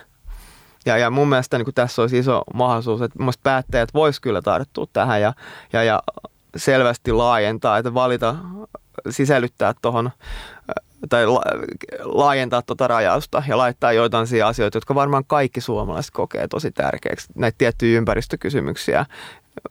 Ja, 0.86 0.98
ja 0.98 1.10
mun 1.10 1.30
mielestä 1.30 1.58
niin 1.58 1.74
tässä 1.76 2.02
olisi 2.02 2.18
iso 2.18 2.42
mahdollisuus, 2.54 3.02
että 3.02 3.24
mun 3.24 3.34
päättäjät 3.44 3.94
vois 3.94 4.20
kyllä 4.20 4.42
tarttua 4.42 4.86
tähän 4.94 5.22
ja, 5.22 5.34
ja, 5.74 5.84
ja 5.84 6.04
selvästi 6.56 7.12
laajentaa, 7.12 7.78
että 7.78 7.94
valita, 7.94 8.36
sisällyttää 9.10 9.74
tuohon 9.82 10.12
tai 11.10 11.28
la, 11.28 11.42
laajentaa 12.04 12.62
tuota 12.62 12.88
rajausta 12.88 13.44
ja 13.48 13.58
laittaa 13.58 13.94
joitain 13.94 14.28
asioita, 14.46 14.78
jotka 14.78 14.96
varmaan 14.96 15.26
kaikki 15.26 15.62
suomalaiset 15.62 16.12
kokee 16.12 16.48
tosi 16.48 16.72
tärkeäksi. 16.72 17.28
Näitä 17.36 17.58
tiettyjä 17.58 17.98
ympäristökysymyksiä, 17.98 19.06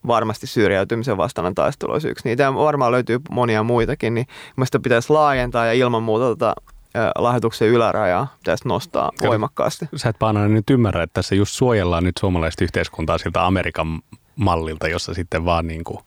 varmasti 0.06 0.46
syrjäytymisen 0.46 1.16
vastainen 1.16 1.54
taistelu 1.54 1.92
olisi 1.92 2.08
yksi 2.08 2.28
niitä. 2.28 2.42
Ja 2.42 2.54
varmaan 2.54 2.92
löytyy 2.92 3.20
monia 3.30 3.62
muitakin, 3.62 4.14
niin 4.14 4.26
mielestäni 4.56 4.82
pitäisi 4.82 5.12
laajentaa 5.12 5.66
ja 5.66 5.72
ilman 5.72 6.02
muuta 6.02 6.24
tota, 6.24 6.54
lahjoituksen 7.18 7.68
ylärajaa 7.68 8.34
pitäisi 8.38 8.68
nostaa 8.68 9.10
Kyllä. 9.18 9.28
voimakkaasti. 9.28 9.88
Sä 9.96 10.08
et 10.08 10.18
Paananen 10.18 10.54
nyt 10.54 10.70
ymmärrä, 10.70 11.02
että 11.02 11.14
tässä 11.14 11.34
just 11.34 11.54
suojellaan 11.54 12.04
nyt 12.04 12.16
suomalaista 12.20 12.64
yhteiskuntaa 12.64 13.18
siltä 13.18 13.46
Amerikan 13.46 14.00
mallilta, 14.36 14.88
jossa 14.88 15.14
sitten 15.14 15.44
vaan 15.44 15.66
niin 15.66 15.84
kuin 15.84 15.98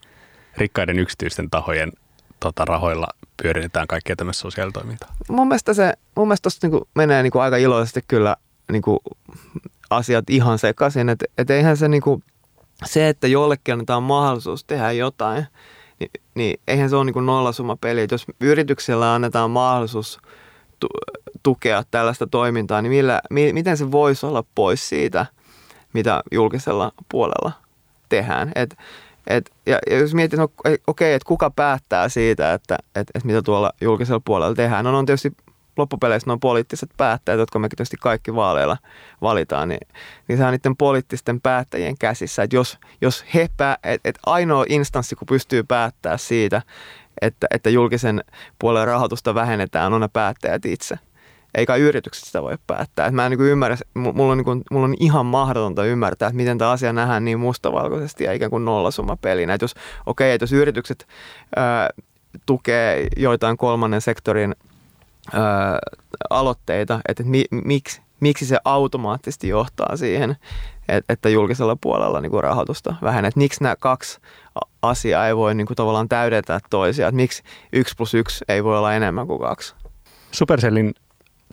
rikkaiden 0.57 0.99
yksityisten 0.99 1.49
tahojen 1.49 1.91
tota, 2.39 2.65
rahoilla 2.65 3.07
pyöritetään 3.43 3.87
kaikkea 3.87 4.15
tämmöistä 4.15 4.41
sosiaalitoimintaa? 4.41 5.13
Mun 5.29 5.47
mielestä 5.47 5.73
se, 5.73 5.93
mun 6.15 6.27
mielestä 6.27 6.43
tosta 6.43 6.67
niinku 6.67 6.87
menee 6.95 7.23
niinku 7.23 7.39
aika 7.39 7.57
iloisesti 7.57 8.01
kyllä 8.07 8.35
niinku 8.71 8.99
asiat 9.89 10.29
ihan 10.29 10.59
sekaisin, 10.59 11.09
että 11.09 11.25
et 11.37 11.49
eihän 11.49 11.77
se 11.77 11.87
niinku, 11.87 12.21
se, 12.85 13.09
että 13.09 13.27
jollekin 13.27 13.73
annetaan 13.73 14.03
mahdollisuus 14.03 14.63
tehdä 14.63 14.91
jotain, 14.91 15.45
niin, 15.99 16.11
niin 16.35 16.59
eihän 16.67 16.89
se 16.89 16.95
ole 16.95 17.05
niinku 17.05 17.21
nollasumma 17.21 17.75
peli. 17.75 18.07
Jos 18.11 18.25
yrityksellä 18.41 19.13
annetaan 19.13 19.51
mahdollisuus 19.51 20.19
tu- 20.79 20.87
tukea 21.43 21.83
tällaista 21.91 22.27
toimintaa, 22.27 22.81
niin 22.81 22.91
millä, 22.91 23.21
mi- 23.29 23.53
miten 23.53 23.77
se 23.77 23.91
voisi 23.91 24.25
olla 24.25 24.43
pois 24.55 24.89
siitä, 24.89 25.25
mitä 25.93 26.23
julkisella 26.31 26.91
puolella 27.11 27.51
tehdään. 28.09 28.51
Et, 28.55 28.77
et, 29.27 29.51
ja, 29.65 29.79
ja 29.89 29.97
jos 29.97 30.13
mietit, 30.13 30.39
no, 30.39 30.43
okei, 30.43 30.77
okay, 30.87 31.11
että 31.11 31.27
kuka 31.27 31.51
päättää 31.51 32.09
siitä, 32.09 32.53
että 32.53 32.77
et, 32.95 33.07
et 33.15 33.23
mitä 33.23 33.41
tuolla 33.41 33.71
julkisella 33.81 34.21
puolella 34.25 34.55
tehdään. 34.55 34.85
No 34.85 34.97
on 34.97 35.05
tietysti 35.05 35.31
loppupeleissä 35.77 36.29
nuo 36.29 36.37
poliittiset 36.37 36.89
päättäjät, 36.97 37.39
jotka 37.39 37.59
me 37.59 37.69
tietysti 37.69 37.97
kaikki 37.99 38.35
vaaleilla 38.35 38.77
valitaan, 39.21 39.69
niin, 39.69 39.87
niin 40.27 40.37
se 40.37 40.45
on 40.45 40.51
niiden 40.51 40.77
poliittisten 40.77 41.41
päättäjien 41.41 41.97
käsissä. 41.97 42.43
Että 42.43 42.55
jos, 42.55 42.77
jos 43.01 43.25
he 43.33 43.49
pää, 43.57 43.77
et, 43.83 44.01
et 44.05 44.19
ainoa 44.25 44.65
instanssi, 44.69 45.15
kun 45.15 45.25
pystyy 45.25 45.63
päättää 45.63 46.17
siitä, 46.17 46.61
että, 47.21 47.47
että 47.51 47.69
julkisen 47.69 48.23
puolen 48.59 48.87
rahoitusta 48.87 49.35
vähennetään, 49.35 49.93
on 49.93 50.01
ne 50.01 50.07
päättäjät 50.07 50.65
itse. 50.65 50.99
Eikä 51.57 51.75
yritykset 51.75 52.25
sitä 52.25 52.41
voi 52.41 52.57
päättää. 52.67 53.05
Et 53.05 53.13
mä 53.13 53.25
en 53.25 53.29
niin 53.29 53.37
kuin 53.37 53.49
ymmärrä, 53.49 53.77
mulla 53.93 54.31
on, 54.31 54.37
niin 54.37 54.45
kuin, 54.45 54.63
mulla 54.71 54.85
on 54.85 54.95
ihan 54.99 55.25
mahdotonta 55.25 55.85
ymmärtää, 55.85 56.27
että 56.27 56.37
miten 56.37 56.57
tämä 56.57 56.71
asia 56.71 56.93
nähdään 56.93 57.25
niin 57.25 57.39
mustavalkoisesti 57.39 58.23
ja 58.23 58.33
ikään 58.33 58.51
kuin 58.51 58.65
pelinä. 59.21 59.53
Että 59.53 59.63
jos, 59.63 59.73
okei, 59.73 59.81
okay, 60.05 60.35
että 60.35 60.43
jos 60.43 60.53
yritykset 60.53 61.07
ää, 61.55 61.89
tukee 62.45 63.07
joitain 63.17 63.57
kolmannen 63.57 64.01
sektorin 64.01 64.55
ää, 65.33 65.79
aloitteita, 66.29 66.99
että 67.07 67.23
mi, 67.23 67.45
miksi, 67.51 68.01
miksi 68.19 68.45
se 68.45 68.57
automaattisesti 68.65 69.47
johtaa 69.47 69.97
siihen, 69.97 70.35
että 71.09 71.29
julkisella 71.29 71.77
puolella 71.81 72.21
niin 72.21 72.31
kuin 72.31 72.43
rahoitusta 72.43 72.95
vähenee. 73.01 73.29
Että 73.29 73.39
miksi 73.39 73.63
nämä 73.63 73.75
kaksi 73.79 74.19
asiaa 74.81 75.27
ei 75.27 75.35
voi 75.35 75.55
niin 75.55 75.67
kuin 75.67 75.75
tavallaan 75.75 76.09
täydentää 76.09 76.59
toisiaan. 76.69 77.15
Miksi 77.15 77.43
yksi 77.73 77.95
plus 77.97 78.13
yksi 78.13 78.45
ei 78.47 78.63
voi 78.63 78.77
olla 78.77 78.93
enemmän 78.93 79.27
kuin 79.27 79.39
kaksi. 79.39 79.75
Supercellin 80.31 80.93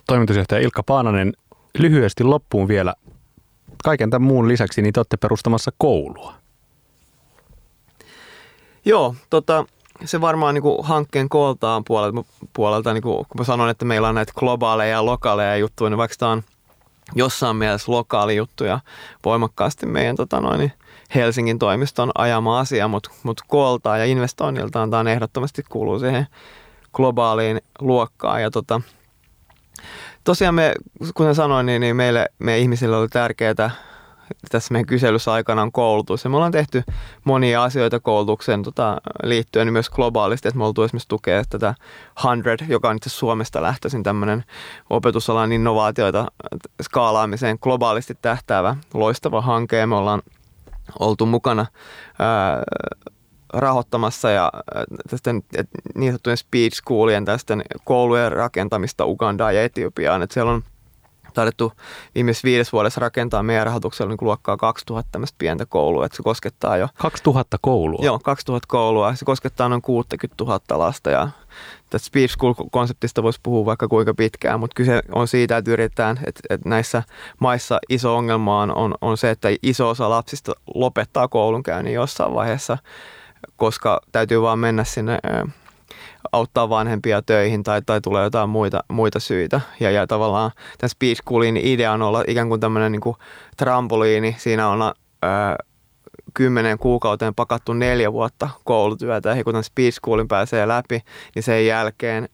toimitusjohtaja 0.07 0.61
Ilkka 0.61 0.83
Paananen, 0.83 1.33
lyhyesti 1.77 2.23
loppuun 2.23 2.67
vielä. 2.67 2.93
Kaiken 3.83 4.09
tämän 4.09 4.27
muun 4.27 4.47
lisäksi 4.47 4.81
niin 4.81 4.93
te 4.93 4.99
olette 4.99 5.17
perustamassa 5.17 5.71
koulua. 5.77 6.33
Joo, 8.85 9.15
tota, 9.29 9.65
se 10.05 10.21
varmaan 10.21 10.53
niin 10.53 10.61
kuin 10.61 10.85
hankkeen 10.85 11.29
kooltaan 11.29 11.83
puolelta, 11.83 12.23
puolelta 12.53 12.93
niin 12.93 13.03
kuin, 13.03 13.15
kun 13.15 13.39
mä 13.39 13.43
sanon, 13.43 13.69
että 13.69 13.85
meillä 13.85 14.07
on 14.07 14.15
näitä 14.15 14.33
globaaleja 14.35 14.91
ja 14.91 15.05
lokaaleja 15.05 15.57
juttuja, 15.57 15.89
niin 15.89 15.97
vaikka 15.97 16.15
tämä 16.19 16.31
on 16.31 16.43
jossain 17.15 17.55
mielessä 17.55 17.91
lokaali 17.91 18.35
juttuja 18.35 18.79
voimakkaasti 19.25 19.85
meidän 19.85 20.15
tota 20.15 20.41
noin, 20.41 20.71
Helsingin 21.15 21.59
toimiston 21.59 22.11
ajama 22.15 22.59
asia, 22.59 22.87
mutta 22.87 23.09
mut 23.23 23.41
kooltaan 23.47 23.99
ja 23.99 24.05
investoinniltaan 24.05 24.91
tämä 24.91 25.11
ehdottomasti 25.11 25.63
kuuluu 25.69 25.99
siihen 25.99 26.27
globaaliin 26.93 27.61
luokkaan. 27.79 28.41
Ja 28.41 28.51
tota, 28.51 28.81
tosiaan 30.23 30.55
me, 30.55 30.73
kuten 31.13 31.35
sanoin, 31.35 31.65
niin, 31.65 31.81
niin 31.81 31.95
meille, 31.95 32.29
me 32.39 32.57
ihmisille 32.57 32.97
oli 32.97 33.07
tärkeää 33.07 33.71
tässä 34.51 34.73
meidän 34.73 34.85
kyselyssä 34.85 35.33
aikana 35.33 35.61
on 35.61 35.71
koulutus. 35.71 36.23
Ja 36.23 36.29
me 36.29 36.35
ollaan 36.35 36.51
tehty 36.51 36.83
monia 37.23 37.63
asioita 37.63 37.99
koulutuksen 37.99 38.63
tota, 38.63 38.97
liittyen 39.23 39.73
myös 39.73 39.89
globaalisti, 39.89 40.47
että 40.47 40.57
me 40.57 40.65
oltu 40.65 40.83
esimerkiksi 40.83 41.07
tukea 41.07 41.43
tätä 41.49 41.75
100, 42.21 42.65
joka 42.67 42.89
on 42.89 42.95
itse 42.95 43.09
Suomesta 43.09 43.61
lähtöisin 43.61 44.03
tämmöinen 44.03 44.43
opetusalan 44.89 45.51
innovaatioita 45.51 46.25
skaalaamiseen 46.81 47.57
globaalisti 47.61 48.17
tähtäävä 48.21 48.75
loistava 48.93 49.41
hanke. 49.41 49.77
Ja 49.77 49.87
me 49.87 49.95
ollaan 49.95 50.21
oltu 50.99 51.25
mukana 51.25 51.65
ää, 52.19 52.63
rahoittamassa 53.55 54.29
ja 54.29 54.51
tästä 55.09 55.33
niin 55.95 56.11
sanottujen 56.11 56.37
speech 56.37 56.75
schoolien 56.75 57.25
tästä 57.25 57.57
koulujen 57.83 58.31
rakentamista 58.31 59.05
Ugandaan 59.05 59.55
ja 59.55 59.63
Etiopiaan. 59.63 60.23
Että 60.23 60.33
siellä 60.33 60.51
on 60.51 60.63
taidettu 61.35 61.73
viimeisessä 62.15 62.45
viides 62.45 62.73
vuodessa 62.73 63.01
rakentaa 63.01 63.43
meidän 63.43 63.65
rahoituksella 63.65 64.09
niin 64.09 64.17
luokkaa 64.21 64.57
2000 64.57 65.09
tämmöistä 65.11 65.35
pientä 65.37 65.65
koulua, 65.65 66.05
että 66.05 66.15
se 66.15 66.23
koskettaa 66.23 66.77
jo... 66.77 66.87
2000 66.97 67.57
koulua? 67.61 67.99
Joo, 68.05 68.19
2000 68.19 68.65
koulua. 68.67 69.15
Se 69.15 69.25
koskettaa 69.25 69.69
noin 69.69 69.81
60 69.81 70.43
000 70.43 70.59
lasta 70.69 71.09
ja 71.09 71.27
tästä 71.89 72.05
Speech 72.05 72.33
School-konseptista 72.33 73.23
voisi 73.23 73.39
puhua 73.43 73.65
vaikka 73.65 73.87
kuinka 73.87 74.13
pitkään, 74.13 74.59
mutta 74.59 74.75
kyse 74.75 75.01
on 75.15 75.27
siitä, 75.27 75.57
että 75.57 75.71
yritetään, 75.71 76.19
että, 76.25 76.41
että 76.49 76.69
näissä 76.69 77.03
maissa 77.39 77.79
iso 77.89 78.17
ongelma 78.17 78.61
on, 78.61 78.75
on, 78.75 78.95
on 79.01 79.17
se, 79.17 79.29
että 79.29 79.47
iso 79.63 79.89
osa 79.89 80.09
lapsista 80.09 80.53
lopettaa 80.75 81.27
koulunkäynnin 81.27 81.93
jossain 81.93 82.33
vaiheessa, 82.33 82.77
koska 83.57 84.01
täytyy 84.11 84.41
vaan 84.41 84.59
mennä 84.59 84.83
sinne 84.83 85.19
auttaa 86.31 86.69
vanhempia 86.69 87.21
töihin 87.21 87.63
tai, 87.63 87.81
tai 87.85 88.01
tulee 88.01 88.23
jotain 88.23 88.49
muita, 88.49 88.83
muita 88.87 89.19
syitä. 89.19 89.61
Ja, 89.79 89.91
ja 89.91 90.07
tavallaan 90.07 90.51
tämän 90.77 90.89
Speed 90.89 91.15
Schoolin 91.15 91.57
idea 91.57 91.91
on 91.91 92.01
olla 92.01 92.23
ikään 92.27 92.49
kuin 92.49 92.61
tämmöinen 92.61 92.91
niin 92.91 93.01
kuin 93.01 93.15
trampoliini. 93.57 94.35
Siinä 94.37 94.67
on 94.67 94.93
kymmenen 96.33 96.77
kuukauteen 96.77 97.35
pakattu 97.35 97.73
neljä 97.73 98.13
vuotta 98.13 98.49
koulutyötä 98.63 99.29
ja 99.29 99.43
kun 99.43 99.53
tämän 99.53 99.63
Speed 99.63 99.91
Schoolin 99.91 100.27
pääsee 100.27 100.67
läpi, 100.67 101.03
niin 101.35 101.43
sen 101.43 101.65
jälkeen 101.65 102.29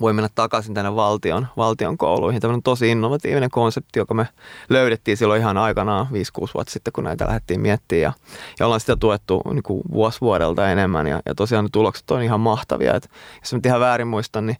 voi 0.00 0.12
mennä 0.12 0.28
takaisin 0.34 0.74
tänne 0.74 0.96
valtion, 0.96 1.46
valtion 1.56 1.98
kouluihin. 1.98 2.40
Tämä 2.40 2.54
on 2.54 2.62
tosi 2.62 2.88
innovatiivinen 2.88 3.50
konsepti, 3.50 3.98
joka 3.98 4.14
me 4.14 4.28
löydettiin 4.68 5.16
silloin 5.16 5.40
ihan 5.40 5.58
aikanaan 5.58 6.06
5-6 6.06 6.10
vuotta 6.54 6.72
sitten, 6.72 6.92
kun 6.92 7.04
näitä 7.04 7.26
lähdettiin 7.26 7.60
miettimään. 7.60 8.02
Ja, 8.02 8.12
ja 8.60 8.66
ollaan 8.66 8.80
sitä 8.80 8.96
tuettu 8.96 9.42
niin 9.52 9.62
kuin 9.62 9.82
vuosi 9.92 10.20
vuodelta 10.20 10.70
enemmän 10.70 11.06
ja, 11.06 11.22
ja 11.26 11.34
tosiaan 11.34 11.64
ne 11.64 11.68
tulokset 11.72 12.10
on 12.10 12.22
ihan 12.22 12.40
mahtavia. 12.40 12.94
Et 12.94 13.10
jos 13.40 13.52
mä 13.52 13.60
ihan 13.64 13.80
väärin 13.80 14.08
muistan, 14.08 14.46
niin 14.46 14.56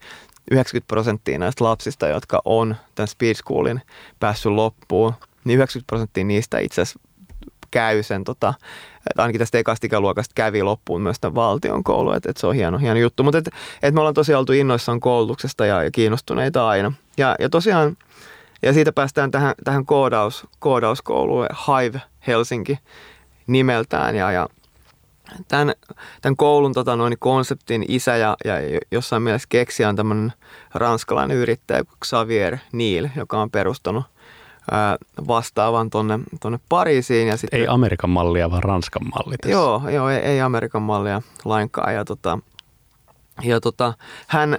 90 0.51 0.89
prosenttia 0.89 1.39
näistä 1.39 1.64
lapsista, 1.64 2.09
jotka 2.09 2.43
on 2.45 2.76
tämän 2.95 3.09
Speed 3.09 3.34
Schoolin 3.34 3.82
päässyt 4.20 4.53
loppuun, 4.53 5.12
niin 5.45 5.57
90 5.57 5.87
prosenttia 5.87 6.24
niistä 6.24 6.59
itse 6.59 6.82
asiassa 6.82 7.01
käy 7.77 8.03
sen, 8.03 8.24
tota, 8.24 8.55
ainakin 9.18 9.39
tästä 9.39 9.59
ekasta 9.59 9.87
ikäluokasta 9.87 10.33
kävi 10.35 10.62
loppuun 10.62 11.01
myös 11.01 11.20
tämän 11.20 11.35
valtion 11.35 11.85
koulu, 11.85 12.12
että, 12.12 12.31
että 12.31 12.41
se 12.41 12.47
on 12.47 12.55
hieno, 12.55 12.79
hieno 12.79 13.01
juttu. 13.01 13.22
Mutta 13.22 13.39
että, 13.39 13.51
että 13.74 13.91
me 13.91 14.01
ollaan 14.01 14.14
tosiaan 14.14 14.39
oltu 14.39 14.53
innoissaan 14.53 15.01
koulutuksesta 15.01 15.66
ja, 15.66 15.83
ja 15.83 15.91
kiinnostuneita 15.91 16.68
aina. 16.68 16.93
Ja, 17.16 17.37
ja 17.39 17.49
tosiaan, 17.49 17.97
ja 18.62 18.72
siitä 18.72 18.93
päästään 18.93 19.31
tähän, 19.31 19.55
tähän 19.64 19.87
koodaus, 19.87 20.47
koodauskouluun, 20.59 21.47
Hive 21.66 22.03
Helsinki 22.27 22.79
nimeltään. 23.47 24.16
Ja, 24.16 24.33
ja 24.33 24.49
tämän, 25.49 25.72
tämän 26.22 26.37
koulun 26.37 26.72
tota, 26.72 26.97
noin, 26.97 27.16
konseptin 27.18 27.85
isä 27.89 28.16
ja, 28.16 28.37
ja 28.45 28.55
jossain 28.91 29.22
mielessä 29.22 29.47
keksijä 29.49 29.89
on 29.89 29.97
tämmöinen 29.97 30.33
ranskalainen 30.74 31.37
yrittäjä 31.37 31.85
Xavier 32.05 32.59
Neil, 32.72 33.09
joka 33.16 33.41
on 33.41 33.51
perustanut 33.51 34.05
vastaavan 35.28 35.90
tonne, 35.90 36.18
tonne 36.40 36.60
Pariisiin. 36.68 37.28
Ja 37.28 37.36
sitten, 37.36 37.60
ei 37.60 37.68
Amerikan 37.68 38.10
mallia, 38.10 38.50
vaan 38.50 38.62
Ranskan 38.62 39.02
malli 39.14 39.36
tässä. 39.36 39.52
Joo, 39.52 39.82
joo 39.88 40.08
ei, 40.08 40.18
ei 40.18 40.40
Amerikan 40.40 40.82
mallia 40.82 41.22
lainkaan. 41.44 41.94
Ja, 41.94 42.04
tota, 42.04 42.38
ja 43.42 43.60
tota, 43.60 43.94
hän, 44.26 44.58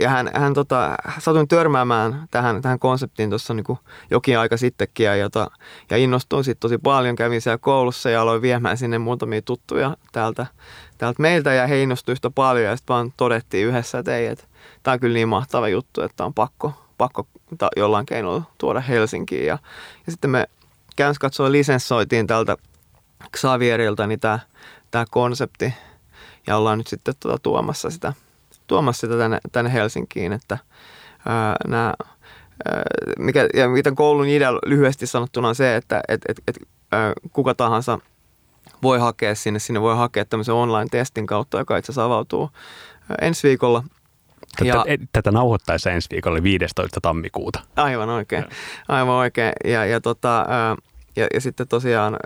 ja 0.00 0.08
hän, 0.08 0.30
hän 0.34 0.54
tota, 0.54 0.94
satuin 1.18 1.48
törmäämään 1.48 2.28
tähän, 2.30 2.62
tähän 2.62 2.78
konseptiin 2.78 3.30
tuossa 3.30 3.54
niin 3.54 3.64
jokin 4.10 4.38
aika 4.38 4.56
sittenkin 4.56 5.06
ja, 5.06 5.16
jota, 5.16 5.50
ja 5.90 5.96
innostuin 5.96 6.44
sitten 6.44 6.60
tosi 6.60 6.78
paljon. 6.78 7.16
Kävin 7.16 7.40
siellä 7.40 7.58
koulussa 7.58 8.10
ja 8.10 8.22
aloin 8.22 8.42
viemään 8.42 8.76
sinne 8.76 8.98
muutamia 8.98 9.42
tuttuja 9.42 9.96
täältä, 10.12 10.46
täältä 10.98 11.22
meiltä 11.22 11.52
ja 11.52 11.66
he 11.66 11.82
innostuivat 11.82 12.16
yhtä 12.16 12.30
paljon 12.30 12.64
ja 12.64 12.76
sitten 12.76 12.94
vaan 12.94 13.12
todettiin 13.16 13.66
yhdessä, 13.66 13.98
että 13.98 14.16
ei, 14.16 14.26
että 14.26 14.44
tämä 14.82 14.92
on 14.92 15.00
kyllä 15.00 15.14
niin 15.14 15.28
mahtava 15.28 15.68
juttu, 15.68 16.02
että 16.02 16.24
on 16.24 16.34
pakko, 16.34 16.72
pakko 16.98 17.26
ta- 17.58 17.70
jollain 17.76 18.06
keinolla 18.06 18.42
tuoda 18.58 18.80
Helsinkiin. 18.80 19.46
Ja, 19.46 19.58
ja 20.06 20.12
sitten 20.12 20.30
me 20.30 20.46
käynnissä 20.96 21.20
katsoin 21.20 21.52
lisenssoitiin 21.52 22.26
tältä 22.26 22.56
Xavierilta 23.36 24.06
niin 24.06 24.20
tämä, 24.20 24.38
konsepti. 25.10 25.74
Ja 26.46 26.56
ollaan 26.56 26.78
nyt 26.78 26.86
sitten 26.86 27.14
tuota 27.20 27.38
tuomassa 27.42 27.90
sitä, 27.90 28.12
tuomassa 28.66 29.00
sitä 29.00 29.18
tänne, 29.18 29.38
tänne 29.52 29.72
Helsinkiin, 29.72 30.32
että 30.32 30.58
ää, 31.26 31.56
nämä, 31.66 31.94
mikä, 33.18 33.48
ja 33.54 33.68
mitä 33.68 33.92
koulun 33.92 34.28
idea 34.28 34.52
lyhyesti 34.52 35.06
sanottuna 35.06 35.48
on 35.48 35.54
se, 35.54 35.76
että 35.76 36.00
et, 36.08 36.20
et, 36.28 36.40
et, 36.48 36.56
kuka 37.32 37.54
tahansa 37.54 37.98
voi 38.82 38.98
hakea 38.98 39.34
sinne, 39.34 39.58
sinne 39.58 39.80
voi 39.80 39.96
hakea 39.96 40.24
tämmöisen 40.24 40.54
online-testin 40.54 41.26
kautta, 41.26 41.58
joka 41.58 41.76
itse 41.76 41.92
asiassa 41.92 42.04
avautuu 42.04 42.50
ensi 43.20 43.48
viikolla 43.48 43.84
Tätä, 44.56 44.68
ja, 44.68 44.84
tätä 45.12 45.32
nauhoittaessa 45.32 45.90
ensi 45.90 46.08
viikolla 46.10 46.42
15. 46.42 47.00
tammikuuta. 47.00 47.60
Aivan 47.76 48.08
oikein. 48.08 48.42
Ja. 48.42 48.56
Aivan 48.88 49.14
oikein. 49.14 49.52
Ja, 49.64 49.86
ja, 49.86 50.00
tota, 50.00 50.46
ja, 51.16 51.26
ja 51.34 51.40
sitten 51.40 51.68
tosiaan 51.68 52.16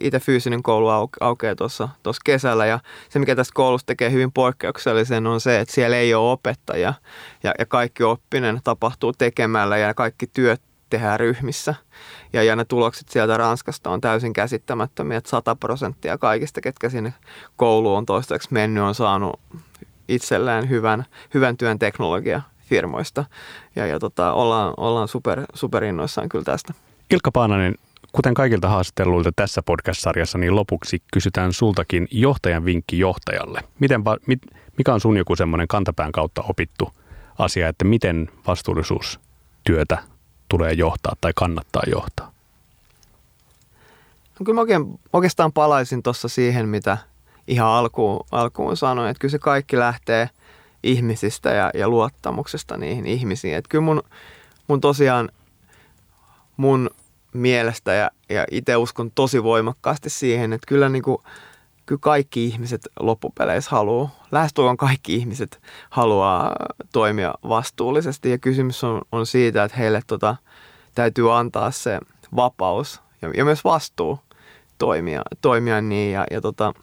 itse 0.00 0.20
fyysinen 0.20 0.62
koulu 0.62 0.88
au, 0.88 1.08
aukeaa 1.20 1.54
tuossa 1.56 1.88
kesällä 2.24 2.66
ja 2.66 2.80
se 3.08 3.18
mikä 3.18 3.36
tästä 3.36 3.54
koulusta 3.54 3.86
tekee 3.86 4.10
hyvin 4.10 4.32
poikkeuksellisen 4.32 5.26
on 5.26 5.40
se, 5.40 5.60
että 5.60 5.74
siellä 5.74 5.96
ei 5.96 6.14
ole 6.14 6.32
opettajia 6.32 6.94
ja, 7.42 7.54
ja 7.58 7.66
kaikki 7.66 8.02
oppinen 8.02 8.60
tapahtuu 8.64 9.12
tekemällä 9.12 9.78
ja 9.78 9.94
kaikki 9.94 10.26
työt 10.26 10.62
tehdään 10.90 11.20
ryhmissä. 11.20 11.74
Ja, 12.32 12.42
ja 12.42 12.56
ne 12.56 12.64
tulokset 12.64 13.08
sieltä 13.08 13.36
Ranskasta 13.36 13.90
on 13.90 14.00
täysin 14.00 14.32
käsittämättömiä, 14.32 15.18
että 15.18 15.30
100 15.30 15.56
prosenttia 15.56 16.18
kaikista, 16.18 16.60
ketkä 16.60 16.88
sinne 16.88 17.14
kouluun 17.56 17.98
on 17.98 18.06
toistaiseksi 18.06 18.52
mennyt, 18.52 18.82
on 18.82 18.94
saanut 18.94 19.40
itselleen 20.08 20.68
hyvän, 20.68 21.04
hyvän 21.34 21.56
työn 21.56 21.78
teknologiafirmoista. 21.78 23.24
Ja, 23.76 23.86
ja 23.86 23.98
tota, 23.98 24.32
ollaan, 24.32 24.74
ollaan 24.76 25.08
super, 25.08 25.42
super 25.54 25.84
innoissaan 25.84 26.28
kyllä 26.28 26.44
tästä. 26.44 26.74
Ilkka 27.10 27.30
Paananen, 27.32 27.74
kuten 28.12 28.34
kaikilta 28.34 28.68
haastatteluilta 28.68 29.32
tässä 29.36 29.62
podcast-sarjassa, 29.62 30.38
niin 30.38 30.56
lopuksi 30.56 31.02
kysytään 31.12 31.52
sultakin 31.52 32.08
johtajan 32.10 32.64
vinkki 32.64 32.98
johtajalle. 32.98 33.60
Miten, 33.80 34.02
mit, 34.26 34.38
mikä 34.78 34.94
on 34.94 35.00
sun 35.00 35.16
joku 35.16 35.36
semmoinen 35.36 35.68
kantapään 35.68 36.12
kautta 36.12 36.42
opittu 36.42 36.92
asia, 37.38 37.68
että 37.68 37.84
miten 37.84 38.30
vastuullisuustyötä 38.46 39.98
tulee 40.48 40.72
johtaa 40.72 41.16
tai 41.20 41.32
kannattaa 41.34 41.82
johtaa? 41.90 42.32
No 44.40 44.44
kyllä 44.44 44.54
mä 44.54 44.60
oikein, 44.60 45.00
oikeastaan 45.12 45.52
palaisin 45.52 46.02
tuossa 46.02 46.28
siihen, 46.28 46.68
mitä, 46.68 46.98
ihan 47.48 47.68
alkuun, 47.68 48.26
alkuun 48.32 48.76
sanoin, 48.76 49.10
että 49.10 49.20
kyllä 49.20 49.32
se 49.32 49.38
kaikki 49.38 49.78
lähtee 49.78 50.30
ihmisistä 50.82 51.50
ja, 51.50 51.70
ja 51.74 51.88
luottamuksesta 51.88 52.76
niihin 52.76 53.06
ihmisiin. 53.06 53.56
Että 53.56 53.68
kyllä 53.68 53.84
mun, 53.84 54.02
mun 54.68 54.80
tosiaan 54.80 55.28
mun 56.56 56.90
mielestä 57.32 57.92
ja, 57.92 58.10
ja 58.28 58.46
itse 58.50 58.76
uskon 58.76 59.10
tosi 59.14 59.42
voimakkaasti 59.42 60.10
siihen, 60.10 60.52
että 60.52 60.66
kyllä, 60.66 60.88
niin 60.88 61.02
kuin, 61.02 61.18
kyllä 61.86 61.98
kaikki 62.02 62.44
ihmiset 62.44 62.88
loppupeleissä 63.00 63.70
haluaa, 63.70 64.24
lähestulkoon 64.32 64.76
kaikki 64.76 65.14
ihmiset 65.14 65.60
haluaa 65.90 66.56
toimia 66.92 67.34
vastuullisesti 67.48 68.30
ja 68.30 68.38
kysymys 68.38 68.84
on, 68.84 69.02
on 69.12 69.26
siitä, 69.26 69.64
että 69.64 69.76
heille 69.76 70.00
tota, 70.06 70.36
täytyy 70.94 71.36
antaa 71.36 71.70
se 71.70 71.98
vapaus 72.36 73.00
ja, 73.22 73.30
ja 73.36 73.44
myös 73.44 73.64
vastuu 73.64 74.18
toimia, 74.78 75.22
toimia 75.40 75.80
niin 75.80 76.12
ja, 76.12 76.26
ja 76.30 76.40
tota, 76.40 76.74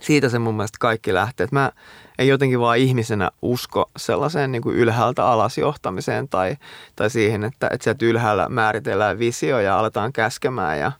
siitä 0.00 0.28
se 0.28 0.38
mun 0.38 0.54
mielestä 0.54 0.76
kaikki 0.80 1.14
lähtee. 1.14 1.44
Että 1.44 1.56
mä 1.56 1.72
en 2.18 2.28
jotenkin 2.28 2.60
vaan 2.60 2.78
ihmisenä 2.78 3.30
usko 3.42 3.90
sellaiseen 3.96 4.52
niin 4.52 4.62
kuin 4.62 4.76
ylhäältä 4.76 5.26
alas 5.26 5.58
johtamiseen 5.58 6.28
tai, 6.28 6.56
tai 6.96 7.10
siihen, 7.10 7.44
että, 7.44 7.68
että 7.72 7.84
sieltä 7.84 8.04
ylhäällä 8.04 8.48
määritellään 8.48 9.18
visio 9.18 9.60
ja 9.60 9.78
aletaan 9.78 10.12
käskemään 10.12 10.78
ja, 10.78 10.92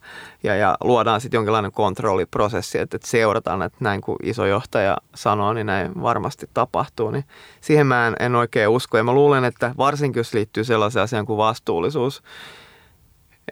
ja, 0.42 0.56
ja 0.56 0.76
luodaan 0.80 1.20
sitten 1.20 1.38
jonkinlainen 1.38 1.72
kontrolliprosessi, 1.72 2.78
että, 2.78 2.96
että 2.96 3.08
seurataan, 3.08 3.62
että 3.62 3.78
näin 3.80 4.00
kuin 4.00 4.16
iso 4.22 4.46
johtaja 4.46 4.96
sanoo, 5.14 5.52
niin 5.52 5.66
näin 5.66 6.02
varmasti 6.02 6.50
tapahtuu. 6.54 7.10
Niin 7.10 7.24
siihen 7.60 7.86
mä 7.86 8.06
en, 8.06 8.14
en 8.20 8.34
oikein 8.34 8.68
usko 8.68 8.96
ja 8.96 9.04
mä 9.04 9.12
luulen, 9.12 9.44
että 9.44 9.74
varsinkin 9.78 10.20
jos 10.20 10.34
liittyy 10.34 10.64
sellaiseen 10.64 11.02
asiaan 11.02 11.26
kuin 11.26 11.36
vastuullisuus, 11.36 12.22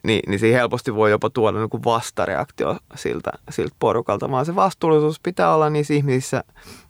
niin, 0.04 0.30
niin 0.30 0.40
siihen 0.40 0.60
helposti 0.60 0.94
voi 0.94 1.10
jopa 1.10 1.30
tuoda 1.30 1.58
niin 1.58 1.70
kuin 1.70 1.84
vastareaktio 1.84 2.76
siltä, 2.94 3.30
siltä 3.50 3.76
porukalta, 3.78 4.30
vaan 4.30 4.46
se 4.46 4.54
vastuullisuus 4.54 5.20
pitää 5.20 5.54
olla 5.54 5.70
niissä 5.70 5.94
ihmisissä 5.94 6.44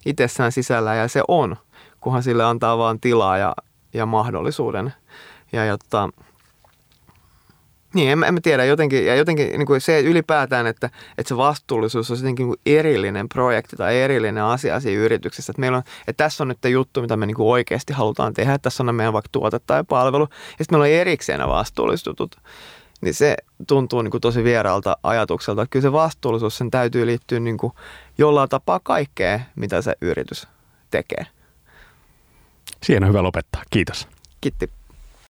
itsessään 0.07 0.53
sisällä 0.53 0.95
ja 0.95 1.09
se 1.09 1.23
on, 1.29 1.57
kunhan 2.01 2.23
sille 2.23 2.45
antaa 2.45 2.79
vaan 2.79 3.01
tilaa 3.01 3.39
ja, 3.39 3.55
ja 3.95 4.07
mahdollisuuden. 4.07 4.93
Ja 5.53 5.65
jotta, 5.65 6.09
niin, 7.95 8.11
en, 8.11 8.25
en 8.25 8.35
mä 8.35 8.41
tiedä, 8.43 8.65
jotenkin, 8.65 9.07
ja 9.07 9.15
jotenkin 9.15 9.49
niin 9.49 9.67
kuin 9.67 9.81
se 9.81 10.01
ylipäätään, 10.01 10.67
että, 10.67 10.91
että 11.19 11.29
se 11.29 11.37
vastuullisuus 11.37 12.11
on 12.11 12.17
jotenkin 12.17 12.47
niin 12.47 12.61
erillinen 12.67 13.29
projekti 13.29 13.77
tai 13.77 14.01
erillinen 14.01 14.45
asia 14.45 14.81
siinä 14.81 15.03
yrityksessä. 15.03 15.51
Että, 15.51 15.61
meillä 15.61 15.77
on, 15.77 15.83
että 16.09 16.25
tässä 16.25 16.45
on 16.45 16.49
nyt 16.49 16.59
juttu, 16.71 17.01
mitä 17.01 17.17
me 17.17 17.27
niin 17.27 17.35
kuin 17.35 17.49
oikeasti 17.49 17.93
halutaan 17.93 18.35
tehdä, 18.35 18.55
että 18.55 18.63
tässä 18.63 18.83
on 18.83 18.95
meidän 18.95 19.13
vaikka 19.13 19.29
tuote 19.33 19.59
tai 19.59 19.85
palvelu, 19.89 20.29
ja 20.31 20.65
sitten 20.65 20.79
meillä 20.79 20.95
on 20.95 21.01
erikseen 21.01 21.39
nämä 21.39 21.53
vastuullisuutut 21.53 22.37
niin 23.03 23.15
se 23.15 23.37
tuntuu 23.67 24.03
niin 24.03 24.11
kuin 24.11 24.21
tosi 24.21 24.45
vieraalta 24.45 24.97
ajatukselta. 25.03 25.63
Että 25.63 25.73
kyllä 25.73 25.83
se 25.83 25.93
vastuullisuus, 25.93 26.59
sen 26.59 26.71
täytyy 26.71 27.07
liittyä 27.07 27.41
niin 27.41 27.59
kuin 27.59 27.73
jollain 28.19 28.49
tapaa 28.49 28.81
kaikkeen, 28.83 29.45
mitä 29.57 29.83
se 29.83 29.95
yritys 30.01 30.49
tekee. 30.91 31.27
Siinä 32.83 33.07
on 33.07 33.11
hyvä 33.11 33.23
lopettaa. 33.23 33.63
Kiitos. 33.71 34.09
Kiitti. 34.41 34.71